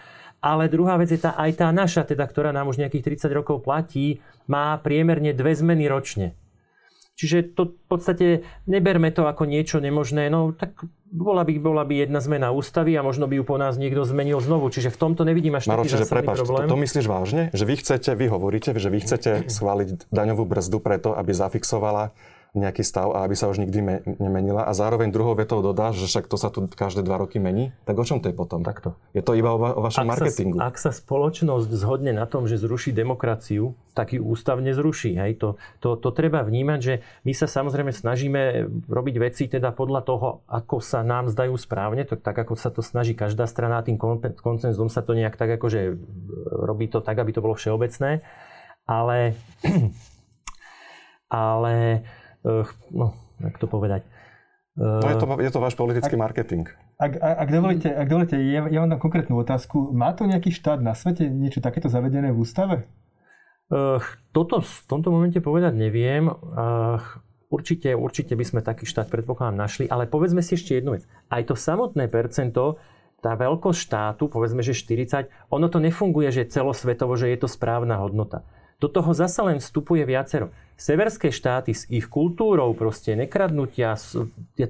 ale 0.44 0.68
druhá 0.68 1.00
vec 1.00 1.08
je 1.08 1.16
tá, 1.16 1.32
aj 1.40 1.56
tá 1.56 1.72
naša, 1.72 2.04
teda, 2.04 2.28
ktorá 2.28 2.52
nám 2.52 2.68
už 2.68 2.76
nejakých 2.76 3.16
30 3.16 3.32
rokov 3.32 3.64
platí, 3.64 4.20
má 4.44 4.76
priemerne 4.76 5.32
dve 5.32 5.56
zmeny 5.56 5.88
ročne. 5.88 6.36
Čiže 7.14 7.54
to 7.54 7.72
v 7.72 7.86
podstate 7.86 8.26
neberme 8.66 9.08
to 9.14 9.24
ako 9.24 9.46
niečo 9.46 9.78
nemožné, 9.78 10.26
no 10.28 10.50
tak 10.50 10.82
bola 11.14 11.46
by, 11.46 11.62
bola 11.62 11.86
by 11.86 12.04
jedna 12.04 12.18
zmena 12.18 12.50
ústavy 12.50 12.98
a 12.98 13.06
možno 13.06 13.30
by 13.30 13.38
ju 13.38 13.44
po 13.46 13.54
nás 13.54 13.78
niekto 13.78 14.02
zmenil 14.02 14.42
znovu. 14.42 14.66
Čiže 14.66 14.90
v 14.90 14.98
tomto 14.98 15.22
nevidím 15.22 15.54
až 15.54 15.70
Maroč, 15.70 15.94
taký 15.94 16.10
prepáč, 16.10 16.42
problém. 16.42 16.66
To, 16.66 16.74
to 16.74 16.82
myslíš 16.82 17.06
vážne? 17.06 17.42
Že 17.54 17.64
vy 17.70 17.74
chcete, 17.78 18.10
vy 18.18 18.26
hovoríte, 18.26 18.74
že 18.74 18.90
vy 18.90 18.98
chcete 18.98 19.30
schváliť 19.46 20.10
daňovú 20.10 20.42
brzdu 20.42 20.82
preto, 20.82 21.14
aby 21.14 21.30
zafixovala 21.30 22.10
nejaký 22.54 22.86
stav 22.86 23.10
a 23.10 23.26
aby 23.26 23.34
sa 23.34 23.50
už 23.50 23.66
nikdy 23.66 23.80
me- 23.82 24.02
nemenila 24.06 24.62
a 24.62 24.70
zároveň 24.70 25.10
druhou 25.10 25.34
vetou 25.34 25.58
dodá, 25.58 25.90
že 25.90 26.06
však 26.06 26.30
to 26.30 26.38
sa 26.38 26.54
tu 26.54 26.70
každé 26.70 27.02
dva 27.02 27.18
roky 27.18 27.42
mení, 27.42 27.74
tak 27.82 27.98
o 27.98 28.06
čom 28.06 28.22
to 28.22 28.30
je 28.30 28.34
potom? 28.34 28.62
Takto. 28.62 28.94
Je 29.10 29.26
to 29.26 29.34
iba 29.34 29.50
o, 29.50 29.58
va- 29.58 29.74
o 29.74 29.82
vašom 29.82 30.06
ak 30.06 30.10
marketingu. 30.14 30.56
Sa, 30.62 30.70
ak 30.70 30.76
sa 30.78 30.94
spoločnosť 30.94 31.66
zhodne 31.74 32.14
na 32.14 32.30
tom, 32.30 32.46
že 32.46 32.54
zruší 32.54 32.94
demokraciu, 32.94 33.74
tak 33.90 34.14
ju 34.14 34.22
ústavne 34.22 34.70
zruší. 34.70 35.18
Hej? 35.18 35.42
To, 35.42 35.48
to, 35.82 35.98
to 35.98 36.14
treba 36.14 36.46
vnímať, 36.46 36.78
že 36.78 36.94
my 37.26 37.34
sa 37.34 37.50
samozrejme 37.50 37.90
snažíme 37.90 38.70
robiť 38.86 39.14
veci 39.18 39.50
teda 39.50 39.74
podľa 39.74 40.00
toho, 40.06 40.46
ako 40.46 40.78
sa 40.78 41.02
nám 41.02 41.26
zdajú 41.34 41.58
správne, 41.58 42.06
to, 42.06 42.14
tak 42.14 42.38
ako 42.38 42.54
sa 42.54 42.70
to 42.70 42.86
snaží 42.86 43.18
každá 43.18 43.50
strana, 43.50 43.82
tým 43.82 43.98
koncenzom 44.38 44.86
sa 44.86 45.02
to 45.02 45.18
nejak 45.18 45.34
tak 45.34 45.58
akože 45.58 45.98
robí 46.46 46.86
to 46.86 47.02
tak, 47.02 47.18
aby 47.18 47.34
to 47.34 47.42
bolo 47.42 47.58
všeobecné. 47.58 48.22
Ale, 48.86 49.34
ale 51.50 51.74
no, 52.92 53.06
jak 53.40 53.56
to 53.58 53.66
povedať. 53.66 54.04
No 54.74 55.06
je 55.06 55.16
to, 55.16 55.26
je 55.38 55.50
to 55.54 55.60
váš 55.62 55.78
politický 55.78 56.18
ak, 56.18 56.22
marketing. 56.22 56.66
Ak, 56.98 57.14
ak, 57.14 57.48
dovolíte, 57.48 57.88
ak 57.94 58.06
dovolíte 58.10 58.36
ja, 58.42 58.66
ja 58.66 58.78
mám 58.82 58.90
tam 58.90 59.00
konkrétnu 59.00 59.38
otázku. 59.38 59.94
Má 59.94 60.10
to 60.12 60.26
nejaký 60.26 60.50
štát 60.50 60.82
na 60.82 60.98
svete 60.98 61.30
niečo 61.30 61.62
takéto 61.62 61.86
zavedené 61.86 62.34
v 62.34 62.42
ústave? 62.42 62.76
Toto 64.34 64.54
v 64.60 64.74
tomto 64.90 65.14
momente 65.14 65.38
povedať 65.38 65.78
neviem. 65.78 66.26
Určite, 67.54 67.94
určite 67.94 68.34
by 68.34 68.44
sme 68.44 68.60
taký 68.66 68.82
štát 68.82 69.06
predpokladám 69.06 69.54
našli, 69.54 69.86
ale 69.86 70.10
povedzme 70.10 70.42
si 70.42 70.58
ešte 70.58 70.74
jednu 70.74 70.98
vec. 70.98 71.06
Aj 71.30 71.38
to 71.46 71.54
samotné 71.54 72.10
percento, 72.10 72.82
tá 73.22 73.38
veľkosť 73.38 73.78
štátu, 73.78 74.26
povedzme, 74.26 74.60
že 74.60 74.74
40, 74.74 75.30
ono 75.54 75.70
to 75.70 75.78
nefunguje, 75.78 76.34
že 76.34 76.50
celosvetovo, 76.50 77.14
že 77.14 77.30
je 77.30 77.38
to 77.40 77.48
správna 77.48 78.02
hodnota. 78.02 78.42
Do 78.82 78.90
toho 78.90 79.14
zasa 79.14 79.46
len 79.46 79.62
vstupuje 79.62 80.02
viacero. 80.04 80.50
Severské 80.74 81.30
štáty 81.30 81.70
s 81.70 81.86
ich 81.86 82.10
kultúrou 82.10 82.74
proste 82.74 83.14
nekradnutia, 83.14 83.94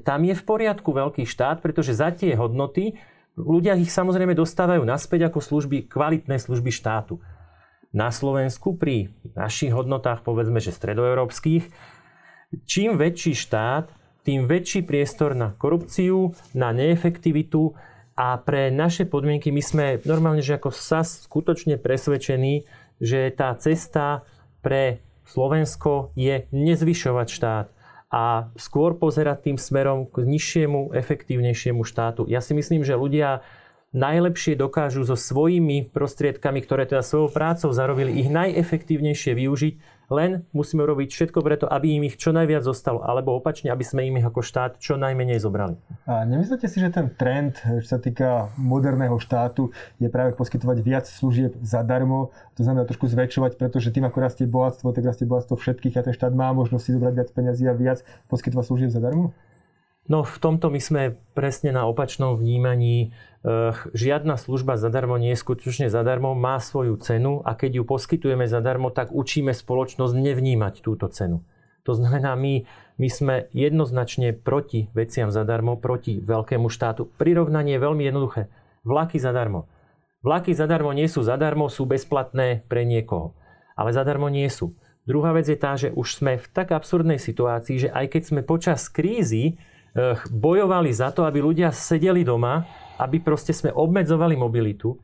tam 0.05 0.21
je 0.29 0.35
v 0.37 0.43
poriadku 0.45 0.93
veľký 0.93 1.25
štát, 1.25 1.65
pretože 1.65 1.97
za 1.97 2.13
tie 2.13 2.37
hodnoty 2.37 3.01
ľudia 3.35 3.75
ich 3.75 3.91
samozrejme 3.91 4.37
dostávajú 4.37 4.85
naspäť 4.85 5.33
ako 5.33 5.41
služby, 5.41 5.89
kvalitné 5.89 6.37
služby 6.37 6.71
štátu. 6.71 7.19
Na 7.95 8.11
Slovensku 8.11 8.75
pri 8.75 9.15
našich 9.39 9.71
hodnotách, 9.71 10.27
povedzme, 10.27 10.59
že 10.59 10.75
stredoeurópskych, 10.75 11.71
čím 12.67 12.99
väčší 12.99 13.33
štát, 13.39 13.89
tým 14.25 14.49
väčší 14.49 14.83
priestor 14.83 15.37
na 15.37 15.53
korupciu, 15.55 16.33
na 16.57 16.73
neefektivitu 16.73 17.77
a 18.17 18.41
pre 18.41 18.73
naše 18.73 19.05
podmienky 19.05 19.53
my 19.53 19.63
sme 19.63 19.87
normálne, 20.07 20.41
že 20.41 20.57
ako 20.57 20.73
sa 20.73 21.05
skutočne 21.05 21.77
presvedčení, 21.77 22.67
že 23.03 23.31
tá 23.35 23.55
cesta 23.59 24.27
pre 24.61 25.03
Slovensko 25.25 26.13
je 26.15 26.47
nezvyšovať 26.53 27.29
štát 27.29 27.67
a 28.15 28.53
skôr 28.55 28.95
pozerať 28.95 29.51
tým 29.51 29.59
smerom 29.59 30.07
k 30.07 30.23
nižšiemu, 30.23 30.95
efektívnejšiemu 30.95 31.83
štátu. 31.83 32.31
Ja 32.31 32.39
si 32.39 32.55
myslím, 32.55 32.87
že 32.87 32.95
ľudia 32.95 33.43
najlepšie 33.95 34.59
dokážu 34.59 35.07
so 35.07 35.15
svojimi 35.15 35.91
prostriedkami, 35.91 36.63
ktoré 36.63 36.87
teda 36.87 37.03
svojou 37.03 37.31
prácou 37.31 37.71
zarobili, 37.71 38.19
ich 38.19 38.31
najefektívnejšie 38.31 39.33
využiť, 39.39 39.75
len 40.13 40.45
musíme 40.53 40.85
robiť 40.85 41.09
všetko 41.13 41.39
preto, 41.41 41.65
aby 41.69 41.97
im 41.97 42.09
ich 42.09 42.21
čo 42.21 42.33
najviac 42.35 42.65
zostalo, 42.65 43.01
alebo 43.05 43.37
opačne, 43.37 43.73
aby 43.73 43.85
sme 43.85 44.05
im 44.09 44.21
ich 44.21 44.27
ako 44.27 44.41
štát 44.45 44.77
čo 44.81 45.01
najmenej 45.01 45.41
zobrali. 45.41 45.77
A 46.05 46.25
nemyslíte 46.29 46.69
si, 46.69 46.81
že 46.81 46.93
ten 46.93 47.13
trend, 47.15 47.61
čo 47.61 47.89
sa 47.89 47.99
týka 48.01 48.53
moderného 48.61 49.17
štátu, 49.17 49.73
je 49.97 50.09
práve 50.13 50.37
poskytovať 50.37 50.79
viac 50.85 51.07
služieb 51.09 51.57
zadarmo, 51.65 52.35
to 52.59 52.67
znamená 52.67 52.85
trošku 52.85 53.09
zväčšovať, 53.09 53.57
pretože 53.57 53.93
tým 53.95 54.05
ako 54.09 54.19
rastie 54.21 54.47
bohatstvo, 54.49 54.93
tak 54.93 55.09
rastie 55.09 55.25
bohatstvo 55.25 55.57
všetkých 55.57 56.01
a 56.01 56.05
ten 56.05 56.15
štát 56.15 56.33
má 56.37 56.53
možnosť 56.53 56.85
si 56.85 56.91
zobrať 56.97 57.13
viac 57.15 57.31
peniazy 57.33 57.65
a 57.71 57.75
viac 57.75 58.05
poskytovať 58.29 58.65
služieb 58.69 58.91
zadarmo? 58.93 59.33
No 60.05 60.21
v 60.21 60.37
tomto 60.37 60.69
my 60.69 60.81
sme 60.81 61.03
presne 61.33 61.73
na 61.73 61.89
opačnom 61.89 62.37
vnímaní. 62.37 63.17
Eh, 63.45 63.73
žiadna 63.97 64.37
služba 64.37 64.77
zadarmo 64.77 65.17
nie 65.17 65.33
je 65.33 65.41
skutočne 65.41 65.89
zadarmo, 65.89 66.37
má 66.37 66.61
svoju 66.61 67.01
cenu 67.01 67.41
a 67.45 67.57
keď 67.57 67.81
ju 67.81 67.85
poskytujeme 67.89 68.45
zadarmo, 68.45 68.93
tak 68.93 69.13
učíme 69.13 69.57
spoločnosť 69.57 70.13
nevnímať 70.13 70.85
túto 70.85 71.09
cenu. 71.09 71.41
To 71.85 71.93
znamená, 71.93 72.37
my, 72.37 72.65
my 72.97 73.09
sme 73.13 73.35
jednoznačne 73.53 74.33
proti 74.33 74.89
veciam 74.97 75.29
zadarmo, 75.29 75.77
proti 75.77 76.21
veľkému 76.21 76.73
štátu. 76.73 77.09
Prirovnanie 77.21 77.77
je 77.77 77.85
veľmi 77.85 78.03
jednoduché. 78.09 78.49
Vlaky 78.85 79.21
zadarmo. 79.21 79.69
Vlaky 80.25 80.57
zadarmo 80.57 80.97
nie 80.97 81.05
sú 81.05 81.21
zadarmo, 81.21 81.69
sú 81.69 81.85
bezplatné 81.85 82.65
pre 82.65 82.89
niekoho. 82.89 83.37
Ale 83.77 83.93
zadarmo 83.93 84.33
nie 84.33 84.49
sú. 84.49 84.73
Druhá 85.05 85.37
vec 85.37 85.45
je 85.45 85.61
tá, 85.61 85.77
že 85.77 85.93
už 85.93 86.17
sme 86.17 86.41
v 86.41 86.47
tak 86.49 86.73
absurdnej 86.73 87.21
situácii, 87.21 87.89
že 87.89 87.93
aj 87.93 88.17
keď 88.17 88.23
sme 88.25 88.41
počas 88.41 88.89
krízy 88.89 89.61
bojovali 90.31 90.91
za 90.91 91.15
to, 91.15 91.23
aby 91.23 91.39
ľudia 91.39 91.71
sedeli 91.71 92.27
doma, 92.27 92.67
aby 92.99 93.23
proste 93.23 93.55
sme 93.55 93.71
obmedzovali 93.71 94.35
mobilitu, 94.35 94.99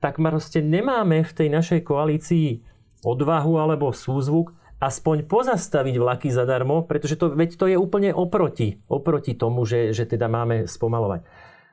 tak 0.00 0.16
proste 0.16 0.64
nemáme 0.64 1.20
v 1.20 1.32
tej 1.32 1.48
našej 1.52 1.80
koalícii 1.84 2.64
odvahu 3.04 3.60
alebo 3.60 3.92
súzvuk 3.92 4.56
aspoň 4.80 5.28
pozastaviť 5.28 5.94
vlaky 6.00 6.32
zadarmo, 6.32 6.88
pretože 6.88 7.20
to, 7.20 7.36
veď 7.36 7.50
to 7.60 7.68
je 7.68 7.76
úplne 7.76 8.16
oproti, 8.16 8.80
oproti 8.88 9.36
tomu, 9.36 9.68
že, 9.68 9.92
že 9.92 10.08
teda 10.08 10.24
máme 10.24 10.64
spomalovať. 10.64 11.20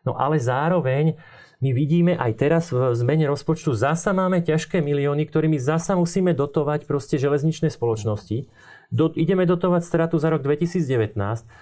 No 0.03 0.19
ale 0.19 0.43
zároveň 0.43 1.15
my 1.63 1.71
vidíme 1.71 2.13
aj 2.19 2.31
teraz 2.35 2.63
v 2.69 2.91
zmene 2.93 3.25
rozpočtu 3.31 3.71
zasa 3.73 4.11
máme 4.11 4.43
ťažké 4.43 4.83
milióny, 4.83 5.23
ktorými 5.23 5.55
zasa 5.57 5.95
musíme 5.95 6.35
dotovať 6.35 6.83
proste 6.83 7.15
železničné 7.15 7.71
spoločnosti 7.71 8.45
do, 8.87 9.11
ideme 9.15 9.43
dotovať 9.43 9.83
stratu 9.83 10.15
za 10.15 10.31
rok 10.31 10.39
2019, 10.43 11.15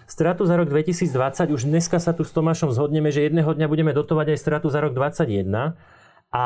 stratu 0.05 0.43
za 0.45 0.55
rok 0.57 0.69
2020, 0.69 1.49
už 1.49 1.61
dneska 1.65 1.97
sa 1.97 2.13
tu 2.13 2.21
s 2.21 2.31
Tomášom 2.31 2.69
zhodneme, 2.69 3.09
že 3.09 3.25
jedného 3.25 3.49
dňa 3.49 3.65
budeme 3.65 3.91
dotovať 3.97 4.37
aj 4.37 4.39
stratu 4.39 4.67
za 4.69 4.77
rok 4.81 4.93
2021 4.93 5.73
a, 6.29 6.45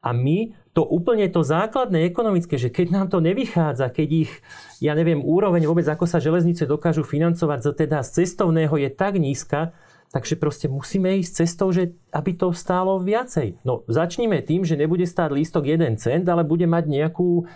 a 0.00 0.10
my 0.12 0.56
to 0.72 0.82
úplne 0.82 1.28
to 1.28 1.44
základné 1.44 2.08
ekonomické, 2.08 2.56
že 2.56 2.72
keď 2.72 2.86
nám 2.90 3.06
to 3.12 3.20
nevychádza, 3.20 3.92
keď 3.92 4.08
ich, 4.26 4.32
ja 4.80 4.96
neviem, 4.96 5.20
úroveň 5.20 5.68
vôbec, 5.68 5.84
ako 5.84 6.08
sa 6.08 6.18
železnice 6.24 6.64
dokážu 6.64 7.04
financovať, 7.04 7.76
teda 7.76 8.00
z 8.00 8.24
cestovného 8.24 8.74
je 8.80 8.90
tak 8.90 9.20
nízka, 9.20 9.76
Takže 10.14 10.38
proste 10.38 10.70
musíme 10.70 11.18
ísť 11.18 11.42
cestou, 11.42 11.74
že 11.74 11.98
aby 12.14 12.38
to 12.38 12.54
stálo 12.54 13.02
viacej. 13.02 13.58
No 13.66 13.82
začníme 13.90 14.46
tým, 14.46 14.62
že 14.62 14.78
nebude 14.78 15.02
stáť 15.10 15.34
lístok 15.34 15.66
1 15.66 15.98
cent, 15.98 16.22
ale 16.30 16.46
bude 16.46 16.70
mať 16.70 16.86
nejakú 16.86 17.50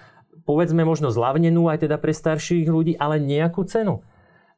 povedzme 0.48 0.80
možno 0.88 1.12
zlavnenú 1.12 1.68
aj 1.68 1.84
teda 1.84 2.00
pre 2.00 2.16
starších 2.16 2.64
ľudí, 2.64 2.96
ale 2.96 3.20
nejakú 3.20 3.68
cenu. 3.68 4.00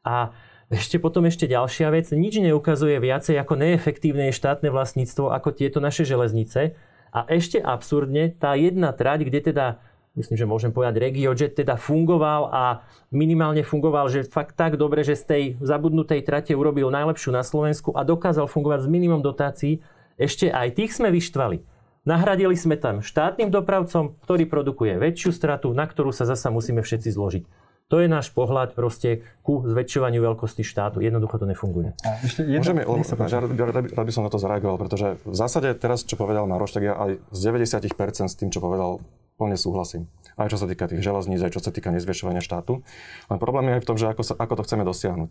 A 0.07 0.31
ešte 0.71 1.03
potom 1.03 1.27
ešte 1.27 1.51
ďalšia 1.51 1.91
vec, 1.91 2.07
nič 2.15 2.39
neukazuje 2.39 3.03
viacej 3.03 3.35
ako 3.43 3.59
neefektívne 3.59 4.31
štátne 4.31 4.71
vlastníctvo 4.71 5.35
ako 5.35 5.51
tieto 5.51 5.83
naše 5.83 6.07
železnice. 6.07 6.79
A 7.11 7.27
ešte 7.27 7.59
absurdne, 7.59 8.31
tá 8.31 8.55
jedna 8.55 8.95
trať, 8.95 9.27
kde 9.27 9.51
teda, 9.51 9.67
myslím, 10.15 10.39
že 10.39 10.47
môžem 10.47 10.71
povedať 10.71 11.03
RegioJet, 11.03 11.59
teda 11.59 11.75
fungoval 11.75 12.55
a 12.55 12.87
minimálne 13.11 13.67
fungoval, 13.67 14.07
že 14.07 14.31
fakt 14.31 14.55
tak 14.55 14.79
dobre, 14.79 15.03
že 15.03 15.19
z 15.19 15.25
tej 15.27 15.43
zabudnutej 15.59 16.23
trate 16.23 16.55
urobil 16.55 16.87
najlepšiu 16.95 17.35
na 17.35 17.43
Slovensku 17.43 17.91
a 17.99 18.07
dokázal 18.07 18.47
fungovať 18.47 18.87
s 18.87 18.89
minimum 18.95 19.27
dotácií, 19.27 19.83
ešte 20.15 20.55
aj 20.55 20.79
tých 20.79 20.95
sme 20.95 21.11
vyštvali. 21.11 21.67
Nahradili 22.09 22.57
sme 22.57 22.81
tam 22.81 23.05
štátnym 23.05 23.53
dopravcom, 23.53 24.17
ktorý 24.25 24.49
produkuje 24.49 24.97
väčšiu 24.97 25.37
stratu, 25.37 25.69
na 25.77 25.85
ktorú 25.85 26.17
sa 26.17 26.25
zasa 26.25 26.49
musíme 26.49 26.81
všetci 26.81 27.13
zložiť. 27.13 27.45
To 27.91 27.99
je 27.99 28.07
náš 28.07 28.31
pohľad 28.31 28.73
proste 28.79 29.27
ku 29.43 29.67
zväčšovaniu 29.67 30.23
veľkosti 30.23 30.63
štátu. 30.63 31.03
Jednoducho 31.03 31.43
to 31.43 31.45
nefunguje. 31.45 31.93
A 32.07 32.23
ešte 32.23 32.47
jedna... 32.47 32.87
Môžeme, 32.87 32.87
rád, 32.87 33.85
rád 33.91 34.07
by 34.07 34.15
som 34.15 34.23
na 34.23 34.31
to 34.31 34.39
zareagoval, 34.39 34.79
pretože 34.79 35.19
v 35.27 35.37
zásade 35.37 35.75
teraz, 35.75 36.07
čo 36.07 36.15
povedal 36.15 36.47
Maroš, 36.47 36.79
tak 36.79 36.87
ja 36.87 36.95
aj 36.95 37.19
z 37.35 37.41
90% 37.51 38.31
s 38.31 38.39
tým, 38.39 38.49
čo 38.55 38.63
povedal, 38.63 39.03
plne 39.37 39.59
súhlasím. 39.59 40.07
Aj 40.39 40.47
čo 40.47 40.57
sa 40.57 40.71
týka 40.71 40.87
tých 40.87 41.03
železníc, 41.03 41.43
aj 41.43 41.53
čo 41.53 41.61
sa 41.61 41.75
týka 41.75 41.91
nezväčšovania 41.91 42.41
štátu. 42.41 42.81
Len 43.27 43.39
problém 43.43 43.69
je 43.69 43.75
aj 43.77 43.83
v 43.83 43.89
tom, 43.91 43.97
že 43.99 44.07
ako, 44.07 44.23
sa, 44.23 44.35
ako 44.39 44.63
to 44.63 44.65
chceme 44.71 44.87
dosiahnuť. 44.87 45.31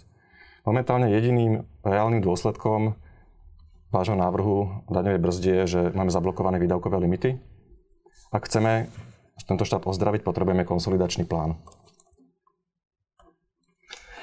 Momentálne 0.68 1.08
jediným 1.16 1.64
reálnym 1.82 2.20
dôsledkom 2.20 3.00
vášho 3.90 4.18
návrhu 4.18 4.86
daňovej 4.90 5.22
brzdy 5.22 5.50
je, 5.50 5.64
že 5.66 5.82
máme 5.94 6.14
zablokované 6.14 6.62
výdavkové 6.62 6.98
limity. 7.02 7.42
Ak 8.30 8.46
chceme 8.46 8.90
tento 9.50 9.66
štát 9.66 9.90
ozdraviť, 9.90 10.22
potrebujeme 10.22 10.62
konsolidačný 10.62 11.26
plán. 11.26 11.58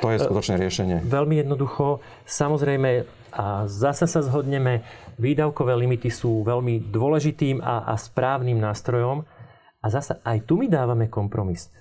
To 0.05 0.13
je 0.13 0.23
skutočné 0.23 0.61
riešenie. 0.61 0.97
Veľmi 1.09 1.41
jednoducho. 1.41 2.05
Samozrejme, 2.29 3.09
a 3.33 3.67
zase 3.67 4.05
sa 4.07 4.21
zhodneme, 4.23 4.85
výdavkové 5.19 5.73
limity 5.73 6.13
sú 6.13 6.45
veľmi 6.45 6.93
dôležitým 6.93 7.65
a, 7.65 7.91
a 7.91 7.95
správnym 7.97 8.61
nástrojom. 8.61 9.25
A 9.83 9.87
zase 9.89 10.21
aj 10.23 10.47
tu 10.47 10.61
my 10.61 10.69
dávame 10.69 11.09
kompromis. 11.09 11.73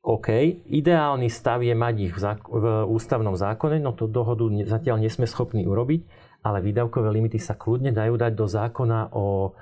OK, 0.00 0.32
ideálny 0.66 1.28
stav 1.28 1.60
je 1.60 1.76
mať 1.76 1.94
ich 2.08 2.12
v, 2.16 2.20
zák- 2.20 2.48
v 2.48 2.64
ústavnom 2.88 3.36
zákone, 3.36 3.76
no 3.84 3.92
to 3.92 4.08
dohodu 4.08 4.48
zatiaľ 4.64 4.96
nie 4.96 5.12
sme 5.12 5.28
schopní 5.28 5.68
urobiť 5.68 6.08
ale 6.40 6.64
výdavkové 6.64 7.08
limity 7.12 7.38
sa 7.40 7.56
kľudne 7.56 7.92
dajú 7.92 8.14
dať 8.16 8.32
do 8.32 8.46
zákona 8.48 9.12
o, 9.12 9.52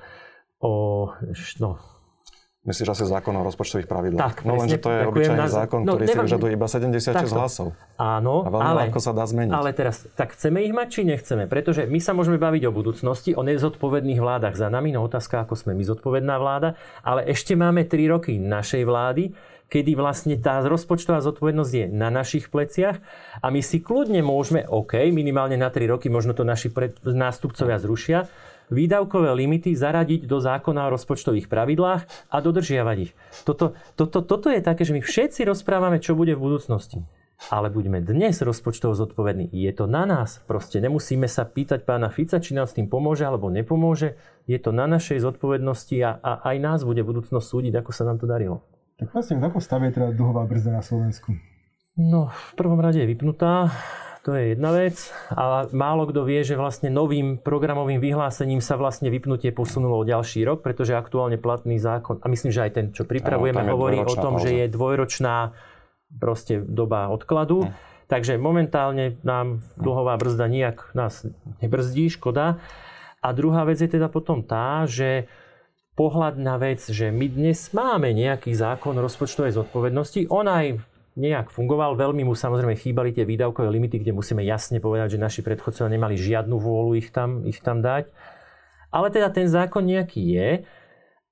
o 0.62 0.72
no, 1.58 1.70
Myslíš 2.68 2.90
asi 2.92 3.04
zákon 3.08 3.32
o 3.32 3.40
rozpočtových 3.48 3.88
pravidlách? 3.88 4.20
Tak, 4.20 4.36
no 4.44 4.60
lenže 4.60 4.76
to 4.76 4.92
je 4.92 5.00
obyčajný 5.08 5.40
na... 5.40 5.48
zákon, 5.48 5.88
no, 5.88 5.96
ktorý 5.96 6.04
si 6.04 6.18
vyžaduje 6.20 6.50
iba 6.52 6.66
76 6.68 7.16
Takto. 7.16 7.34
hlasov. 7.40 7.66
Áno, 7.96 8.44
a 8.44 8.50
veľmi 8.52 8.68
ale, 8.68 8.80
ľahko 8.84 9.00
sa 9.00 9.16
dá 9.16 9.24
zmeniť. 9.24 9.56
Ale 9.56 9.70
teraz, 9.72 10.04
tak 10.12 10.36
chceme 10.36 10.60
ich 10.60 10.76
mať, 10.76 10.88
či 10.92 11.00
nechceme? 11.08 11.48
Pretože 11.48 11.88
my 11.88 11.96
sa 11.96 12.12
môžeme 12.12 12.36
baviť 12.36 12.68
o 12.68 12.72
budúcnosti, 12.74 13.32
o 13.32 13.40
nezodpovedných 13.40 14.20
vládach 14.20 14.52
za 14.52 14.68
nami, 14.68 14.92
no 14.92 15.00
otázka, 15.00 15.48
ako 15.48 15.56
sme 15.56 15.72
my 15.80 15.84
zodpovedná 15.88 16.36
vláda, 16.36 16.76
ale 17.00 17.24
ešte 17.24 17.56
máme 17.56 17.88
3 17.88 18.12
roky 18.12 18.36
našej 18.36 18.84
vlády, 18.84 19.32
kedy 19.68 19.94
vlastne 19.94 20.34
tá 20.40 20.64
rozpočtová 20.64 21.20
zodpovednosť 21.20 21.72
je 21.72 21.84
na 21.92 22.08
našich 22.08 22.48
pleciach 22.48 23.00
a 23.40 23.46
my 23.52 23.60
si 23.60 23.84
kľudne 23.84 24.24
môžeme, 24.24 24.64
OK, 24.64 25.12
minimálne 25.12 25.60
na 25.60 25.68
3 25.68 25.88
roky, 25.88 26.08
možno 26.08 26.32
to 26.32 26.42
naši 26.42 26.72
pred, 26.72 26.96
nástupcovia 27.04 27.76
zrušia, 27.76 28.26
výdavkové 28.68 29.32
limity 29.32 29.72
zaradiť 29.72 30.28
do 30.28 30.40
zákona 30.40 30.88
o 30.88 30.92
rozpočtových 30.96 31.48
pravidlách 31.48 32.02
a 32.28 32.36
dodržiavať 32.40 32.96
ich. 33.00 33.12
Toto, 33.44 33.76
toto, 33.96 34.20
toto 34.24 34.48
je 34.52 34.60
také, 34.60 34.84
že 34.84 34.92
my 34.96 35.00
všetci 35.00 35.44
rozprávame, 35.48 36.00
čo 36.00 36.16
bude 36.16 36.36
v 36.36 36.44
budúcnosti. 36.44 37.04
Ale 37.54 37.70
buďme 37.70 38.02
dnes 38.02 38.42
rozpočtovo 38.42 38.98
zodpovední. 38.98 39.54
Je 39.54 39.70
to 39.70 39.86
na 39.86 40.02
nás. 40.02 40.42
Proste 40.50 40.82
nemusíme 40.82 41.30
sa 41.30 41.46
pýtať 41.46 41.86
pána 41.86 42.10
Fica, 42.10 42.42
či 42.42 42.50
nám 42.50 42.66
s 42.66 42.74
tým 42.74 42.90
pomôže 42.90 43.22
alebo 43.22 43.46
nepomôže. 43.46 44.18
Je 44.50 44.58
to 44.58 44.74
na 44.74 44.90
našej 44.90 45.22
zodpovednosti 45.22 45.96
a, 46.02 46.18
a 46.18 46.32
aj 46.50 46.56
nás 46.58 46.80
bude 46.82 46.98
budúcnosť 47.06 47.46
súdiť, 47.46 47.78
ako 47.78 47.90
sa 47.94 48.10
nám 48.10 48.18
to 48.18 48.26
darilo. 48.26 48.66
Tak 48.98 49.14
vlastne 49.14 49.38
v 49.38 49.46
akom 49.46 49.62
stave 49.62 49.86
je 49.88 50.02
teda 50.02 50.10
dlhová 50.10 50.42
brzda 50.50 50.74
na 50.74 50.82
Slovensku? 50.82 51.30
No, 51.94 52.34
v 52.34 52.52
prvom 52.58 52.82
rade 52.82 52.98
je 52.98 53.06
vypnutá, 53.06 53.70
to 54.26 54.34
je 54.34 54.58
jedna 54.58 54.74
vec. 54.74 54.98
A 55.30 55.70
málo 55.70 56.10
kto 56.10 56.26
vie, 56.26 56.42
že 56.42 56.58
vlastne 56.58 56.90
novým 56.90 57.38
programovým 57.38 58.02
vyhlásením 58.02 58.58
sa 58.58 58.74
vlastne 58.74 59.06
vypnutie 59.06 59.54
posunulo 59.54 60.02
o 60.02 60.08
ďalší 60.08 60.42
rok, 60.42 60.66
pretože 60.66 60.98
aktuálne 60.98 61.38
platný 61.38 61.78
zákon, 61.78 62.18
a 62.22 62.26
myslím, 62.26 62.50
že 62.50 62.66
aj 62.66 62.72
ten, 62.74 62.86
čo 62.90 63.06
pripravujeme, 63.06 63.62
hovorí 63.70 64.02
o 64.02 64.14
tom, 64.18 64.38
pauza. 64.38 64.50
že 64.50 64.50
je 64.60 64.64
dvojročná 64.66 65.54
proste 66.18 66.58
doba 66.58 67.06
odkladu. 67.14 67.70
Hm. 67.70 67.72
Takže 68.08 68.34
momentálne 68.34 69.20
nám 69.22 69.62
dlhová 69.78 70.18
brzda 70.18 70.50
nijak 70.50 70.90
nás 70.98 71.22
nebrzdí, 71.62 72.10
škoda. 72.10 72.58
A 73.22 73.28
druhá 73.30 73.62
vec 73.62 73.78
je 73.78 73.90
teda 73.90 74.10
potom 74.10 74.42
tá, 74.42 74.88
že 74.90 75.28
pohľad 75.98 76.38
na 76.38 76.54
vec, 76.62 76.78
že 76.78 77.10
my 77.10 77.26
dnes 77.26 77.74
máme 77.74 78.14
nejaký 78.14 78.54
zákon 78.54 78.94
rozpočtovej 78.94 79.58
zodpovednosti. 79.58 80.30
On 80.30 80.46
aj 80.46 80.78
nejak 81.18 81.50
fungoval. 81.50 81.98
Veľmi 81.98 82.22
mu 82.22 82.38
samozrejme 82.38 82.78
chýbali 82.78 83.10
tie 83.10 83.26
výdavkové 83.26 83.66
limity, 83.66 83.98
kde 83.98 84.14
musíme 84.14 84.46
jasne 84.46 84.78
povedať, 84.78 85.18
že 85.18 85.24
naši 85.26 85.42
predchodcovia 85.42 85.90
nemali 85.90 86.14
žiadnu 86.14 86.54
vôľu 86.54 87.02
ich 87.02 87.10
tam, 87.10 87.42
ich 87.42 87.58
tam 87.58 87.82
dať. 87.82 88.14
Ale 88.94 89.10
teda 89.10 89.34
ten 89.34 89.50
zákon 89.50 89.82
nejaký 89.82 90.22
je. 90.22 90.50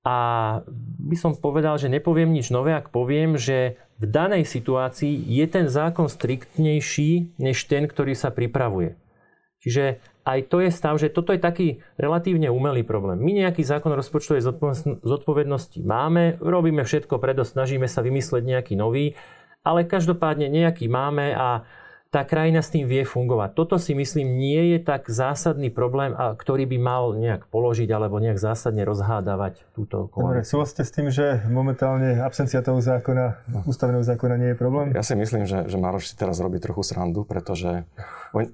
A 0.03 0.17
by 0.99 1.15
som 1.15 1.31
povedal, 1.39 1.79
že 1.79 1.87
nepoviem 1.87 2.35
nič 2.35 2.51
nové, 2.51 2.75
ak 2.75 2.91
poviem, 2.91 3.39
že 3.39 3.79
v 4.03 4.05
danej 4.11 4.43
situácii 4.43 5.31
je 5.31 5.45
ten 5.47 5.71
zákon 5.71 6.11
striktnejší 6.11 7.39
než 7.39 7.63
ten, 7.71 7.87
ktorý 7.87 8.19
sa 8.19 8.35
pripravuje. 8.35 8.99
Čiže 9.63 10.03
aj 10.27 10.51
to 10.51 10.59
je 10.59 10.69
stav, 10.75 10.99
že 10.99 11.07
toto 11.07 11.31
je 11.31 11.39
taký 11.39 11.79
relatívne 11.95 12.51
umelý 12.51 12.83
problém. 12.83 13.15
My 13.23 13.47
nejaký 13.47 13.63
zákon 13.63 13.95
rozpočtovej 13.95 14.43
zodpovednosti 14.99 15.79
máme, 15.87 16.35
robíme 16.43 16.83
všetko 16.83 17.15
predo, 17.23 17.47
snažíme 17.47 17.87
sa 17.87 18.03
vymysleť 18.03 18.43
nejaký 18.43 18.75
nový, 18.75 19.15
ale 19.63 19.87
každopádne 19.87 20.51
nejaký 20.51 20.91
máme 20.91 21.31
a 21.31 21.63
tá 22.07 22.23
krajina 22.23 22.63
s 22.63 22.71
tým 22.71 22.87
vie 22.87 23.03
fungovať. 23.03 23.51
Toto 23.51 23.75
si 23.75 23.91
myslím 23.91 24.39
nie 24.39 24.75
je 24.75 24.79
tak 24.79 25.11
zásadný 25.11 25.67
problém, 25.67 26.15
a 26.15 26.39
ktorý 26.39 26.63
by 26.63 26.77
mal 26.79 27.03
nejak 27.19 27.51
položiť 27.51 27.87
alebo 27.91 28.15
nejak 28.23 28.39
zásadne 28.39 28.87
rozhádavať 28.87 29.67
túto 29.75 30.07
koalíciu. 30.07 30.23
Dobre, 30.23 30.39
súhlasíte 30.47 30.83
s 30.87 30.91
tým, 30.95 31.07
že 31.11 31.43
momentálne 31.51 32.23
absencia 32.23 32.63
toho 32.63 32.79
zákona, 32.79 33.43
ústavného 33.67 34.07
zákona 34.07 34.35
nie 34.39 34.49
je 34.55 34.57
problém? 34.57 34.95
Ja 34.95 35.03
si 35.03 35.19
myslím, 35.19 35.43
že, 35.43 35.67
že 35.67 35.75
Maroš 35.75 36.11
si 36.11 36.15
teraz 36.15 36.39
robí 36.39 36.63
trochu 36.63 36.87
srandu, 36.87 37.27
pretože 37.27 37.83
on, 38.31 38.47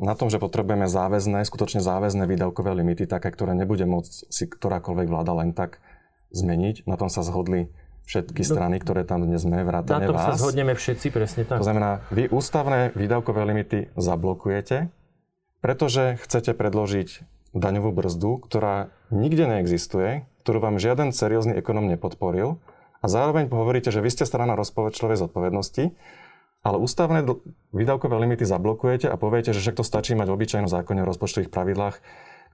na 0.00 0.14
tom, 0.16 0.32
že 0.32 0.40
potrebujeme 0.40 0.88
záväzné, 0.88 1.44
skutočne 1.44 1.84
záväzné 1.84 2.24
výdavkové 2.24 2.72
limity, 2.72 3.04
také, 3.04 3.28
ktoré 3.28 3.52
nebude 3.52 3.84
môcť 3.84 4.32
si 4.32 4.44
ktorákoľvek 4.48 5.06
vláda 5.12 5.32
len 5.36 5.52
tak 5.52 5.84
zmeniť, 6.32 6.88
na 6.88 6.96
tom 6.96 7.12
sa 7.12 7.20
zhodli 7.20 7.68
všetky 8.08 8.40
no. 8.40 8.48
strany, 8.48 8.76
ktoré 8.80 9.04
tam 9.04 9.28
dnes 9.28 9.44
sme, 9.44 9.60
vrátane 9.60 10.08
vás. 10.08 10.08
Na 10.08 10.08
tom 10.08 10.16
vás. 10.16 10.28
sa 10.32 10.40
zhodneme 10.40 10.72
všetci, 10.72 11.06
presne 11.12 11.44
tak. 11.44 11.60
To 11.60 11.68
znamená, 11.68 12.00
vy 12.08 12.32
ústavné 12.32 12.96
výdavkové 12.96 13.44
limity 13.44 13.92
zablokujete, 14.00 14.88
pretože 15.60 16.16
chcete 16.24 16.56
predložiť 16.56 17.20
daňovú 17.52 17.92
brzdu, 17.92 18.40
ktorá 18.40 18.88
nikde 19.12 19.44
neexistuje, 19.48 20.24
ktorú 20.44 20.64
vám 20.64 20.76
žiaden 20.80 21.12
seriózny 21.12 21.60
ekonom 21.60 21.84
nepodporil 21.84 22.56
a 23.04 23.06
zároveň 23.06 23.52
hovoríte, 23.52 23.92
že 23.92 24.00
vy 24.00 24.08
ste 24.08 24.24
strana 24.24 24.56
rozpočtovej 24.56 25.20
zodpovednosti, 25.20 25.92
ale 26.62 26.76
ústavné 26.78 27.22
výdavkové 27.70 28.18
limity 28.18 28.42
zablokujete 28.42 29.06
a 29.06 29.16
poviete, 29.20 29.54
že 29.54 29.62
však 29.62 29.78
to 29.78 29.84
stačí 29.86 30.18
mať 30.18 30.28
v 30.28 30.36
obyčajnom 30.36 30.70
zákone 30.70 31.02
o 31.02 31.08
rozpočtových 31.08 31.52
pravidlách, 31.54 31.96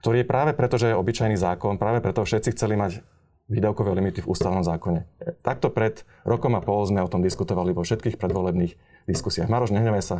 ktorý 0.05 0.21
je 0.21 0.27
práve 0.29 0.51
preto, 0.53 0.77
že 0.77 0.93
je 0.93 0.99
obyčajný 0.99 1.37
zákon, 1.39 1.81
práve 1.81 1.99
preto 2.03 2.21
všetci 2.21 2.53
chceli 2.53 2.77
mať 2.77 3.01
výdavkové 3.49 3.93
limity 3.93 4.25
v 4.25 4.29
ústavnom 4.29 4.65
zákone. 4.65 5.05
Takto 5.45 5.69
pred 5.69 6.01
rokom 6.25 6.57
a 6.57 6.61
pol 6.61 6.81
sme 6.85 7.05
o 7.05 7.09
tom 7.09 7.21
diskutovali 7.21 7.73
vo 7.73 7.85
všetkých 7.85 8.17
predvolebných 8.17 9.05
diskusiách. 9.05 9.49
Maroš, 9.49 9.73
nehnevaj 9.73 10.03
sa, 10.05 10.17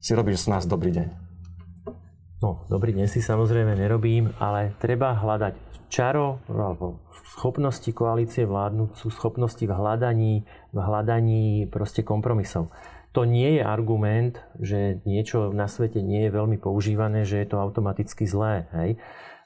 si 0.00 0.12
robíš 0.16 0.44
s 0.44 0.46
nás 0.48 0.64
dobrý 0.68 0.92
deň. 0.92 1.08
No, 2.40 2.64
dobrý 2.72 2.96
deň 2.96 3.08
si 3.08 3.20
samozrejme 3.20 3.76
nerobím, 3.76 4.32
ale 4.40 4.72
treba 4.80 5.12
hľadať 5.12 5.70
čaro 5.92 6.40
alebo 6.48 7.04
schopnosti 7.36 7.90
koalície 7.92 8.48
vládnuť 8.48 8.90
sú 8.96 9.12
schopnosti 9.12 9.60
v 9.60 9.72
hľadaní, 9.72 10.48
v 10.72 10.78
hľadaní 10.78 11.68
proste 11.68 12.00
kompromisov. 12.00 12.72
To 13.10 13.26
nie 13.26 13.58
je 13.58 13.62
argument, 13.66 14.38
že 14.62 15.02
niečo 15.02 15.50
na 15.50 15.66
svete 15.66 15.98
nie 15.98 16.30
je 16.30 16.34
veľmi 16.34 16.62
používané, 16.62 17.26
že 17.26 17.42
je 17.42 17.48
to 17.50 17.58
automaticky 17.58 18.22
zlé. 18.22 18.70
Hej? 18.70 18.90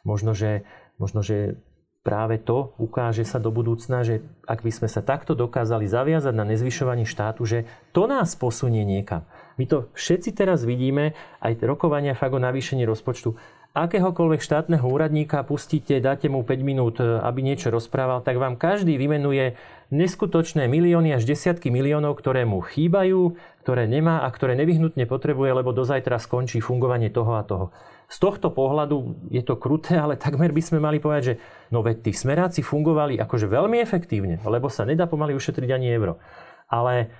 Možno, 0.04 0.36
že, 0.36 0.68
možno, 1.00 1.24
že 1.24 1.56
práve 2.04 2.36
to 2.36 2.76
ukáže 2.76 3.24
sa 3.24 3.40
do 3.40 3.48
budúcna, 3.48 4.04
že 4.04 4.20
ak 4.44 4.60
by 4.60 4.68
sme 4.68 4.88
sa 4.92 5.00
takto 5.00 5.32
dokázali 5.32 5.88
zaviazať 5.88 6.36
na 6.36 6.44
nezvyšovanie 6.44 7.08
štátu, 7.08 7.48
že 7.48 7.64
to 7.96 8.04
nás 8.04 8.36
posunie 8.36 8.84
niekam. 8.84 9.24
My 9.56 9.64
to 9.64 9.88
všetci 9.96 10.36
teraz 10.36 10.68
vidíme, 10.68 11.16
aj 11.40 11.64
rokovania 11.64 12.12
fakt 12.12 12.36
o 12.36 12.44
navýšení 12.44 12.84
rozpočtu. 12.84 13.32
Akéhokoľvek 13.74 14.38
štátneho 14.38 14.86
úradníka 14.86 15.42
pustíte, 15.42 15.98
dáte 15.98 16.30
mu 16.30 16.46
5 16.46 16.62
minút, 16.62 17.02
aby 17.02 17.42
niečo 17.42 17.74
rozprával, 17.74 18.22
tak 18.22 18.38
vám 18.38 18.54
každý 18.54 18.94
vymenuje 18.94 19.58
neskutočné 19.90 20.70
milióny 20.70 21.10
až 21.10 21.26
desiatky 21.26 21.74
miliónov, 21.74 22.14
ktoré 22.14 22.46
mu 22.46 22.62
chýbajú, 22.62 23.34
ktoré 23.66 23.90
nemá 23.90 24.22
a 24.22 24.30
ktoré 24.30 24.54
nevyhnutne 24.54 25.10
potrebuje, 25.10 25.58
lebo 25.58 25.74
do 25.74 25.82
zajtra 25.82 26.22
skončí 26.22 26.62
fungovanie 26.62 27.10
toho 27.10 27.34
a 27.34 27.42
toho. 27.42 27.74
Z 28.06 28.22
tohto 28.22 28.54
pohľadu 28.54 29.26
je 29.34 29.42
to 29.42 29.58
kruté, 29.58 29.98
ale 30.06 30.14
takmer 30.14 30.54
by 30.54 30.62
sme 30.62 30.78
mali 30.78 31.02
povedať, 31.02 31.34
že 31.34 31.34
no 31.74 31.82
veď 31.82 32.06
tí 32.06 32.14
smeráci 32.14 32.62
fungovali 32.62 33.18
akože 33.18 33.50
veľmi 33.50 33.82
efektívne, 33.82 34.38
lebo 34.46 34.70
sa 34.70 34.86
nedá 34.86 35.10
pomaly 35.10 35.34
ušetriť 35.34 35.70
ani 35.74 35.90
euro. 35.90 36.22
Ale, 36.70 37.10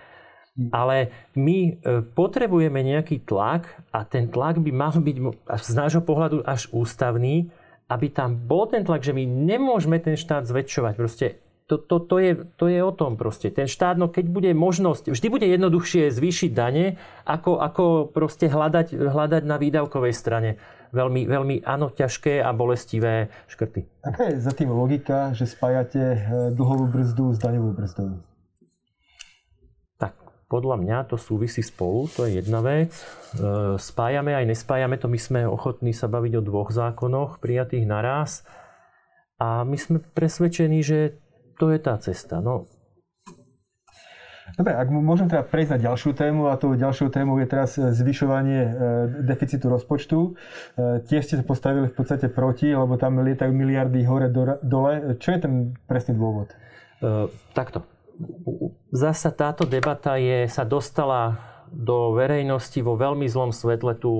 ale 0.71 1.11
my 1.35 1.59
e, 1.67 1.73
potrebujeme 2.15 2.79
nejaký 2.79 3.27
tlak 3.27 3.67
a 3.91 4.07
ten 4.07 4.31
tlak 4.31 4.63
by 4.63 4.71
mal 4.71 4.95
byť 4.95 5.17
z 5.59 5.75
nášho 5.75 6.03
pohľadu 6.07 6.47
až 6.47 6.71
ústavný, 6.71 7.51
aby 7.91 8.07
tam 8.09 8.39
bol 8.39 8.71
ten 8.71 8.87
tlak, 8.87 9.03
že 9.03 9.13
my 9.13 9.27
nemôžeme 9.27 9.99
ten 9.99 10.15
štát 10.15 10.47
zväčšovať. 10.47 10.95
Proste 10.95 11.27
to, 11.65 11.81
to, 11.81 11.97
to, 11.97 12.17
je, 12.21 12.33
to 12.61 12.69
je 12.69 12.81
o 12.85 12.93
tom 12.93 13.17
proste. 13.17 13.49
Ten 13.49 13.65
štát, 13.65 13.97
no 13.97 14.13
keď 14.13 14.29
bude 14.29 14.51
možnosť, 14.53 15.11
vždy 15.11 15.27
bude 15.33 15.47
jednoduchšie 15.49 16.13
zvýšiť 16.13 16.51
dane, 16.53 17.01
ako, 17.25 17.57
ako 17.57 17.85
proste 18.13 18.53
hľadať, 18.53 18.95
hľadať 18.95 19.43
na 19.49 19.57
výdavkovej 19.57 20.13
strane 20.13 20.61
veľmi, 20.93 21.27
veľmi 21.27 21.57
áno, 21.65 21.91
ťažké 21.91 22.45
a 22.45 22.53
bolestivé 22.55 23.33
škrty. 23.49 23.89
Aká 24.05 24.31
je 24.31 24.45
za 24.45 24.53
tým 24.53 24.71
logika, 24.71 25.33
že 25.35 25.49
spájate 25.49 26.03
eh, 26.15 26.21
dlhovú 26.55 26.87
brzdu 26.93 27.33
s 27.35 27.39
daňovou 27.41 27.73
brzdou? 27.75 28.21
Podľa 30.45 30.77
mňa 30.77 30.99
to 31.09 31.17
súvisí 31.17 31.65
spolu, 31.65 32.07
to 32.13 32.29
je 32.29 32.45
jedna 32.45 32.61
vec. 32.61 32.93
Eh, 32.95 33.81
spájame 33.81 34.37
aj 34.37 34.45
nespájame 34.45 34.97
to, 35.01 35.09
my 35.09 35.19
sme 35.19 35.41
ochotní 35.49 35.97
sa 35.97 36.07
baviť 36.07 36.33
o 36.39 36.47
dvoch 36.47 36.71
zákonoch 36.71 37.41
prijatých 37.41 37.89
naraz. 37.89 38.45
A 39.41 39.67
my 39.67 39.75
sme 39.75 39.99
presvedčení, 39.99 40.85
že 40.85 41.19
to 41.59 41.75
je 41.75 41.79
tá 41.83 41.99
cesta. 41.99 42.39
No, 42.39 42.71
Dobre, 44.55 44.71
ak 44.79 44.87
môžem 44.87 45.27
teda 45.27 45.43
prejsť 45.43 45.71
na 45.75 45.79
ďalšiu 45.91 46.11
tému 46.15 46.47
a 46.47 46.55
tou 46.55 46.79
ďalšou 46.79 47.11
témou 47.11 47.41
je 47.43 47.49
teraz 47.51 47.75
e, 47.75 47.91
zvyšovanie 47.91 48.61
e, 48.63 48.71
deficitu 49.27 49.67
rozpočtu. 49.67 50.19
E, 50.21 50.31
tiež 51.03 51.27
ste 51.27 51.35
sa 51.41 51.45
postavili 51.45 51.91
v 51.91 51.97
podstate 51.97 52.31
proti, 52.31 52.71
lebo 52.71 52.95
tam 52.95 53.19
lietajú 53.19 53.51
miliardy 53.51 54.07
hore 54.07 54.31
dole. 54.63 55.19
Čo 55.19 55.29
je 55.35 55.39
ten 55.43 55.53
presný 55.91 56.15
dôvod? 56.15 56.55
Uh, 57.03 57.27
takto. 57.53 57.83
Zasa 58.95 59.35
táto 59.35 59.67
debata 59.67 60.15
je, 60.19 60.47
sa 60.47 60.63
dostala 60.63 61.39
do 61.75 62.15
verejnosti 62.15 62.79
vo 62.79 62.95
veľmi 62.95 63.27
zlom 63.27 63.51
svetle. 63.51 63.99
Tu 63.99 64.11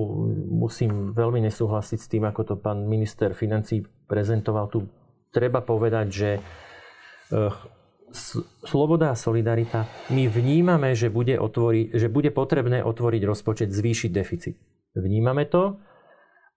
musím 0.51 1.15
veľmi 1.15 1.39
nesúhlasiť 1.47 1.99
s 1.99 2.11
tým, 2.11 2.27
ako 2.27 2.41
to 2.43 2.55
pán 2.59 2.83
minister 2.83 3.31
financí 3.31 3.87
prezentoval. 4.11 4.67
Tu 4.67 4.83
treba 5.31 5.63
povedať, 5.63 6.07
že 6.11 6.29
sloboda 8.63 9.11
a 9.11 9.19
solidarita, 9.19 9.87
my 10.11 10.27
vnímame, 10.27 10.95
že 10.95 11.11
bude, 11.11 11.35
otvori, 11.35 11.91
že 11.91 12.07
bude 12.07 12.31
potrebné 12.31 12.83
otvoriť 12.83 13.21
rozpočet, 13.23 13.69
zvýšiť 13.71 14.11
deficit. 14.11 14.55
Vnímame 14.95 15.43
to. 15.47 15.79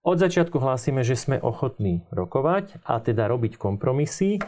Od 0.07 0.17
začiatku 0.17 0.63
hlásime, 0.63 1.03
že 1.03 1.19
sme 1.19 1.43
ochotní 1.43 2.07
rokovať 2.15 2.79
a 2.87 3.03
teda 3.03 3.27
robiť 3.27 3.59
kompromisy 3.59 4.39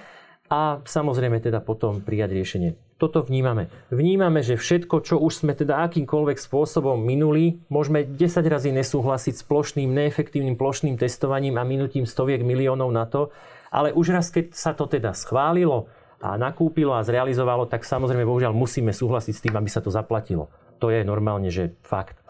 a 0.50 0.82
samozrejme 0.82 1.38
teda 1.38 1.62
potom 1.62 2.02
prijať 2.02 2.30
riešenie. 2.34 2.70
Toto 3.00 3.24
vnímame. 3.24 3.72
Vnímame, 3.88 4.44
že 4.44 4.60
všetko, 4.60 5.00
čo 5.00 5.16
už 5.16 5.46
sme 5.46 5.56
teda 5.56 5.80
akýmkoľvek 5.88 6.36
spôsobom 6.36 7.00
minuli, 7.00 7.62
môžeme 7.72 8.04
10 8.04 8.44
razy 8.44 8.74
nesúhlasiť 8.76 9.40
s 9.40 9.46
plošným, 9.46 9.88
neefektívnym 9.88 10.58
plošným 10.58 11.00
testovaním 11.00 11.56
a 11.56 11.64
minutím 11.64 12.04
stoviek 12.04 12.44
miliónov 12.44 12.92
na 12.92 13.08
to, 13.08 13.32
ale 13.72 13.96
už 13.96 14.12
raz, 14.12 14.28
keď 14.28 14.52
sa 14.52 14.76
to 14.76 14.84
teda 14.84 15.16
schválilo, 15.16 15.88
a 16.20 16.36
nakúpilo 16.36 16.92
a 16.92 17.00
zrealizovalo, 17.00 17.64
tak 17.64 17.80
samozrejme 17.88 18.28
bohužiaľ 18.28 18.52
musíme 18.52 18.92
súhlasiť 18.92 19.32
s 19.32 19.40
tým, 19.48 19.56
aby 19.56 19.72
sa 19.72 19.80
to 19.80 19.88
zaplatilo. 19.88 20.52
To 20.76 20.92
je 20.92 21.00
normálne, 21.00 21.48
že 21.48 21.72
fakt. 21.80 22.20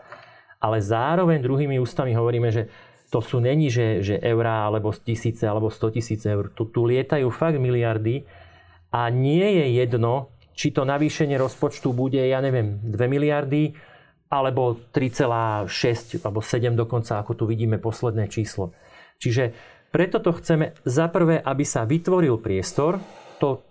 Ale 0.63 0.79
zároveň 0.79 1.43
druhými 1.43 1.83
ústami 1.83 2.15
hovoríme, 2.15 2.55
že 2.55 2.71
to 3.11 3.19
sú 3.19 3.43
není, 3.43 3.69
že, 3.69 4.07
že 4.07 4.17
eurá 4.23 4.71
alebo 4.71 4.95
tisíce 4.95 5.43
alebo 5.43 5.67
100 5.67 5.99
tisíce 5.99 6.31
eur. 6.31 6.55
Tu, 6.55 6.71
tu 6.71 6.87
lietajú 6.87 7.27
fakt 7.35 7.59
miliardy 7.59 8.23
a 8.95 9.11
nie 9.11 9.43
je 9.59 9.67
jedno, 9.83 10.31
či 10.55 10.71
to 10.71 10.87
navýšenie 10.87 11.35
rozpočtu 11.35 11.91
bude, 11.91 12.23
ja 12.23 12.39
neviem, 12.39 12.79
2 12.87 12.95
miliardy 13.11 13.75
alebo 14.31 14.79
3,6 14.95 16.23
alebo 16.23 16.39
7 16.39 16.79
dokonca, 16.79 17.19
ako 17.19 17.35
tu 17.35 17.45
vidíme 17.51 17.83
posledné 17.83 18.31
číslo. 18.31 18.71
Čiže 19.19 19.53
preto 19.91 20.23
to 20.23 20.31
chceme 20.39 20.79
za 20.87 21.11
prvé, 21.11 21.43
aby 21.43 21.67
sa 21.67 21.83
vytvoril 21.83 22.39
priestor, 22.39 23.03
to 23.43 23.70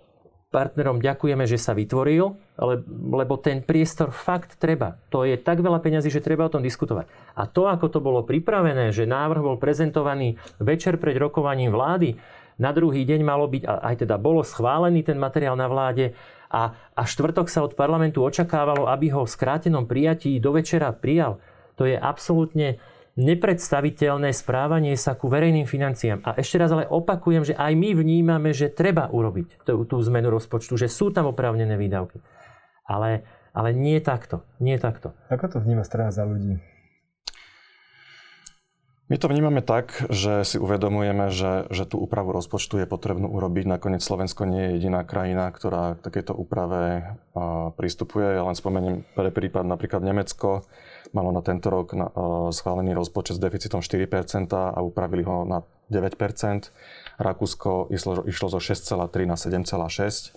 partnerom 0.50 0.98
ďakujeme, 0.98 1.46
že 1.46 1.62
sa 1.62 1.78
vytvoril, 1.78 2.34
lebo 2.90 3.38
ten 3.38 3.62
priestor 3.62 4.10
fakt 4.10 4.58
treba. 4.58 4.98
To 5.14 5.22
je 5.22 5.38
tak 5.38 5.62
veľa 5.62 5.78
peňazí, 5.78 6.10
že 6.10 6.26
treba 6.26 6.50
o 6.50 6.54
tom 6.54 6.66
diskutovať. 6.66 7.06
A 7.38 7.46
to, 7.46 7.70
ako 7.70 7.86
to 7.94 8.00
bolo 8.02 8.26
pripravené, 8.26 8.90
že 8.90 9.06
návrh 9.06 9.46
bol 9.46 9.62
prezentovaný 9.62 10.42
večer 10.58 10.98
pred 10.98 11.16
rokovaním 11.22 11.70
vlády, 11.70 12.18
Na 12.60 12.76
druhý 12.76 13.08
deň 13.08 13.24
malo 13.24 13.48
byť, 13.48 13.64
aj 13.64 13.96
teda 14.04 14.20
bolo 14.20 14.44
schválený 14.44 15.08
ten 15.08 15.16
materiál 15.16 15.56
na 15.56 15.72
vláde 15.72 16.12
a, 16.52 16.76
a 16.92 17.02
štvrtok 17.08 17.48
sa 17.48 17.64
od 17.64 17.72
parlamentu 17.72 18.20
očakávalo, 18.20 18.92
aby 18.92 19.16
ho 19.16 19.24
v 19.24 19.32
skrátenom 19.32 19.88
prijatí 19.88 20.36
do 20.44 20.52
večera 20.52 20.92
prijal. 20.92 21.40
To 21.80 21.88
je 21.88 21.96
absolútne 21.96 22.84
nepredstaviteľné 23.20 24.32
správanie 24.32 24.96
sa 24.96 25.20
ku 25.20 25.28
verejným 25.28 25.68
financiám. 25.68 26.24
A 26.24 26.40
ešte 26.40 26.56
raz 26.56 26.72
ale 26.72 26.88
opakujem, 26.88 27.44
že 27.44 27.60
aj 27.60 27.76
my 27.76 27.92
vnímame, 28.00 28.56
že 28.56 28.72
treba 28.72 29.12
urobiť 29.12 29.68
tú, 29.68 29.84
tú 29.84 30.00
zmenu 30.08 30.32
rozpočtu, 30.32 30.80
že 30.80 30.88
sú 30.88 31.12
tam 31.12 31.28
oprávnené 31.28 31.76
výdavky. 31.76 32.24
Ale, 32.88 33.28
ale 33.52 33.76
nie 33.76 34.00
takto. 34.00 34.48
Nie 34.64 34.80
takto. 34.80 35.12
Ako 35.28 35.52
to 35.52 35.58
vníma 35.60 35.84
strana 35.84 36.16
za 36.16 36.24
ľudí? 36.24 36.64
My 39.10 39.18
to 39.18 39.26
vnímame 39.26 39.66
tak, 39.66 40.06
že 40.14 40.46
si 40.46 40.62
uvedomujeme, 40.62 41.34
že, 41.34 41.66
že 41.74 41.90
tú 41.90 41.98
úpravu 41.98 42.30
rozpočtu 42.30 42.78
je 42.78 42.86
potrebné 42.86 43.26
urobiť. 43.26 43.66
Nakoniec 43.66 44.06
Slovensko 44.06 44.46
nie 44.46 44.70
je 44.70 44.74
jediná 44.78 45.02
krajina, 45.02 45.50
ktorá 45.50 45.98
k 45.98 46.06
takéto 46.06 46.38
úprave 46.38 47.18
pristupuje. 47.74 48.38
Ja 48.38 48.46
len 48.46 48.54
spomeniem 48.54 49.02
pre 49.18 49.34
prípad 49.34 49.66
napríklad 49.66 50.06
Nemecko 50.06 50.62
malo 51.14 51.34
na 51.34 51.42
tento 51.42 51.70
rok 51.70 51.94
na, 51.98 52.08
uh, 52.10 52.50
schválený 52.54 52.94
rozpočet 52.94 53.38
s 53.38 53.42
deficitom 53.42 53.82
4% 53.82 54.50
a 54.54 54.80
upravili 54.82 55.26
ho 55.26 55.46
na 55.46 55.66
9%. 55.90 56.70
Rakúsko 57.18 57.90
išlo, 57.90 58.24
išlo 58.30 58.48
zo 58.48 58.60
6,3 58.62 59.26
na 59.26 59.36
7,6 59.36 60.34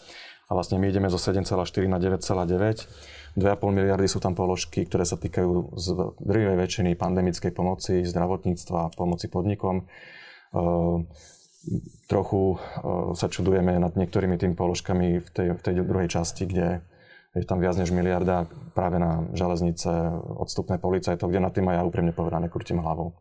a 0.48 0.50
vlastne 0.52 0.76
my 0.76 0.88
ideme 0.88 1.08
zo 1.08 1.20
7,4 1.20 1.88
na 1.88 1.96
9,9. 1.96 2.88
2,5 3.32 3.72
miliardy 3.72 4.08
sú 4.08 4.20
tam 4.20 4.36
položky, 4.36 4.84
ktoré 4.84 5.08
sa 5.08 5.16
týkajú 5.16 5.72
z 5.80 5.86
drvivej 6.20 6.56
väčšiny 6.60 6.90
pandemickej 7.00 7.52
pomoci, 7.56 8.04
zdravotníctva, 8.04 8.92
pomoci 8.92 9.32
podnikom. 9.32 9.88
Uh, 10.52 11.08
trochu 12.12 12.60
uh, 12.60 13.16
sa 13.16 13.32
čudujeme 13.32 13.80
nad 13.80 13.96
niektorými 13.96 14.36
tými 14.36 14.52
položkami 14.52 15.24
v 15.24 15.28
tej, 15.32 15.48
v 15.56 15.60
tej 15.64 15.74
druhej 15.80 16.12
časti, 16.12 16.44
kde 16.44 16.84
je 17.32 17.48
tam 17.48 17.64
viac 17.64 17.76
než 17.80 17.88
miliarda 17.90 18.44
práve 18.76 19.00
na 19.00 19.24
železnice, 19.32 19.88
odstupné 20.36 20.76
policajtov, 20.76 21.32
kde 21.32 21.40
na 21.40 21.48
tým 21.48 21.68
aj 21.72 21.76
ja 21.80 21.88
úprimne 21.88 22.12
povedané 22.12 22.52
krútim 22.52 22.80
hlavou. 22.80 23.16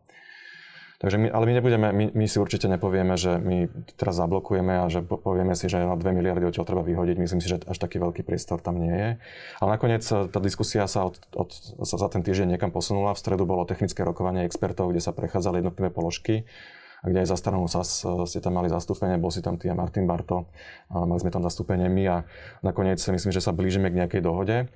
Takže 1.01 1.17
my, 1.17 1.33
ale 1.33 1.49
my 1.49 1.53
nebudeme, 1.57 1.87
my, 1.89 2.05
my 2.13 2.25
si 2.29 2.37
určite 2.37 2.69
nepovieme, 2.69 3.17
že 3.17 3.41
my 3.41 3.65
teraz 3.97 4.21
zablokujeme 4.21 4.85
a 4.85 4.85
že 4.85 5.01
povieme 5.01 5.57
si, 5.57 5.65
že 5.65 5.81
na 5.81 5.97
2 5.97 6.13
miliardy 6.13 6.45
odtiaľ 6.45 6.69
treba 6.69 6.85
vyhodiť. 6.85 7.17
Myslím 7.17 7.41
si, 7.41 7.49
že 7.49 7.57
až 7.65 7.81
taký 7.81 7.97
veľký 7.97 8.21
priestor 8.21 8.61
tam 8.61 8.77
nie 8.77 8.93
je. 8.93 9.09
Ale 9.57 9.69
nakoniec 9.73 10.05
e, 10.05 10.29
tá 10.29 10.37
diskusia 10.37 10.85
sa, 10.85 11.09
od, 11.09 11.17
od, 11.33 11.49
sa 11.89 11.97
za 11.97 12.05
ten 12.05 12.21
týždeň 12.21 12.53
niekam 12.53 12.69
posunula. 12.69 13.17
V 13.17 13.21
stredu 13.25 13.49
bolo 13.49 13.65
technické 13.65 14.05
rokovanie 14.05 14.45
expertov, 14.45 14.93
kde 14.93 15.01
sa 15.01 15.09
prechádzali 15.09 15.65
jednotlivé 15.65 15.89
položky 15.89 16.45
a 17.01 17.09
kde 17.09 17.25
aj 17.25 17.33
za 17.33 17.37
stranou 17.37 17.65
SAS 17.65 18.05
ste 18.05 18.39
tam 18.39 18.61
mali 18.61 18.69
zastúpenie, 18.69 19.17
bol 19.17 19.33
si 19.33 19.41
tam 19.41 19.57
ty 19.57 19.73
Martin 19.73 20.05
Barto, 20.05 20.45
mali 20.93 21.17
sme 21.17 21.33
tam 21.33 21.41
zastúpenie 21.41 21.89
my 21.89 22.03
a 22.05 22.17
nakoniec 22.61 23.01
myslím, 23.01 23.33
že 23.33 23.41
sa 23.41 23.49
blížime 23.51 23.89
k 23.89 24.05
nejakej 24.05 24.21
dohode. 24.21 24.69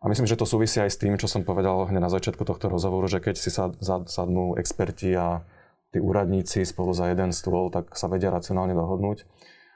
A 0.00 0.08
myslím, 0.08 0.24
že 0.24 0.34
to 0.40 0.48
súvisí 0.48 0.80
aj 0.80 0.90
s 0.90 0.98
tým, 0.98 1.20
čo 1.20 1.28
som 1.28 1.44
povedal 1.44 1.84
hneď 1.84 2.00
na 2.00 2.08
začiatku 2.08 2.42
tohto 2.48 2.72
rozhovoru, 2.72 3.04
že 3.04 3.20
keď 3.20 3.36
si 3.36 3.52
sa 3.52 3.68
sadnú 4.08 4.56
experti 4.56 5.12
a 5.12 5.44
tí 5.92 6.00
úradníci 6.00 6.64
spolu 6.64 6.96
za 6.96 7.12
jeden 7.12 7.36
stôl, 7.36 7.68
tak 7.68 7.92
sa 7.94 8.08
vedia 8.08 8.32
racionálne 8.32 8.72
dohodnúť. 8.72 9.28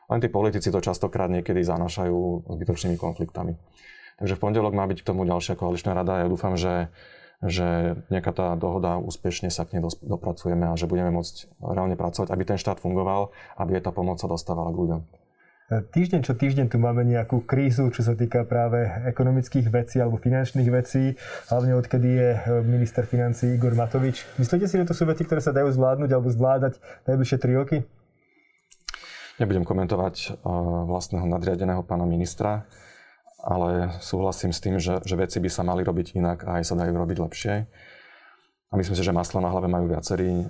Len 0.08 0.18
tí 0.24 0.32
politici 0.32 0.72
to 0.72 0.80
častokrát 0.80 1.28
niekedy 1.28 1.60
zanašajú 1.60 2.48
zbytočnými 2.56 2.96
konfliktami. 2.96 3.60
Takže 4.16 4.38
v 4.38 4.42
pondelok 4.42 4.72
má 4.72 4.88
byť 4.88 5.04
k 5.04 5.08
tomu 5.12 5.28
ďalšia 5.28 5.60
koaličná 5.60 5.92
rada 5.92 6.22
ja 6.22 6.26
dúfam, 6.30 6.56
že 6.56 6.88
že 7.44 8.00
nejaká 8.08 8.32
tá 8.32 8.46
dohoda 8.56 8.96
úspešne 8.96 9.52
sa 9.52 9.68
k 9.68 9.76
nej 9.76 9.82
dopracujeme 10.00 10.64
a 10.64 10.74
že 10.80 10.88
budeme 10.88 11.12
môcť 11.12 11.60
reálne 11.60 11.96
pracovať, 11.96 12.32
aby 12.32 12.42
ten 12.48 12.58
štát 12.58 12.80
fungoval, 12.80 13.36
aby 13.60 13.76
aj 13.76 13.88
tá 13.88 13.92
pomoc 13.92 14.16
sa 14.16 14.28
dostávala 14.28 14.72
k 14.72 14.80
ľuďom. 14.80 15.00
Týždeň 15.64 16.20
čo 16.28 16.36
týždeň 16.36 16.68
tu 16.68 16.76
máme 16.76 17.08
nejakú 17.08 17.40
krízu, 17.48 17.88
čo 17.88 18.04
sa 18.04 18.12
týka 18.12 18.44
práve 18.44 18.84
ekonomických 19.08 19.72
vecí 19.72 19.96
alebo 19.96 20.20
finančných 20.20 20.68
vecí, 20.68 21.16
hlavne 21.48 21.72
odkedy 21.80 22.08
je 22.20 22.28
e, 22.36 22.40
minister 22.68 23.08
financí 23.08 23.48
Igor 23.56 23.72
Matovič. 23.72 24.28
Myslíte 24.36 24.68
si, 24.68 24.76
že 24.76 24.84
to 24.84 24.92
sú 24.92 25.08
veci, 25.08 25.24
ktoré 25.24 25.40
sa 25.40 25.56
dajú 25.56 25.72
zvládnuť 25.72 26.10
alebo 26.12 26.28
zvládať 26.28 26.76
najbližšie 27.08 27.38
3 27.40 27.60
roky? 27.64 27.80
Nebudem 29.40 29.64
komentovať 29.64 30.16
e, 30.20 30.26
vlastného 30.84 31.24
nadriadeného 31.32 31.80
pána 31.80 32.04
ministra 32.04 32.68
ale 33.44 33.92
súhlasím 34.00 34.56
s 34.56 34.60
tým, 34.64 34.80
že, 34.80 35.04
že 35.04 35.14
veci 35.20 35.36
by 35.36 35.50
sa 35.52 35.60
mali 35.60 35.84
robiť 35.84 36.16
inak 36.16 36.48
a 36.48 36.58
aj 36.58 36.72
sa 36.72 36.74
dajú 36.80 36.96
robiť 36.96 37.18
lepšie. 37.20 37.54
A 38.72 38.74
myslím 38.74 38.96
si, 38.96 39.04
že 39.04 39.12
maslo 39.12 39.44
na 39.44 39.52
hlave 39.52 39.68
majú 39.68 39.86
viacerí. 39.92 40.48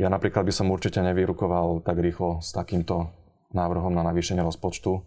Ja 0.00 0.08
napríklad 0.08 0.48
by 0.48 0.52
som 0.56 0.72
určite 0.72 1.04
nevyrukoval 1.04 1.84
tak 1.84 2.00
rýchlo 2.00 2.40
s 2.40 2.56
takýmto 2.56 3.12
návrhom 3.52 3.92
na 3.92 4.00
navýšenie 4.00 4.40
rozpočtu. 4.40 5.04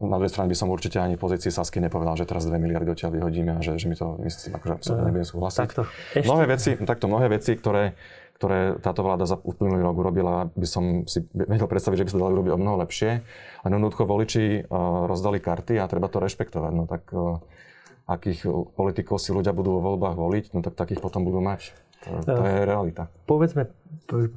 Na 0.00 0.16
druhej 0.16 0.30
strane 0.30 0.48
by 0.48 0.56
som 0.56 0.70
určite 0.70 1.02
ani 1.02 1.18
v 1.18 1.22
pozícii 1.26 1.50
Sasky 1.50 1.82
nepovedal, 1.82 2.14
že 2.14 2.24
teraz 2.24 2.46
2 2.46 2.54
miliardy 2.56 2.94
odtiaľ 2.94 3.18
vyhodíme 3.18 3.58
a 3.58 3.60
že, 3.60 3.76
že 3.76 3.90
mi 3.90 3.98
to 3.98 4.16
myslím, 4.22 4.54
akože 4.56 4.72
absolútne 4.78 5.06
nebudem 5.10 5.26
súhlasiť. 5.26 5.60
Takto. 5.60 5.82
Ešte... 6.14 6.26
Mnohé 6.30 6.44
veci, 6.46 6.70
takto 6.78 7.06
mnohé 7.10 7.26
veci, 7.34 7.52
ktoré, 7.58 7.98
ktoré 8.40 8.80
táto 8.80 9.04
vláda 9.04 9.28
za 9.28 9.36
uplynulý 9.36 9.84
rok 9.84 10.00
urobila, 10.00 10.48
by 10.56 10.64
som 10.64 11.04
si 11.04 11.28
vedel 11.36 11.68
predstaviť, 11.68 12.00
že 12.00 12.04
by 12.08 12.10
sa 12.16 12.20
dali 12.24 12.32
urobiť 12.40 12.52
o 12.56 12.60
mnoho 12.64 12.80
lepšie. 12.80 13.20
A 13.60 13.64
jednoducho 13.68 14.08
voliči 14.08 14.64
uh, 14.64 15.04
rozdali 15.04 15.44
karty 15.44 15.76
a 15.76 15.84
treba 15.84 16.08
to 16.08 16.24
rešpektovať. 16.24 16.72
No 16.72 16.88
tak 16.88 17.12
uh, 17.12 17.36
akých 18.08 18.48
politikov 18.72 19.20
si 19.20 19.36
ľudia 19.36 19.52
budú 19.52 19.76
vo 19.76 19.92
voľbách 19.92 20.16
voliť, 20.16 20.44
no 20.56 20.64
tak 20.64 20.72
takých 20.72 21.04
potom 21.04 21.28
budú 21.28 21.44
mať. 21.44 21.76
To, 22.08 22.16
to 22.24 22.42
je 22.48 22.64
realita. 22.64 23.12
Povedzme, 23.28 23.68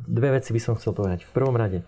dve 0.04 0.30
veci 0.36 0.52
by 0.52 0.60
som 0.60 0.76
chcel 0.76 0.92
povedať. 0.92 1.24
V 1.24 1.32
prvom 1.32 1.56
rade, 1.56 1.88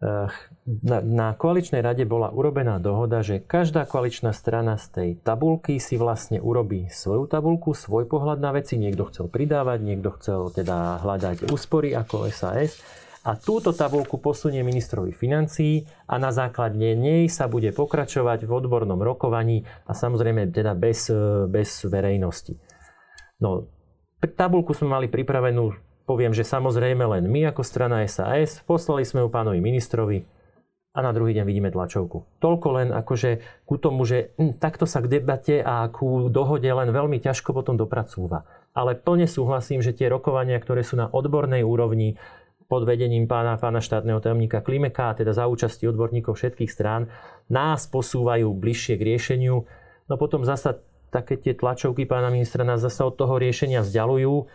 na, 0.00 0.98
na 1.04 1.28
koaličnej 1.36 1.84
rade 1.84 2.08
bola 2.08 2.32
urobená 2.32 2.80
dohoda, 2.80 3.20
že 3.20 3.44
každá 3.44 3.84
koaličná 3.84 4.32
strana 4.32 4.80
z 4.80 4.86
tej 4.88 5.10
tabulky 5.20 5.76
si 5.76 6.00
vlastne 6.00 6.40
urobí 6.40 6.88
svoju 6.88 7.28
tabulku, 7.28 7.76
svoj 7.76 8.08
pohľad 8.08 8.40
na 8.40 8.56
veci. 8.56 8.80
Niekto 8.80 9.12
chcel 9.12 9.26
pridávať, 9.28 9.78
niekto 9.84 10.16
chcel 10.16 10.48
teda 10.56 11.04
hľadať 11.04 11.52
úspory 11.52 11.92
ako 11.92 12.32
SAS. 12.32 12.80
A 13.20 13.36
túto 13.36 13.76
tabulku 13.76 14.16
posunie 14.16 14.64
ministrovi 14.64 15.12
financií 15.12 15.84
a 16.08 16.16
na 16.16 16.32
základe 16.32 16.96
nej 16.96 17.28
sa 17.28 17.52
bude 17.52 17.68
pokračovať 17.68 18.48
v 18.48 18.52
odbornom 18.56 18.96
rokovaní 18.96 19.68
a 19.84 19.92
samozrejme 19.92 20.48
teda 20.48 20.72
bez, 20.72 21.12
bez 21.52 21.84
verejnosti. 21.84 22.56
No, 23.36 23.68
tabulku 24.24 24.72
sme 24.72 24.96
mali 24.96 25.06
pripravenú 25.12 25.89
Poviem, 26.10 26.34
že 26.34 26.42
samozrejme 26.42 27.06
len 27.06 27.30
my 27.30 27.54
ako 27.54 27.62
strana 27.62 28.02
SAS 28.10 28.66
poslali 28.66 29.06
sme 29.06 29.22
ju 29.22 29.30
pánovi 29.30 29.62
ministrovi 29.62 30.26
a 30.90 31.06
na 31.06 31.14
druhý 31.14 31.38
deň 31.38 31.46
vidíme 31.46 31.70
tlačovku. 31.70 32.42
Toľko 32.42 32.68
len 32.82 32.88
akože 32.90 33.62
ku 33.62 33.78
tomu, 33.78 34.02
že 34.02 34.34
hm, 34.34 34.58
takto 34.58 34.90
sa 34.90 35.06
k 35.06 35.22
debate 35.22 35.62
a 35.62 35.86
ku 35.86 36.26
dohode 36.26 36.66
len 36.66 36.90
veľmi 36.90 37.22
ťažko 37.22 37.54
potom 37.54 37.78
dopracúva. 37.78 38.42
Ale 38.74 38.98
plne 38.98 39.30
súhlasím, 39.30 39.86
že 39.86 39.94
tie 39.94 40.10
rokovania, 40.10 40.58
ktoré 40.58 40.82
sú 40.82 40.98
na 40.98 41.06
odbornej 41.06 41.62
úrovni, 41.62 42.18
pod 42.66 42.90
vedením 42.90 43.30
pána, 43.30 43.54
pána 43.54 43.78
štátneho 43.78 44.18
tajomníka 44.18 44.66
Klimeka, 44.66 45.14
teda 45.14 45.30
za 45.30 45.46
účasti 45.46 45.86
odborníkov 45.86 46.34
všetkých 46.34 46.74
strán, 46.74 47.06
nás 47.46 47.86
posúvajú 47.86 48.50
bližšie 48.50 48.98
k 48.98 49.14
riešeniu. 49.14 49.62
No 50.10 50.14
potom 50.18 50.42
zasa 50.42 50.74
také 51.14 51.38
tie 51.38 51.54
tlačovky 51.54 52.02
pána 52.02 52.34
ministra 52.34 52.66
nás 52.66 52.82
zasa 52.82 53.06
od 53.06 53.14
toho 53.14 53.38
riešenia 53.38 53.86
vzdialujú. 53.86 54.50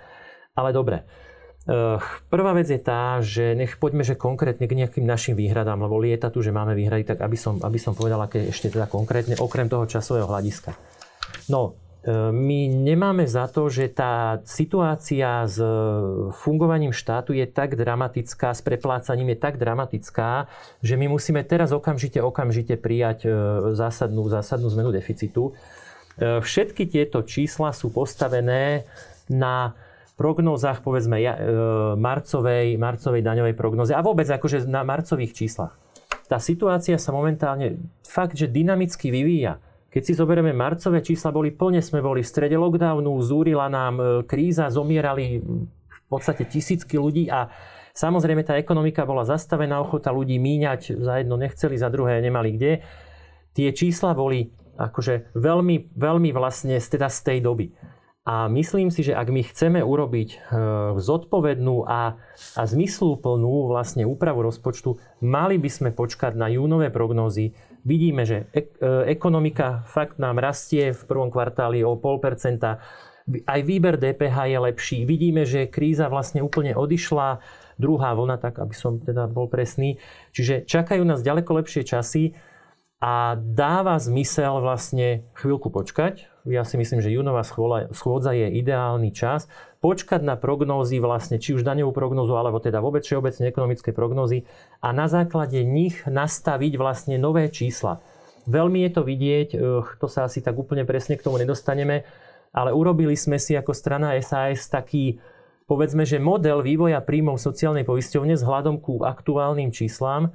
Ale 0.56 0.72
dobre, 0.72 1.03
prvá 2.30 2.51
vec 2.53 2.70
je 2.70 2.78
tá, 2.78 3.18
že 3.26 3.57
nech 3.57 3.82
poďme 3.82 4.05
že 4.05 4.13
konkrétne 4.13 4.70
k 4.70 4.78
nejakým 4.78 5.01
našim 5.01 5.34
výhradám, 5.34 5.82
lebo 5.82 5.97
lieta 5.97 6.30
tu, 6.30 6.45
že 6.45 6.53
máme 6.53 6.78
výhrady, 6.78 7.09
tak 7.09 7.26
aby 7.26 7.34
som, 7.34 7.57
aby 7.66 7.82
som 7.82 7.97
povedal, 7.97 8.22
aké 8.22 8.53
ešte 8.53 8.70
teda 8.70 8.86
konkrétne, 8.86 9.34
okrem 9.41 9.66
toho 9.66 9.89
časového 9.89 10.30
hľadiska. 10.30 10.78
No, 11.49 11.74
eh, 12.05 12.13
my 12.30 12.70
nemáme 12.70 13.26
za 13.26 13.49
to, 13.49 13.66
že 13.66 13.89
tá 13.89 14.45
situácia 14.45 15.49
s 15.49 15.57
fungovaním 16.38 16.93
štátu 16.93 17.34
je 17.34 17.49
tak 17.49 17.74
dramatická, 17.74 18.53
s 18.53 18.61
preplácaním 18.61 19.34
je 19.34 19.38
tak 19.41 19.57
dramatická, 19.57 20.45
že 20.86 20.93
my 21.01 21.09
musíme 21.09 21.41
teraz 21.49 21.74
okamžite, 21.74 22.22
okamžite 22.22 22.78
prijať 22.78 23.26
eh, 23.26 23.34
zásadnú, 23.74 24.30
zásadnú 24.30 24.70
zmenu 24.70 24.93
deficitu. 24.93 25.57
Všetky 26.16 26.88
tieto 26.88 27.28
čísla 27.28 27.76
sú 27.76 27.91
postavené 27.91 28.88
na 29.28 29.76
prognózach, 30.16 30.80
povedzme, 30.80 31.20
ja, 31.20 31.36
e, 31.36 31.41
marcovej, 31.99 32.80
marcovej 32.80 33.22
daňovej 33.22 33.55
prognoze 33.55 33.91
a 33.91 33.99
vôbec 33.99 34.28
akože 34.28 34.63
na 34.68 34.88
marcových 34.88 35.36
číslach. 35.36 35.76
Tá 36.26 36.41
situácia 36.41 36.97
sa 36.97 37.13
momentálne 37.13 37.78
fakt, 38.01 38.34
že 38.39 38.49
dynamicky 38.49 39.13
vyvíja. 39.13 39.61
Keď 39.93 40.01
si 40.01 40.13
zoberieme 40.18 40.51
marcové 40.51 40.99
čísla, 40.99 41.32
boli 41.32 41.53
plne, 41.53 41.80
sme 41.80 42.03
boli 42.03 42.26
v 42.26 42.28
strede 42.28 42.57
lockdownu, 42.57 43.11
zúrila 43.22 43.68
nám 43.68 43.93
e, 43.99 44.03
kríza, 44.24 44.72
zomierali 44.72 45.43
v 45.43 46.01
podstate 46.07 46.47
tisícky 46.47 46.95
ľudí 46.95 47.28
a 47.28 47.51
samozrejme 47.91 48.43
tá 48.43 48.55
ekonomika 48.55 49.03
bola 49.03 49.28
zastavená, 49.28 49.84
ochota 49.84 50.16
ľudí 50.16 50.39
míňať, 50.39 50.99
za 50.99 51.20
jedno 51.20 51.36
nechceli, 51.36 51.76
za 51.76 51.91
druhé 51.91 52.24
nemali 52.24 52.55
kde. 52.55 52.72
Tie 53.55 53.70
čísla 53.72 54.11
boli 54.11 54.51
akože 54.76 55.32
veľmi, 55.36 55.95
veľmi 55.95 56.30
vlastne 56.36 56.76
teda 56.76 57.07
z 57.07 57.20
tej 57.24 57.39
doby. 57.39 57.72
A 58.26 58.49
myslím 58.49 58.89
si, 58.89 59.05
že 59.05 59.13
ak 59.13 59.30
my 59.30 59.45
chceme 59.45 59.86
urobiť 59.86 60.30
e, 60.34 60.38
zodpovednú 60.97 61.86
a, 61.86 62.17
a 62.57 62.61
zmysluplnú 62.65 63.69
vlastne 63.69 64.01
úpravu 64.01 64.41
rozpočtu, 64.41 64.97
mali 65.21 65.61
by 65.61 65.69
sme 65.69 65.89
počkať 65.93 66.34
na 66.34 66.49
júnové 66.49 66.89
prognózy. 66.89 67.53
Vidíme, 67.86 68.26
že 68.26 68.49
e, 68.49 68.65
ekonomika 69.13 69.86
fakt 69.86 70.17
nám 70.17 70.41
rastie 70.41 70.89
v 70.89 71.01
prvom 71.05 71.30
kvartáli 71.30 71.86
o 71.86 71.93
0,5%. 71.93 72.82
Aj 73.45 73.61
výber 73.61 74.01
DPH 74.01 74.38
je 74.49 74.57
lepší. 74.57 74.97
Vidíme, 75.05 75.45
že 75.45 75.69
kríza 75.69 76.09
vlastne 76.09 76.41
úplne 76.41 76.73
odišla. 76.73 77.45
Druhá 77.78 78.17
vlna, 78.17 78.41
tak 78.41 78.57
aby 78.57 78.73
som 78.73 78.97
teda 78.97 79.30
bol 79.30 79.45
presný. 79.45 80.01
Čiže 80.34 80.65
čakajú 80.65 81.05
nás 81.05 81.21
ďaleko 81.21 81.61
lepšie 81.61 81.86
časy 81.86 82.34
a 82.97 83.38
dáva 83.38 84.01
zmysel 84.01 84.65
vlastne 84.65 85.30
chvíľku 85.38 85.69
počkať. 85.69 86.34
Ja 86.46 86.62
si 86.62 86.78
myslím, 86.78 87.02
že 87.02 87.10
júnová 87.10 87.41
schôdza 87.89 88.32
je 88.38 88.48
ideálny 88.62 89.10
čas. 89.10 89.50
Počkať 89.82 90.22
na 90.22 90.38
prognózy 90.38 91.02
vlastne, 91.02 91.41
či 91.41 91.58
už 91.58 91.66
daňovú 91.66 91.89
prognózu, 91.89 92.38
alebo 92.38 92.62
teda 92.62 92.86
vôbec 92.86 93.02
všeobecne 93.02 93.50
ekonomické 93.50 93.89
prognózy 93.89 94.46
a 94.78 94.93
na 94.93 95.10
základe 95.10 95.58
nich 95.66 96.06
nastaviť 96.06 96.78
vlastne 96.78 97.18
nové 97.18 97.50
čísla. 97.50 97.98
Veľmi 98.46 98.86
je 98.86 98.91
to 98.93 99.02
vidieť, 99.02 99.50
eh, 99.58 99.60
to 99.98 100.06
sa 100.06 100.30
asi 100.30 100.46
tak 100.46 100.54
úplne 100.54 100.86
presne 100.86 101.18
k 101.18 101.26
tomu 101.26 101.41
nedostaneme, 101.41 102.06
ale 102.54 102.70
urobili 102.72 103.18
sme 103.18 103.41
si 103.41 103.58
ako 103.58 103.74
strana 103.74 104.14
SAS 104.22 104.70
taký, 104.70 105.18
povedzme, 105.66 106.06
že 106.06 106.22
model 106.22 106.62
vývoja 106.62 107.02
príjmov 107.02 107.41
sociálnej 107.41 107.89
poisťovne 107.89 108.38
s 108.38 108.46
hľadom 108.46 108.78
ku 108.80 109.02
aktuálnym 109.02 109.74
číslam, 109.74 110.30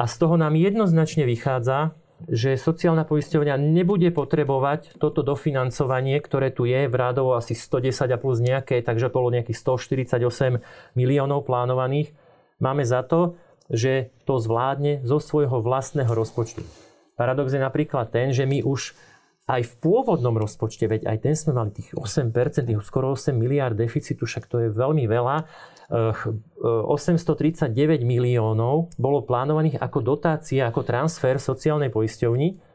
a 0.00 0.08
z 0.08 0.14
toho 0.16 0.40
nám 0.40 0.56
jednoznačne 0.56 1.28
vychádza, 1.28 1.92
že 2.28 2.60
sociálna 2.60 3.08
poisťovňa 3.08 3.56
nebude 3.56 4.12
potrebovať 4.12 5.00
toto 5.00 5.24
dofinancovanie, 5.24 6.20
ktoré 6.20 6.52
tu 6.52 6.68
je 6.68 6.90
v 6.90 6.94
rádovo 6.94 7.38
asi 7.38 7.56
110 7.56 8.12
a 8.12 8.18
plus 8.20 8.42
nejaké, 8.42 8.84
takže 8.84 9.08
bolo 9.08 9.32
nejakých 9.32 9.56
148 9.56 10.60
miliónov 10.98 11.48
plánovaných. 11.48 12.12
Máme 12.60 12.84
za 12.84 13.00
to, 13.00 13.40
že 13.70 14.12
to 14.26 14.36
zvládne 14.42 15.06
zo 15.06 15.22
svojho 15.22 15.62
vlastného 15.62 16.10
rozpočtu. 16.10 16.60
Paradox 17.14 17.54
je 17.54 17.62
napríklad 17.62 18.10
ten, 18.10 18.34
že 18.34 18.44
my 18.44 18.66
už 18.66 18.92
aj 19.50 19.66
v 19.66 19.72
pôvodnom 19.82 20.34
rozpočte, 20.38 20.86
veď 20.86 21.10
aj 21.10 21.16
ten 21.26 21.34
sme 21.34 21.52
mali 21.58 21.74
tých 21.74 21.90
8%, 21.98 22.30
tých 22.66 22.80
skoro 22.86 23.14
8 23.18 23.34
miliard 23.34 23.74
deficitu, 23.74 24.22
však 24.26 24.46
to 24.46 24.56
je 24.62 24.68
veľmi 24.70 25.10
veľa, 25.10 25.46
839 25.90 27.74
miliónov 28.06 28.94
bolo 28.94 29.26
plánovaných 29.26 29.82
ako 29.82 29.98
dotácia, 30.06 30.70
ako 30.70 30.86
transfer 30.86 31.42
sociálnej 31.42 31.90
poisťovni. 31.90 32.70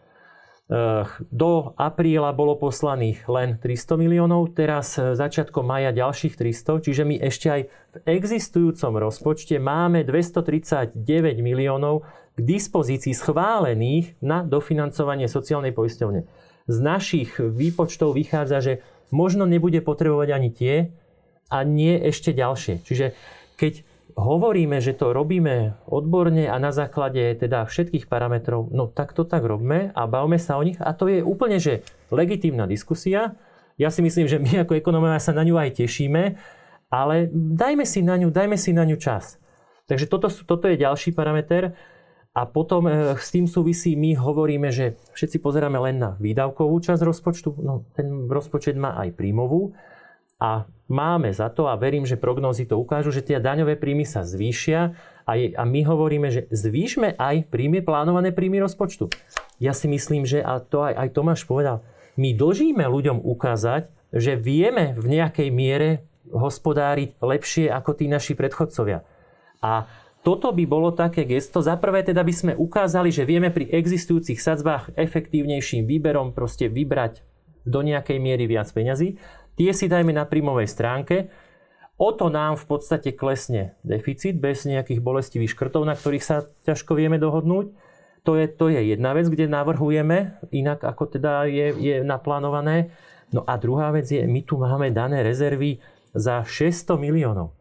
Do 1.29 1.77
apríla 1.77 2.33
bolo 2.33 2.57
poslaných 2.57 3.29
len 3.29 3.61
300 3.61 4.01
miliónov, 4.01 4.57
teraz 4.57 4.97
začiatkom 4.97 5.61
maja 5.61 5.93
ďalších 5.93 6.33
300, 6.33 6.81
čiže 6.81 7.05
my 7.05 7.21
ešte 7.21 7.47
aj 7.53 7.61
v 7.69 7.97
existujúcom 8.09 8.97
rozpočte 8.97 9.61
máme 9.61 10.01
239 10.01 10.97
miliónov 11.45 12.09
k 12.33 12.39
dispozícii 12.41 13.13
schválených 13.13 14.17
na 14.25 14.41
dofinancovanie 14.41 15.29
sociálnej 15.29 15.69
poisťovne. 15.71 16.25
Z 16.65 16.77
našich 16.81 17.37
výpočtov 17.37 18.17
vychádza, 18.17 18.57
že 18.57 18.73
možno 19.13 19.45
nebude 19.45 19.85
potrebovať 19.85 20.29
ani 20.33 20.49
tie, 20.49 20.89
a 21.49 21.61
nie 21.61 21.95
ešte 21.99 22.33
ďalšie. 22.33 22.81
Čiže 22.81 23.13
keď 23.55 23.85
hovoríme, 24.15 24.79
že 24.79 24.95
to 24.95 25.11
robíme 25.11 25.75
odborne 25.91 26.47
a 26.47 26.55
na 26.55 26.71
základe 26.71 27.35
teda 27.35 27.67
všetkých 27.67 28.07
parametrov, 28.07 28.71
no 28.71 28.87
tak 28.87 29.11
to 29.11 29.27
tak 29.27 29.43
robme 29.43 29.91
a 29.91 30.01
bavme 30.07 30.39
sa 30.39 30.55
o 30.55 30.63
nich 30.63 30.79
a 30.79 30.95
to 30.95 31.11
je 31.11 31.19
úplne, 31.19 31.59
že 31.59 31.83
legitímna 32.09 32.63
diskusia. 32.65 33.35
Ja 33.75 33.91
si 33.91 33.99
myslím, 33.99 34.31
že 34.31 34.39
my 34.39 34.63
ako 34.63 34.79
ekonomovia 34.79 35.19
sa 35.19 35.35
na 35.35 35.43
ňu 35.43 35.59
aj 35.59 35.83
tešíme, 35.83 36.39
ale 36.87 37.27
dajme 37.35 37.83
si 37.83 37.99
na 37.99 38.15
ňu, 38.15 38.31
dajme 38.31 38.55
si 38.55 38.71
na 38.71 38.87
ňu 38.87 38.95
čas. 38.95 39.35
Takže 39.85 40.07
toto, 40.07 40.31
toto 40.31 40.65
je 40.71 40.79
ďalší 40.79 41.11
parameter. 41.11 41.75
A 42.35 42.43
potom 42.43 42.83
e, 42.87 43.15
s 43.15 43.31
tým 43.31 43.47
súvisí, 43.47 43.95
my 43.95 44.19
hovoríme, 44.19 44.67
že 44.67 44.99
všetci 45.15 45.39
pozeráme 45.39 45.79
len 45.79 46.03
na 46.03 46.19
výdavkovú 46.19 46.83
časť 46.83 46.99
rozpočtu. 46.99 47.49
No, 47.63 47.87
ten 47.95 48.27
rozpočet 48.27 48.75
má 48.75 48.99
aj 48.99 49.15
príjmovú. 49.15 49.71
A 50.35 50.67
máme 50.91 51.31
za 51.31 51.47
to, 51.47 51.71
a 51.71 51.79
verím, 51.79 52.03
že 52.03 52.19
prognózy 52.19 52.67
to 52.67 52.75
ukážu, 52.75 53.09
že 53.09 53.23
tie 53.23 53.39
daňové 53.39 53.79
príjmy 53.79 54.03
sa 54.03 54.27
zvýšia 54.27 54.93
a, 55.23 55.31
je, 55.39 55.55
a 55.55 55.63
my 55.63 55.81
hovoríme, 55.87 56.27
že 56.27 56.51
zvýšme 56.51 57.15
aj 57.15 57.47
príjmy, 57.47 57.79
plánované 57.79 58.35
príjmy 58.35 58.59
rozpočtu. 58.59 59.09
Ja 59.63 59.71
si 59.71 59.87
myslím, 59.87 60.27
že, 60.27 60.43
a 60.43 60.59
to 60.59 60.83
aj, 60.83 60.93
aj 60.93 61.09
Tomáš 61.15 61.47
povedal, 61.47 61.81
my 62.19 62.35
dlžíme 62.35 62.83
ľuďom 62.83 63.23
ukázať, 63.23 63.87
že 64.11 64.35
vieme 64.35 64.95
v 64.95 65.19
nejakej 65.19 65.49
miere 65.51 65.89
hospodáriť 66.31 67.19
lepšie 67.19 67.65
ako 67.71 67.91
tí 67.95 68.05
naši 68.07 68.35
predchodcovia. 68.35 69.03
A 69.63 69.87
toto 70.25 70.49
by 70.49 70.65
bolo 70.65 70.89
také 70.89 71.21
gesto. 71.23 71.61
Za 71.61 71.77
prvé 71.77 72.01
teda 72.01 72.25
by 72.25 72.33
sme 72.33 72.53
ukázali, 72.57 73.13
že 73.13 73.29
vieme 73.29 73.53
pri 73.53 73.69
existujúcich 73.69 74.41
sadzbách 74.41 74.97
efektívnejším 74.97 75.85
výberom 75.85 76.33
proste 76.33 76.65
vybrať 76.65 77.21
do 77.65 77.85
nejakej 77.85 78.17
miery 78.17 78.49
viac 78.49 78.69
peňazí. 78.73 79.21
Tie 79.55 79.71
si 79.71 79.87
dajme 79.87 80.11
na 80.11 80.27
príjmovej 80.27 80.67
stránke. 80.67 81.31
O 81.95 82.11
to 82.11 82.27
nám 82.27 82.59
v 82.59 82.65
podstate 82.67 83.15
klesne 83.15 83.79
deficit 83.79 84.35
bez 84.35 84.67
nejakých 84.67 84.99
bolestivých 84.99 85.55
škrtov, 85.55 85.87
na 85.87 85.95
ktorých 85.95 86.25
sa 86.27 86.43
ťažko 86.67 86.91
vieme 86.99 87.15
dohodnúť. 87.15 87.71
To 88.27 88.35
je, 88.35 88.51
to 88.51 88.67
je 88.67 88.81
jedna 88.91 89.15
vec, 89.15 89.29
kde 89.29 89.47
navrhujeme, 89.47 90.41
inak 90.49 90.81
ako 90.81 91.07
teda 91.07 91.45
je, 91.47 91.71
je 91.77 91.95
naplánované. 92.01 92.91
No 93.31 93.45
a 93.45 93.55
druhá 93.55 93.93
vec 93.95 94.09
je, 94.11 94.19
my 94.25 94.41
tu 94.43 94.59
máme 94.59 94.91
dané 94.91 95.21
rezervy 95.21 95.79
za 96.11 96.41
600 96.41 96.99
miliónov. 96.99 97.53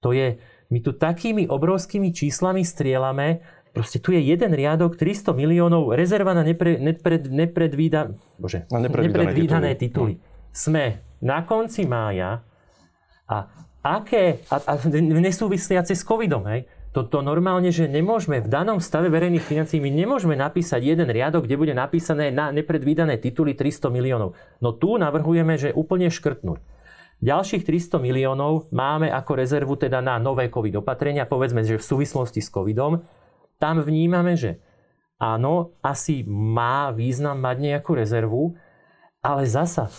To 0.00 0.14
je, 0.14 0.38
my 0.70 0.78
tu 0.80 0.94
takými 0.94 1.50
obrovskými 1.50 2.14
číslami 2.14 2.62
strielame, 2.62 3.42
proste 3.74 3.98
tu 3.98 4.14
je 4.14 4.22
jeden 4.22 4.54
riadok, 4.54 4.94
300 4.94 5.34
miliónov, 5.34 5.92
rezerva 5.98 6.30
na 6.32 6.46
nepre, 6.46 6.78
nepred, 6.78 7.26
nepredvída, 7.26 8.14
bože, 8.38 8.70
na 8.70 8.78
nepredvídané, 8.78 9.34
nepredvídané 9.34 9.70
tituly. 9.74 10.14
tituly. 10.22 10.54
Sme 10.54 11.07
na 11.22 11.42
konci 11.42 11.84
mája 11.84 12.42
a 13.28 13.36
aké, 13.82 14.42
a, 14.50 14.56
a 14.56 14.72
nesúvisliace 15.00 15.94
s 15.94 16.02
covidom, 16.02 16.46
hej, 16.50 16.66
toto 16.88 17.20
normálne, 17.20 17.68
že 17.68 17.84
nemôžeme 17.86 18.40
v 18.40 18.48
danom 18.48 18.80
stave 18.80 19.12
verejných 19.12 19.44
financií, 19.44 19.78
my 19.78 19.92
nemôžeme 19.92 20.34
napísať 20.34 20.82
jeden 20.96 21.06
riadok, 21.12 21.44
kde 21.44 21.60
bude 21.60 21.74
napísané 21.76 22.32
na 22.32 22.48
nepredvídané 22.48 23.20
tituly 23.20 23.52
300 23.52 23.92
miliónov. 23.92 24.34
No 24.58 24.72
tu 24.74 24.96
navrhujeme, 24.96 25.54
že 25.60 25.76
úplne 25.76 26.08
škrtnúť. 26.08 26.58
Ďalších 27.18 27.66
300 27.66 27.98
miliónov 27.98 28.70
máme 28.70 29.10
ako 29.10 29.32
rezervu 29.42 29.74
teda 29.74 29.98
na 29.98 30.16
nové 30.22 30.48
COVID 30.48 30.80
opatrenia, 30.80 31.26
povedzme, 31.26 31.66
že 31.66 31.76
v 31.76 31.84
súvislosti 31.84 32.38
s 32.38 32.48
covidom. 32.48 33.04
Tam 33.58 33.82
vnímame, 33.82 34.38
že 34.38 34.62
áno, 35.18 35.74
asi 35.82 36.22
má 36.26 36.94
význam 36.94 37.42
mať 37.42 37.56
nejakú 37.58 37.98
rezervu, 37.98 38.54
ale 39.18 39.50
zasa 39.50 39.90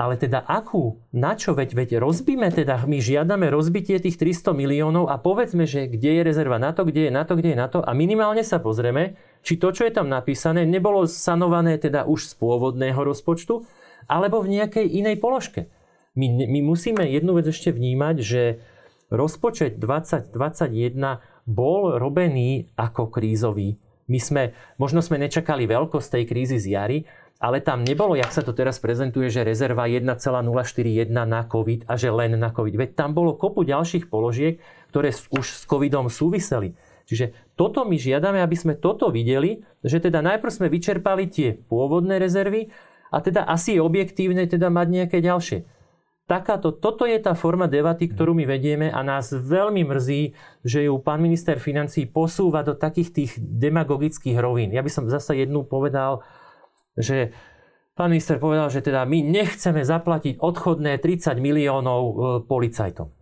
ale 0.00 0.16
teda 0.16 0.40
akú? 0.48 0.96
Na 1.12 1.36
čo? 1.36 1.52
Veď, 1.52 1.76
veď 1.76 1.90
rozbíme 2.00 2.48
teda, 2.48 2.88
my 2.88 3.04
žiadame 3.04 3.52
rozbitie 3.52 4.00
tých 4.00 4.16
300 4.16 4.56
miliónov 4.56 5.12
a 5.12 5.20
povedzme, 5.20 5.68
že 5.68 5.92
kde 5.92 6.16
je 6.16 6.22
rezerva 6.24 6.56
na 6.56 6.72
to, 6.72 6.88
kde 6.88 7.06
je 7.06 7.12
na 7.12 7.28
to, 7.28 7.36
kde 7.36 7.52
je 7.52 7.58
na 7.60 7.68
to 7.68 7.84
a 7.84 7.92
minimálne 7.92 8.40
sa 8.40 8.64
pozrieme, 8.64 9.20
či 9.44 9.60
to, 9.60 9.68
čo 9.76 9.84
je 9.84 9.92
tam 9.92 10.08
napísané, 10.08 10.64
nebolo 10.64 11.04
sanované 11.04 11.76
teda 11.76 12.08
už 12.08 12.32
z 12.32 12.34
pôvodného 12.40 12.96
rozpočtu, 12.96 13.68
alebo 14.08 14.40
v 14.40 14.56
nejakej 14.56 14.88
inej 14.88 15.20
položke. 15.20 15.68
My, 16.16 16.48
my 16.48 16.64
musíme 16.64 17.04
jednu 17.04 17.36
vec 17.36 17.52
ešte 17.52 17.68
vnímať, 17.68 18.16
že 18.24 18.42
rozpočet 19.12 19.76
2021 19.76 20.32
bol 21.44 22.00
robený 22.00 22.72
ako 22.72 23.12
krízový. 23.12 23.76
My 24.10 24.18
sme, 24.18 24.42
možno 24.74 25.04
sme 25.04 25.22
nečakali 25.22 25.70
veľkosť 25.70 26.08
tej 26.18 26.24
krízy 26.26 26.56
z 26.58 26.66
jary, 26.74 26.98
ale 27.40 27.64
tam 27.64 27.88
nebolo, 27.88 28.12
jak 28.12 28.28
sa 28.36 28.44
to 28.44 28.52
teraz 28.52 28.76
prezentuje, 28.76 29.32
že 29.32 29.40
rezerva 29.40 29.88
1,041 29.88 31.08
na 31.08 31.48
COVID 31.48 31.88
a 31.88 31.96
že 31.96 32.12
len 32.12 32.36
na 32.36 32.52
COVID. 32.52 32.76
Veď 32.76 32.90
tam 32.92 33.16
bolo 33.16 33.32
kopu 33.32 33.64
ďalších 33.64 34.12
položiek, 34.12 34.60
ktoré 34.92 35.08
už 35.32 35.44
s 35.48 35.64
COVIDom 35.64 36.12
súviseli. 36.12 36.76
Čiže 37.08 37.56
toto 37.56 37.88
my 37.88 37.96
žiadame, 37.96 38.44
aby 38.44 38.54
sme 38.54 38.76
toto 38.76 39.08
videli, 39.08 39.64
že 39.80 40.04
teda 40.04 40.20
najprv 40.20 40.52
sme 40.52 40.68
vyčerpali 40.68 41.32
tie 41.32 41.56
pôvodné 41.56 42.20
rezervy 42.20 42.68
a 43.08 43.24
teda 43.24 43.48
asi 43.48 43.80
je 43.80 43.80
objektívne 43.82 44.44
teda 44.44 44.68
mať 44.68 44.86
nejaké 44.86 45.18
ďalšie. 45.24 45.64
Takáto, 46.30 46.70
toto 46.70 47.10
je 47.10 47.18
tá 47.18 47.34
forma 47.34 47.66
debaty, 47.66 48.06
ktorú 48.06 48.38
my 48.38 48.46
vedieme 48.46 48.86
a 48.86 49.02
nás 49.02 49.34
veľmi 49.34 49.82
mrzí, 49.82 50.22
že 50.62 50.86
ju 50.86 50.94
pán 51.02 51.18
minister 51.18 51.58
financí 51.58 52.06
posúva 52.06 52.62
do 52.62 52.78
takých 52.78 53.10
tých 53.10 53.32
demagogických 53.42 54.38
rovín. 54.38 54.70
Ja 54.70 54.86
by 54.86 54.90
som 54.94 55.10
zase 55.10 55.42
jednu 55.42 55.66
povedal, 55.66 56.22
že 56.96 57.34
pán 57.94 58.10
minister 58.10 58.40
povedal, 58.40 58.72
že 58.72 58.80
teda 58.80 59.04
my 59.04 59.20
nechceme 59.20 59.84
zaplatiť 59.84 60.40
odchodné 60.40 60.98
30 60.98 61.36
miliónov 61.36 62.02
e, 62.02 62.14
policajtom. 62.46 63.12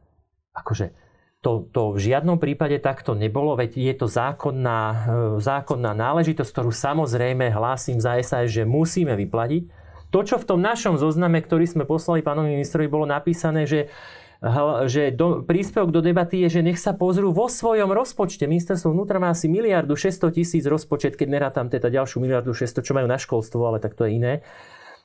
Akože 0.54 0.94
to, 1.38 1.70
to 1.70 1.94
v 1.94 1.98
žiadnom 2.10 2.42
prípade 2.42 2.82
takto 2.82 3.14
nebolo, 3.14 3.54
veď 3.54 3.78
je 3.78 3.94
to 3.94 4.06
zákonná, 4.10 4.80
e, 4.90 4.96
zákonná 5.38 5.94
náležitosť, 5.94 6.50
ktorú 6.50 6.70
samozrejme 6.74 7.54
hlásim 7.54 8.02
za 8.02 8.18
SAS, 8.22 8.50
že 8.50 8.66
musíme 8.66 9.14
vyplatiť. 9.14 9.62
To, 10.08 10.24
čo 10.24 10.40
v 10.40 10.48
tom 10.48 10.60
našom 10.64 10.96
zozname, 10.96 11.38
ktorý 11.44 11.68
sme 11.68 11.84
poslali 11.84 12.24
pánovi 12.24 12.56
ministrovi, 12.56 12.88
bolo 12.88 13.04
napísané, 13.04 13.68
že 13.68 13.92
že 14.86 15.11
do, 15.11 15.43
príspevok 15.43 15.91
do 15.91 15.99
debaty 15.99 16.47
je, 16.47 16.59
že 16.59 16.62
nech 16.62 16.78
sa 16.78 16.95
pozrú 16.95 17.34
vo 17.34 17.51
svojom 17.51 17.91
rozpočte. 17.91 18.47
Ministerstvo 18.47 18.95
vnútra 18.95 19.18
má 19.18 19.34
asi 19.34 19.51
miliardu 19.51 19.99
600 19.99 20.30
tisíc 20.30 20.62
rozpočet, 20.62 21.18
keď 21.18 21.26
nerátam 21.26 21.66
teda 21.66 21.91
ďalšiu 21.91 22.22
miliardu 22.22 22.55
600, 22.55 22.86
čo 22.86 22.95
majú 22.95 23.11
na 23.11 23.18
školstvo, 23.18 23.59
ale 23.66 23.82
tak 23.82 23.99
to 23.99 24.07
je 24.07 24.14
iné. 24.14 24.32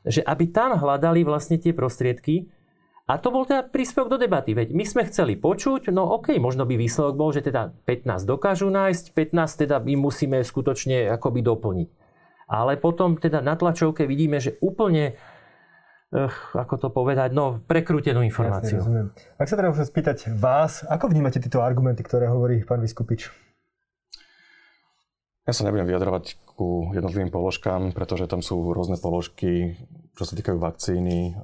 Že 0.06 0.22
aby 0.22 0.46
tam 0.54 0.78
hľadali 0.78 1.26
vlastne 1.26 1.58
tie 1.58 1.74
prostriedky, 1.74 2.46
a 3.04 3.20
to 3.20 3.36
bol 3.36 3.44
teda 3.44 3.68
príspevok 3.68 4.16
do 4.16 4.18
debaty. 4.22 4.56
Veď 4.56 4.72
my 4.72 4.88
sme 4.88 5.04
chceli 5.12 5.36
počuť, 5.36 5.92
no 5.92 6.08
OK, 6.16 6.40
možno 6.40 6.64
by 6.64 6.80
výsledok 6.80 7.16
bol, 7.20 7.36
že 7.36 7.44
teda 7.44 7.76
15 7.84 8.24
dokážu 8.24 8.72
nájsť, 8.72 9.12
15 9.12 9.62
teda 9.68 9.84
my 9.84 10.00
musíme 10.00 10.40
skutočne 10.40 11.12
akoby 11.12 11.44
doplniť. 11.44 11.90
Ale 12.48 12.80
potom 12.80 13.20
teda 13.20 13.44
na 13.44 13.60
tlačovke 13.60 14.08
vidíme, 14.08 14.40
že 14.40 14.56
úplne 14.64 15.20
ako 16.54 16.76
to 16.78 16.88
povedať, 16.94 17.34
no, 17.34 17.58
prekrútenú 17.66 18.22
informáciu. 18.22 18.78
Jasne, 18.78 19.10
Ak 19.42 19.50
sa 19.50 19.58
teda 19.58 19.74
môžem 19.74 19.90
spýtať 19.90 20.30
vás, 20.38 20.86
ako 20.86 21.10
vnímate 21.10 21.42
tieto 21.42 21.66
argumenty, 21.66 22.06
ktoré 22.06 22.30
hovorí 22.30 22.62
pán 22.62 22.86
Vyskupič? 22.86 23.34
Ja 25.44 25.52
sa 25.52 25.68
nebudem 25.68 25.92
vyjadrovať 25.92 26.40
ku 26.56 26.94
jednotlivým 26.96 27.28
položkám, 27.28 27.92
pretože 27.92 28.32
tam 28.32 28.40
sú 28.40 28.72
rôzne 28.72 28.96
položky, 28.96 29.76
čo 30.16 30.24
sa 30.24 30.40
týkajú 30.40 30.56
vakcíny, 30.56 31.36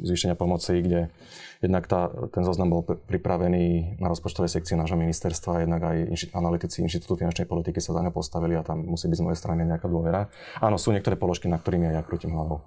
zvýšenia 0.00 0.32
pomoci, 0.32 0.80
kde 0.80 1.12
jednak 1.60 1.84
tá, 1.84 2.08
ten 2.32 2.40
zoznam 2.46 2.72
bol 2.72 2.82
pripravený 2.88 3.98
na 4.00 4.08
rozpočtovej 4.08 4.48
sekcii 4.48 4.80
nášho 4.80 4.96
ministerstva, 4.96 5.60
jednak 5.60 5.82
aj 5.84 5.96
inši, 6.08 6.26
analytici 6.32 6.80
Inštitútu 6.80 7.20
finančnej 7.20 7.44
politiky 7.44 7.84
sa 7.84 7.92
za 7.92 8.00
ňo 8.00 8.14
postavili 8.16 8.56
a 8.56 8.64
tam 8.64 8.86
musí 8.86 9.10
byť 9.12 9.18
z 9.20 9.24
mojej 9.26 9.40
strany 9.44 9.66
nejaká 9.68 9.90
dôvera. 9.92 10.32
Áno, 10.64 10.80
sú 10.80 10.96
niektoré 10.96 11.20
položky, 11.20 11.52
na 11.52 11.60
ktorými 11.60 11.92
ja 11.92 12.00
krútim 12.00 12.32
hlavou 12.32 12.64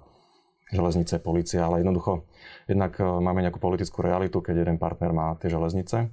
železnice, 0.72 1.20
policia, 1.20 1.68
ale 1.68 1.84
jednoducho 1.84 2.24
jednak 2.66 2.96
e, 2.98 3.04
máme 3.04 3.44
nejakú 3.44 3.60
politickú 3.60 4.00
realitu, 4.00 4.40
keď 4.40 4.64
jeden 4.64 4.76
partner 4.80 5.12
má 5.12 5.36
tie 5.36 5.52
železnice 5.52 6.08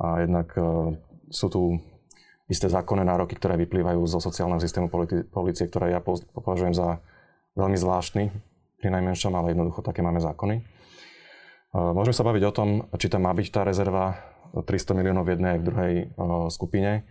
a 0.00 0.06
jednak 0.24 0.50
e, 0.56 0.96
sú 1.28 1.46
tu 1.52 1.78
isté 2.48 2.68
zákonné 2.68 3.04
nároky, 3.04 3.36
ktoré 3.36 3.60
vyplývajú 3.60 4.00
zo 4.08 4.20
sociálneho 4.20 4.60
systému 4.60 4.88
policie, 5.32 5.68
ktoré 5.68 5.96
ja 5.96 6.00
považujem 6.04 6.76
za 6.76 7.00
veľmi 7.56 7.76
zvláštny, 7.76 8.24
pri 8.80 8.92
najmenšom, 8.92 9.32
ale 9.32 9.56
jednoducho 9.56 9.80
také 9.80 10.04
máme 10.04 10.20
zákony. 10.20 10.60
E, 10.60 10.62
môžeme 11.76 12.16
sa 12.16 12.26
baviť 12.26 12.42
o 12.48 12.56
tom, 12.56 12.68
či 12.96 13.12
tam 13.12 13.28
má 13.28 13.32
byť 13.36 13.48
tá 13.52 13.60
rezerva 13.64 14.16
300 14.54 14.96
miliónov 14.96 15.28
v 15.28 15.32
jednej 15.34 15.50
aj 15.56 15.60
v 15.60 15.66
druhej 15.66 15.94
skupine. 16.46 17.02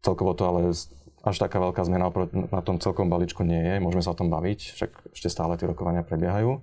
Celkovo 0.00 0.32
to 0.32 0.42
ale 0.48 0.72
až 1.26 1.42
taká 1.42 1.58
veľká 1.58 1.82
zmena 1.82 2.14
na 2.54 2.62
tom 2.62 2.78
celkom 2.78 3.10
balíčku 3.10 3.42
nie 3.42 3.58
je. 3.58 3.82
Môžeme 3.82 4.02
sa 4.06 4.14
o 4.14 4.18
tom 4.18 4.30
baviť, 4.30 4.78
však 4.78 4.90
ešte 5.10 5.26
stále 5.26 5.58
tie 5.58 5.66
rokovania 5.66 6.06
prebiehajú. 6.06 6.62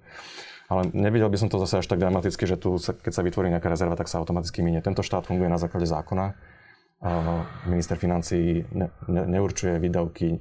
Ale 0.71 0.87
nevidel 0.95 1.27
by 1.27 1.37
som 1.37 1.51
to 1.51 1.59
zase 1.67 1.83
až 1.83 1.87
tak 1.91 1.99
dramaticky, 1.99 2.47
že 2.47 2.55
tu, 2.55 2.79
keď 2.79 3.11
sa 3.11 3.21
vytvorí 3.21 3.51
nejaká 3.51 3.67
rezerva, 3.67 3.99
tak 3.99 4.07
sa 4.07 4.23
automaticky 4.23 4.63
minie. 4.63 4.79
Tento 4.79 5.03
štát 5.03 5.27
funguje 5.27 5.51
na 5.51 5.59
základe 5.59 5.83
zákona. 5.83 6.33
Minister 7.67 7.99
financí 7.99 8.63
ne, 8.71 8.87
ne, 9.11 9.27
neurčuje 9.27 9.75
výdavky 9.75 10.39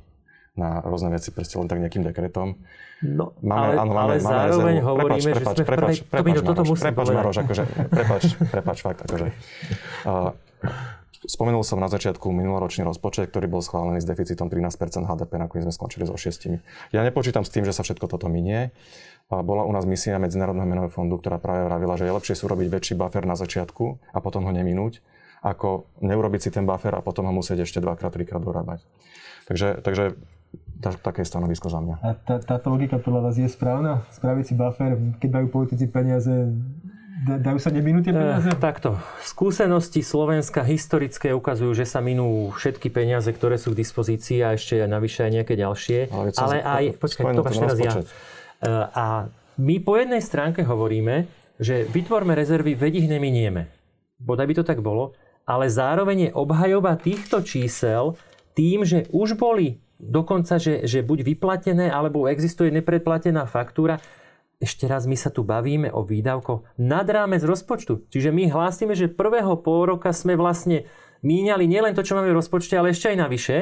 na 0.55 0.79
rôzne 0.85 1.11
veci 1.11 1.35
proste 1.35 1.59
len 1.59 1.67
tak 1.67 1.83
nejakým 1.83 2.07
dekretom. 2.07 2.55
No, 3.03 3.35
máme, 3.43 3.75
ale, 3.75 3.83
áno, 3.83 3.93
máme, 3.99 4.15
ale 4.15 4.23
máme 4.23 4.31
zároveň 4.31 4.77
rezervu. 4.79 4.89
hovoríme, 4.95 5.19
prepač, 5.19 5.27
že 5.27 5.33
sme 5.35 5.67
prepač, 5.67 5.67
prepač, 5.67 5.97
prepač, 6.07 6.35
to, 6.39 6.43
toto 6.47 6.63
musím 6.63 6.85
prepač, 6.87 7.07
Maroš, 7.11 7.37
akože, 7.43 7.65
prepač, 7.91 8.23
prepač, 8.47 8.79
fakt, 8.79 9.01
akože. 9.11 9.27
Uh, 10.07 10.31
Spomenul 11.23 11.63
som 11.63 11.79
na 11.79 11.87
začiatku 11.87 12.35
minuloročný 12.35 12.83
rozpočet, 12.83 13.31
ktorý 13.31 13.47
bol 13.47 13.63
schválený 13.63 14.03
s 14.03 14.07
deficitom 14.07 14.51
13% 14.51 15.07
HDP, 15.07 15.39
nakoniec 15.39 15.71
sme 15.71 15.75
skončili 15.75 16.03
so 16.03 16.19
6. 16.19 16.59
Ja 16.91 17.07
nepočítam 17.07 17.47
s 17.47 17.51
tým, 17.55 17.63
že 17.63 17.71
sa 17.71 17.87
všetko 17.87 18.11
toto 18.11 18.27
minie. 18.27 18.75
Bola 19.31 19.63
u 19.63 19.71
nás 19.71 19.87
misia 19.87 20.19
Medzinárodného 20.19 20.67
menového 20.67 20.91
fondu, 20.91 21.23
ktorá 21.23 21.39
práve 21.39 21.63
vravila, 21.71 21.95
že 21.95 22.11
je 22.11 22.17
lepšie 22.19 22.35
sú 22.35 22.51
robiť 22.51 22.67
väčší 22.69 22.95
buffer 22.99 23.23
na 23.23 23.39
začiatku 23.39 24.13
a 24.13 24.19
potom 24.19 24.45
ho 24.45 24.53
neminúť, 24.53 24.99
ako 25.47 25.87
neurobiť 26.03 26.41
si 26.43 26.51
ten 26.51 26.67
buffer 26.67 26.91
a 26.91 27.01
potom 27.07 27.31
ho 27.31 27.33
musieť 27.33 27.63
ešte 27.65 27.79
dvakrát, 27.79 28.11
trikrát 28.11 28.43
dorábať. 28.43 28.83
Takže, 29.47 29.79
takže 29.79 30.19
tá, 30.83 30.91
také 30.99 31.23
stanovisko 31.23 31.71
za 31.71 31.79
mňa. 31.79 31.95
A 32.03 32.19
tá, 32.19 32.43
táto 32.43 32.75
logika 32.75 32.99
podľa 32.99 33.31
vás 33.31 33.37
je 33.39 33.47
správna? 33.47 34.03
Spraviť 34.11 34.45
si 34.45 34.55
buffer, 34.59 34.99
keď 35.23 35.31
majú 35.31 35.47
politici 35.63 35.87
peniaze 35.87 36.51
Dajú 37.23 37.61
sa 37.61 37.69
neminúť 37.69 38.09
tie 38.09 38.15
peniaze? 38.17 38.49
E, 38.49 38.57
takto. 38.57 38.97
Skúsenosti 39.21 40.01
Slovenska 40.01 40.65
historické 40.65 41.31
ukazujú, 41.37 41.77
že 41.77 41.85
sa 41.85 42.01
minú 42.01 42.51
všetky 42.57 42.89
peniaze, 42.89 43.29
ktoré 43.29 43.61
sú 43.61 43.77
k 43.77 43.85
dispozícii 43.85 44.41
a 44.41 44.57
ešte 44.57 44.81
navyše 44.89 45.29
aj 45.29 45.33
nejaké 45.37 45.55
ďalšie. 45.55 45.99
Ale, 46.09 46.29
Ale 46.35 46.57
aj... 46.65 46.85
Počkaj, 46.99 47.25
to 47.37 47.45
máš 47.45 47.59
teraz 47.61 47.79
ja. 47.79 47.93
E, 48.01 48.05
a 48.97 49.29
my 49.61 49.77
po 49.85 50.01
jednej 50.01 50.25
stránke 50.25 50.65
hovoríme, 50.65 51.29
že 51.61 51.85
vytvorme 51.85 52.33
rezervy, 52.33 52.75
veď 52.75 53.05
ich 53.05 53.09
neminieme. 53.13 53.69
Bodaj 54.17 54.49
by 54.49 54.55
to 54.59 54.65
tak 54.65 54.81
bolo. 54.81 55.13
Ale 55.45 55.69
zároveň 55.69 56.31
je 56.31 56.35
obhajoba 56.35 56.97
týchto 56.97 57.45
čísel 57.45 58.17
tým, 58.57 58.89
že 58.89 59.07
už 59.13 59.37
boli 59.37 59.83
dokonca, 60.03 60.59
že, 60.59 60.83
že 60.83 61.07
buď 61.07 61.23
vyplatené, 61.23 61.87
alebo 61.87 62.27
existuje 62.27 62.75
nepredplatená 62.75 63.47
faktúra, 63.47 64.03
ešte 64.63 64.87
raz 64.87 65.11
my 65.11 65.19
sa 65.19 65.35
tu 65.35 65.43
bavíme 65.43 65.91
o 65.91 66.07
výdavkoch 66.07 66.79
nad 66.79 67.03
rámec 67.11 67.43
rozpočtu. 67.43 68.07
Čiže 68.07 68.31
my 68.31 68.47
hlásime, 68.47 68.95
že 68.95 69.11
prvého 69.11 69.59
pol 69.59 69.91
roka 69.91 70.15
sme 70.15 70.39
vlastne 70.39 70.87
míňali 71.27 71.67
nielen 71.67 71.99
to, 71.99 72.07
čo 72.07 72.15
máme 72.15 72.31
v 72.31 72.39
rozpočte, 72.39 72.79
ale 72.79 72.95
ešte 72.95 73.11
aj 73.11 73.19
navyše. 73.19 73.57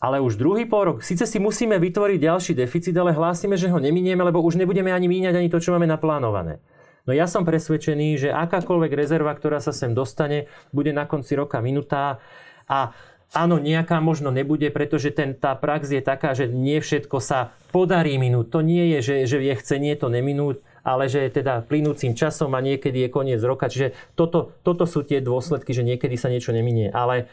Ale 0.00 0.20
už 0.24 0.40
druhý 0.40 0.64
pol 0.64 0.96
rok, 0.96 0.98
síce 1.04 1.24
si 1.28 1.36
musíme 1.36 1.76
vytvoriť 1.76 2.18
ďalší 2.20 2.52
deficit, 2.56 2.96
ale 2.96 3.12
hlásime, 3.12 3.56
že 3.56 3.68
ho 3.68 3.76
neminieme, 3.80 4.20
lebo 4.24 4.40
už 4.40 4.56
nebudeme 4.56 4.92
ani 4.92 5.08
míňať 5.08 5.36
ani 5.36 5.48
to, 5.52 5.60
čo 5.60 5.76
máme 5.76 5.88
naplánované. 5.88 6.60
No 7.04 7.12
ja 7.12 7.28
som 7.28 7.44
presvedčený, 7.44 8.16
že 8.16 8.28
akákoľvek 8.32 8.92
rezerva, 8.96 9.36
ktorá 9.36 9.60
sa 9.60 9.76
sem 9.76 9.92
dostane, 9.92 10.48
bude 10.72 10.92
na 10.92 11.04
konci 11.04 11.36
roka 11.36 11.60
minutá 11.60 12.16
a 12.64 12.96
Áno, 13.34 13.58
nejaká 13.58 13.98
možno 13.98 14.30
nebude, 14.30 14.70
pretože 14.70 15.10
ten, 15.10 15.34
tá 15.34 15.58
prax 15.58 15.90
je 15.90 15.98
taká, 15.98 16.38
že 16.38 16.46
nie 16.46 16.78
všetko 16.78 17.18
sa 17.18 17.50
podarí 17.74 18.14
minúť. 18.14 18.46
To 18.54 18.60
nie 18.62 18.94
je, 18.94 18.98
že, 19.02 19.16
že 19.26 19.38
je 19.42 19.54
chcenie 19.58 19.98
to 19.98 20.06
neminúť, 20.06 20.62
ale 20.86 21.10
že 21.10 21.26
teda 21.34 21.66
plynúcim 21.66 22.14
časom 22.14 22.54
a 22.54 22.62
niekedy 22.62 23.04
je 23.04 23.08
koniec 23.10 23.42
roka. 23.42 23.66
Čiže 23.66 24.14
toto, 24.14 24.54
toto 24.62 24.86
sú 24.86 25.02
tie 25.02 25.18
dôsledky, 25.18 25.74
že 25.74 25.82
niekedy 25.82 26.14
sa 26.14 26.30
niečo 26.30 26.54
neminie. 26.54 26.94
Ale 26.94 27.26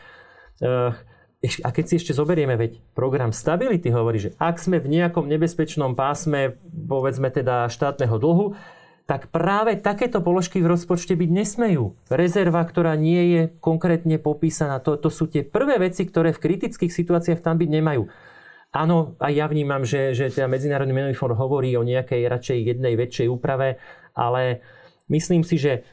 uh, 0.66 0.98
a 1.42 1.70
keď 1.74 1.86
si 1.86 1.98
ešte 1.98 2.14
zoberieme, 2.14 2.54
veď 2.54 2.78
program 2.94 3.34
Stability 3.34 3.90
hovorí, 3.90 4.22
že 4.22 4.34
ak 4.38 4.62
sme 4.62 4.78
v 4.78 4.90
nejakom 4.94 5.26
nebezpečnom 5.26 5.98
pásme, 5.98 6.58
povedzme 6.70 7.34
teda 7.34 7.66
štátneho 7.66 8.18
dlhu, 8.22 8.54
tak 9.10 9.28
práve 9.34 9.76
takéto 9.82 10.24
položky 10.24 10.64
v 10.64 10.72
rozpočte 10.72 11.18
byť 11.18 11.30
nesmejú. 11.30 11.98
Rezerva, 12.08 12.64
ktorá 12.64 12.96
nie 12.96 13.22
je 13.36 13.42
konkrétne 13.60 14.16
popísaná, 14.22 14.80
to, 14.80 14.96
to 14.96 15.10
sú 15.12 15.28
tie 15.28 15.44
prvé 15.44 15.82
veci, 15.82 16.08
ktoré 16.08 16.32
v 16.32 16.44
kritických 16.44 16.94
situáciách 16.94 17.44
tam 17.44 17.60
byť 17.60 17.70
nemajú. 17.70 18.08
Áno, 18.72 19.20
aj 19.20 19.34
ja 19.36 19.46
vnímam, 19.52 19.84
že, 19.84 20.16
že 20.16 20.32
teda 20.32 20.48
Medzinárodný 20.48 20.96
menový 20.96 21.16
fond 21.18 21.36
hovorí 21.36 21.76
o 21.76 21.84
nejakej 21.84 22.24
radšej 22.32 22.58
jednej 22.72 22.96
väčšej 22.96 23.28
úprave, 23.28 23.76
ale 24.16 24.64
myslím 25.12 25.44
si, 25.44 25.60
že 25.60 25.84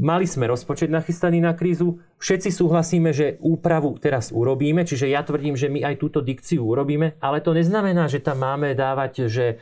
mali 0.00 0.24
sme 0.24 0.48
rozpočet 0.48 0.88
nachystaný 0.88 1.44
na 1.44 1.52
krízu, 1.52 2.00
všetci 2.16 2.48
súhlasíme, 2.48 3.12
že 3.12 3.36
úpravu 3.44 3.96
teraz 4.00 4.32
urobíme, 4.32 4.88
čiže 4.88 5.12
ja 5.12 5.20
tvrdím, 5.20 5.52
že 5.52 5.68
my 5.68 5.84
aj 5.84 6.00
túto 6.00 6.24
dikciu 6.24 6.64
urobíme, 6.64 7.20
ale 7.20 7.44
to 7.44 7.52
neznamená, 7.52 8.08
že 8.08 8.24
tam 8.24 8.40
máme 8.40 8.72
dávať, 8.72 9.28
že 9.28 9.60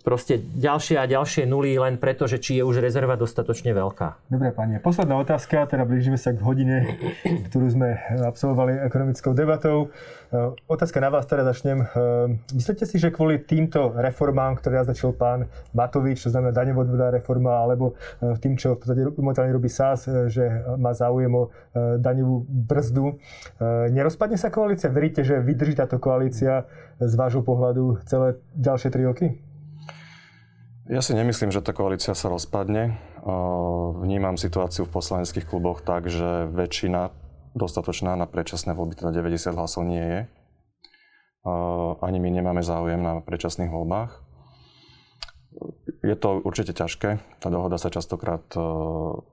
proste 0.00 0.40
ďalšie 0.40 0.96
a 0.96 1.04
ďalšie 1.04 1.44
nuly 1.44 1.76
len 1.76 2.00
preto, 2.00 2.24
že 2.24 2.40
či 2.40 2.56
je 2.60 2.62
už 2.64 2.80
rezerva 2.80 3.20
dostatočne 3.20 3.76
veľká. 3.76 4.32
Dobre, 4.32 4.48
pani. 4.56 4.80
Posledná 4.80 5.20
otázka, 5.20 5.68
teda 5.68 5.84
blížime 5.84 6.16
sa 6.16 6.32
k 6.32 6.40
hodine, 6.40 6.96
ktorú 7.52 7.68
sme 7.68 8.00
absolvovali 8.24 8.80
ekonomickou 8.88 9.36
debatou. 9.36 9.92
E, 10.32 10.56
otázka 10.72 11.04
na 11.04 11.12
vás 11.12 11.28
teda 11.28 11.44
začnem. 11.44 11.84
E, 11.84 11.86
myslíte 12.56 12.88
si, 12.88 12.96
že 12.96 13.12
kvôli 13.12 13.44
týmto 13.44 13.92
reformám, 13.92 14.56
ktoré 14.56 14.80
naznačil 14.80 15.12
pán 15.12 15.52
Matovič, 15.76 16.24
čo 16.24 16.32
znamená 16.32 16.56
daňovodná 16.56 17.12
reforma, 17.12 17.60
alebo 17.60 17.92
tým, 18.40 18.56
čo 18.56 18.72
v 18.72 18.80
podstate 18.80 19.04
momentálne 19.20 19.52
robí 19.52 19.68
SAS, 19.68 20.08
že 20.32 20.48
má 20.80 20.96
záujem 20.96 21.30
o 21.30 21.52
daňovú 21.76 22.48
brzdu, 22.48 23.20
nerozpadne 23.92 24.40
sa 24.40 24.48
koalícia? 24.48 24.88
Veríte, 24.88 25.22
že 25.22 25.38
vydrží 25.38 25.76
táto 25.76 26.00
koalícia 26.00 26.64
z 26.98 27.12
vášho 27.14 27.44
pohľadu 27.44 28.02
celé 28.08 28.40
ďalšie 28.56 28.88
tri 28.90 29.04
roky? 29.06 29.26
Ja 30.88 31.04
si 31.04 31.12
nemyslím, 31.12 31.52
že 31.52 31.60
tá 31.60 31.76
koalícia 31.76 32.16
sa 32.16 32.32
rozpadne. 32.32 32.96
Vnímam 34.00 34.40
situáciu 34.40 34.88
v 34.88 34.94
poslaneckých 34.96 35.44
kluboch 35.44 35.84
tak, 35.84 36.08
že 36.08 36.48
väčšina 36.48 37.12
dostatočná 37.52 38.16
na 38.16 38.24
predčasné 38.24 38.72
voľby, 38.72 38.96
teda 38.96 39.12
90 39.12 39.52
hlasov 39.52 39.84
nie 39.84 40.00
je. 40.00 40.20
Ani 42.00 42.16
my 42.16 42.32
nemáme 42.32 42.64
záujem 42.64 43.04
na 43.04 43.20
predčasných 43.20 43.68
voľbách. 43.68 44.16
Je 46.08 46.16
to 46.16 46.40
určite 46.40 46.72
ťažké. 46.72 47.20
Tá 47.36 47.52
dohoda 47.52 47.76
sa 47.76 47.92
častokrát 47.92 48.48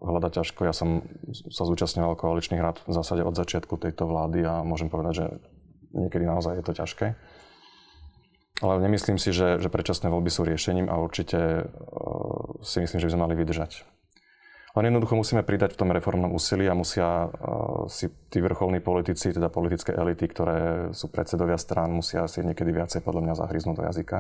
hľada 0.04 0.36
ťažko. 0.36 0.68
Ja 0.68 0.76
som 0.76 1.08
sa 1.32 1.64
zúčastňoval 1.64 2.20
koaličných 2.20 2.60
rád 2.60 2.84
v 2.84 3.00
zásade 3.00 3.24
od 3.24 3.32
začiatku 3.32 3.80
tejto 3.80 4.12
vlády 4.12 4.44
a 4.44 4.60
môžem 4.68 4.92
povedať, 4.92 5.24
že 5.24 5.26
niekedy 5.96 6.28
naozaj 6.28 6.60
je 6.60 6.64
to 6.68 6.74
ťažké. 6.76 7.16
Ale 8.64 8.80
nemyslím 8.80 9.20
si, 9.20 9.36
že, 9.36 9.60
že 9.60 9.68
predčasné 9.68 10.08
voľby 10.08 10.32
sú 10.32 10.48
riešením 10.48 10.88
a 10.88 10.96
určite 11.04 11.68
uh, 11.68 12.56
si 12.64 12.80
myslím, 12.80 13.04
že 13.04 13.08
by 13.12 13.14
sme 13.16 13.24
mali 13.28 13.36
vydržať. 13.36 13.84
Len 14.76 14.92
jednoducho 14.92 15.16
musíme 15.16 15.44
pridať 15.44 15.76
v 15.76 15.80
tom 15.84 15.92
reformnom 15.92 16.32
úsilí 16.32 16.64
a 16.68 16.76
musia 16.76 17.28
uh, 17.28 17.88
si 17.92 18.08
tí 18.32 18.40
vrcholní 18.40 18.80
politici, 18.80 19.36
teda 19.36 19.52
politické 19.52 19.92
elity, 19.92 20.26
ktoré 20.32 20.58
sú 20.96 21.12
predsedovia 21.12 21.60
strán, 21.60 21.92
musia 21.92 22.24
si 22.32 22.48
niekedy 22.48 22.72
viacej 22.72 23.04
podľa 23.04 23.28
mňa 23.28 23.40
zahryznúť 23.44 23.76
do 23.76 23.84
jazyka. 23.92 24.20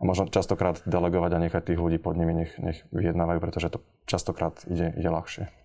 A 0.00 0.02
možno 0.06 0.30
častokrát 0.30 0.80
delegovať 0.86 1.30
a 1.34 1.42
nechať 1.42 1.62
tých 1.74 1.82
ľudí 1.82 1.98
pod 1.98 2.16
nimi, 2.16 2.32
nech, 2.32 2.54
nech 2.56 2.78
vyjednávajú, 2.94 3.38
pretože 3.42 3.68
to 3.68 3.82
častokrát 4.06 4.56
ide, 4.70 4.94
ide 4.94 5.10
ľahšie. 5.10 5.59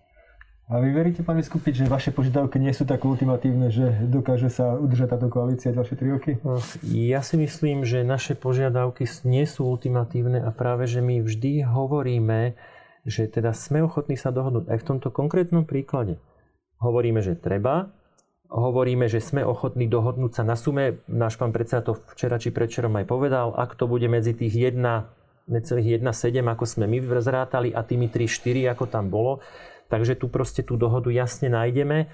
A 0.66 0.82
vy 0.82 0.90
veríte, 0.90 1.22
pán 1.22 1.38
Vyskupič, 1.38 1.78
že 1.78 1.86
vaše 1.86 2.10
požiadavky 2.10 2.58
nie 2.58 2.74
sú 2.74 2.82
tak 2.82 3.06
ultimatívne, 3.06 3.70
že 3.70 4.02
dokáže 4.10 4.50
sa 4.50 4.74
udržať 4.74 5.14
táto 5.14 5.30
koalícia 5.30 5.70
ďalšie 5.70 5.94
3 5.94 6.14
roky? 6.18 6.30
Ja 6.82 7.22
si 7.22 7.38
myslím, 7.38 7.86
že 7.86 8.02
naše 8.02 8.34
požiadavky 8.34 9.06
nie 9.22 9.46
sú 9.46 9.62
ultimatívne 9.62 10.42
a 10.42 10.50
práve, 10.50 10.90
že 10.90 10.98
my 10.98 11.22
vždy 11.22 11.62
hovoríme, 11.70 12.58
že 13.06 13.30
teda 13.30 13.54
sme 13.54 13.86
ochotní 13.86 14.18
sa 14.18 14.34
dohodnúť 14.34 14.66
aj 14.66 14.78
v 14.82 14.86
tomto 14.90 15.14
konkrétnom 15.14 15.70
príklade. 15.70 16.18
Hovoríme, 16.82 17.22
že 17.22 17.38
treba, 17.38 17.94
hovoríme, 18.50 19.06
že 19.06 19.22
sme 19.22 19.46
ochotní 19.46 19.86
dohodnúť 19.86 20.34
sa 20.34 20.42
na 20.42 20.58
sume. 20.58 20.98
Náš 21.06 21.38
pán 21.38 21.54
predseda 21.54 21.86
to 21.86 21.94
včera 22.10 22.42
či 22.42 22.50
predčerom 22.50 22.90
aj 22.98 23.06
povedal, 23.06 23.54
ak 23.54 23.78
to 23.78 23.86
bude 23.86 24.10
medzi 24.10 24.34
tých 24.34 24.74
1, 24.74 24.82
necelých 25.46 26.02
1,7, 26.02 26.42
ako 26.42 26.64
sme 26.66 26.90
my 26.90 26.98
zrátali 27.22 27.70
a 27.70 27.86
tými 27.86 28.10
3,4, 28.10 28.74
ako 28.74 28.84
tam 28.90 29.14
bolo. 29.14 29.38
Takže 29.86 30.18
tu 30.18 30.26
proste 30.26 30.66
tú 30.66 30.74
dohodu 30.74 31.08
jasne 31.10 31.50
nájdeme. 31.50 32.10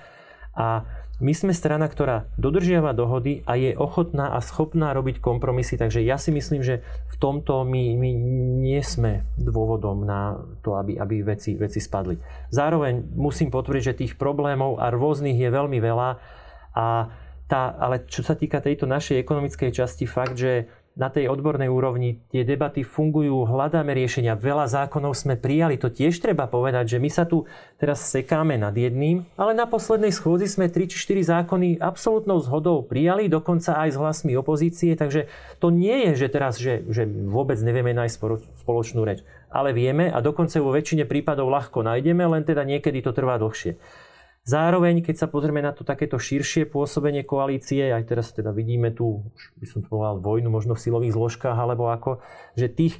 A 0.53 0.85
my 1.23 1.33
sme 1.33 1.55
strana, 1.55 1.87
ktorá 1.87 2.27
dodržiava 2.35 2.93
dohody 2.93 3.47
a 3.47 3.55
je 3.55 3.73
ochotná 3.79 4.35
a 4.35 4.43
schopná 4.43 4.91
robiť 4.91 5.23
kompromisy, 5.23 5.79
takže 5.79 6.03
ja 6.03 6.18
si 6.18 6.35
myslím, 6.35 6.66
že 6.66 6.83
v 7.09 7.16
tomto 7.16 7.62
my, 7.62 7.95
my 7.95 8.11
nie 8.59 8.83
sme 8.83 9.23
dôvodom 9.39 10.03
na 10.03 10.43
to, 10.66 10.75
aby, 10.75 10.99
aby 10.99 11.23
veci, 11.23 11.55
veci 11.55 11.79
spadli. 11.79 12.18
Zároveň 12.51 13.14
musím 13.14 13.55
potvrdiť, 13.55 13.83
že 13.87 13.99
tých 14.03 14.14
problémov 14.18 14.83
a 14.83 14.91
rôznych 14.91 15.39
je 15.39 15.49
veľmi 15.49 15.79
veľa, 15.79 16.11
a 16.73 17.12
tá, 17.47 17.77
ale 17.77 18.09
čo 18.09 18.25
sa 18.25 18.33
týka 18.33 18.64
tejto 18.64 18.89
našej 18.89 19.20
ekonomickej 19.20 19.77
časti, 19.77 20.09
fakt, 20.09 20.41
že 20.41 20.73
na 20.93 21.09
tej 21.09 21.32
odbornej 21.32 21.72
úrovni 21.72 22.20
tie 22.28 22.45
debaty 22.45 22.84
fungujú, 22.84 23.49
hľadáme 23.49 23.97
riešenia, 23.97 24.36
veľa 24.36 24.68
zákonov 24.68 25.16
sme 25.16 25.40
prijali, 25.40 25.80
to 25.80 25.88
tiež 25.88 26.20
treba 26.20 26.45
povedať, 26.45 26.97
že 26.97 26.99
my 27.01 27.09
sa 27.09 27.24
tu 27.24 27.49
teraz 27.80 28.05
sekáme 28.12 28.61
nad 28.61 28.76
jedným, 28.76 29.24
ale 29.40 29.57
na 29.57 29.64
poslednej 29.64 30.12
schôdzi 30.12 30.53
sme 30.53 30.68
3 30.68 30.93
či 30.93 30.97
4 31.01 31.32
zákony 31.32 31.80
absolútnou 31.80 32.45
zhodou 32.45 32.84
prijali, 32.84 33.32
dokonca 33.32 33.72
aj 33.80 33.88
s 33.88 33.97
hlasmi 33.97 34.36
opozície, 34.36 34.93
takže 34.93 35.32
to 35.64 35.72
nie 35.72 36.12
je, 36.12 36.26
že 36.26 36.28
teraz, 36.28 36.61
že, 36.61 36.84
že 36.93 37.09
vôbec 37.09 37.57
nevieme 37.64 37.97
nájsť 37.97 38.16
spoločnú 38.61 39.01
reč, 39.09 39.24
ale 39.49 39.72
vieme 39.72 40.12
a 40.12 40.20
dokonca 40.20 40.61
vo 40.61 40.76
väčšine 40.76 41.09
prípadov 41.09 41.49
ľahko 41.49 41.80
nájdeme, 41.80 42.20
len 42.28 42.45
teda 42.45 42.68
niekedy 42.68 43.01
to 43.01 43.16
trvá 43.16 43.40
dlhšie. 43.40 43.80
Zároveň, 44.43 45.07
keď 45.07 45.22
sa 45.22 45.30
pozrieme 45.30 45.62
na 45.62 45.70
to 45.70 45.86
takéto 45.86 46.18
širšie 46.18 46.66
pôsobenie 46.66 47.22
koalície, 47.22 47.95
aj 47.95 48.11
teraz 48.11 48.34
teda 48.34 48.51
vidíme 48.51 48.90
tu, 48.90 49.22
už 49.22 49.43
by 49.55 49.66
som 49.70 49.80
povedal, 49.86 50.18
vojnu 50.18 50.51
možno 50.51 50.74
v 50.74 50.82
silových 50.82 51.14
zložkách, 51.14 51.55
alebo 51.55 51.86
ako, 51.95 52.18
že 52.59 52.66
tých, 52.66 52.99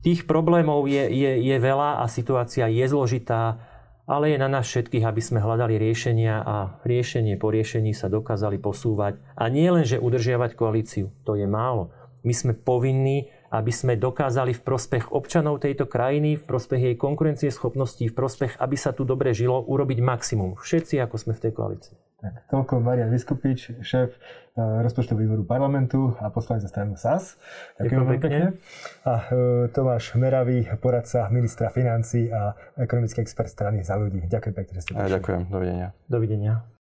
tých 0.00 0.24
problémov 0.24 0.88
je, 0.88 1.04
je, 1.12 1.32
je 1.44 1.56
veľa 1.60 2.00
a 2.00 2.08
situácia 2.08 2.64
je 2.72 2.84
zložitá, 2.88 3.60
ale 4.08 4.32
je 4.32 4.38
na 4.40 4.48
nás 4.48 4.64
všetkých, 4.64 5.04
aby 5.04 5.20
sme 5.20 5.44
hľadali 5.44 5.76
riešenia 5.76 6.40
a 6.40 6.80
riešenie 6.82 7.36
po 7.36 7.52
riešení 7.52 7.92
sa 7.92 8.08
dokázali 8.08 8.56
posúvať. 8.56 9.20
A 9.36 9.52
nie 9.52 9.68
len, 9.68 9.84
že 9.84 10.00
udržiavať 10.00 10.56
koalíciu, 10.56 11.12
to 11.28 11.36
je 11.36 11.44
málo. 11.44 11.92
My 12.24 12.32
sme 12.32 12.56
povinní 12.56 13.28
aby 13.50 13.72
sme 13.74 13.98
dokázali 13.98 14.54
v 14.54 14.62
prospech 14.62 15.10
občanov 15.10 15.58
tejto 15.60 15.90
krajiny, 15.90 16.38
v 16.38 16.44
prospech 16.46 16.80
jej 16.80 16.96
konkurencieschopnosti, 16.96 18.06
v 18.06 18.14
prospech, 18.14 18.56
aby 18.62 18.76
sa 18.78 18.94
tu 18.94 19.02
dobre 19.02 19.34
žilo, 19.34 19.58
urobiť 19.66 19.98
maximum. 19.98 20.54
Všetci, 20.54 21.02
ako 21.02 21.16
sme 21.18 21.32
v 21.34 21.42
tej 21.42 21.52
koalícii. 21.52 21.96
Tak, 22.20 22.52
toľko 22.52 22.84
Marian 22.84 23.08
Vyskupič, 23.08 23.80
šéf 23.80 24.12
eh, 24.12 24.20
rozpočtového 24.60 25.24
výboru 25.24 25.44
parlamentu 25.48 26.12
a 26.20 26.28
poslanec 26.28 26.68
za 26.68 26.70
stranu 26.70 26.92
SAS. 27.00 27.40
Ďakujem 27.80 28.06
pekne. 28.06 28.20
pekne. 28.20 28.42
A 29.08 29.12
uh, 29.16 29.20
Tomáš 29.72 30.12
Meravý, 30.20 30.68
poradca 30.84 31.24
ministra 31.32 31.72
financí 31.72 32.28
a 32.28 32.52
ekonomický 32.76 33.24
expert 33.24 33.48
strany 33.48 33.80
za 33.80 33.96
ľudí. 33.96 34.20
Ďakujem 34.28 34.52
pekne, 34.52 34.72
že 34.76 34.82
ste 34.84 34.92
prišli. 34.92 35.16
Ďakujem, 35.16 35.40
dovidenia. 35.48 35.88
Dovidenia. 36.12 36.70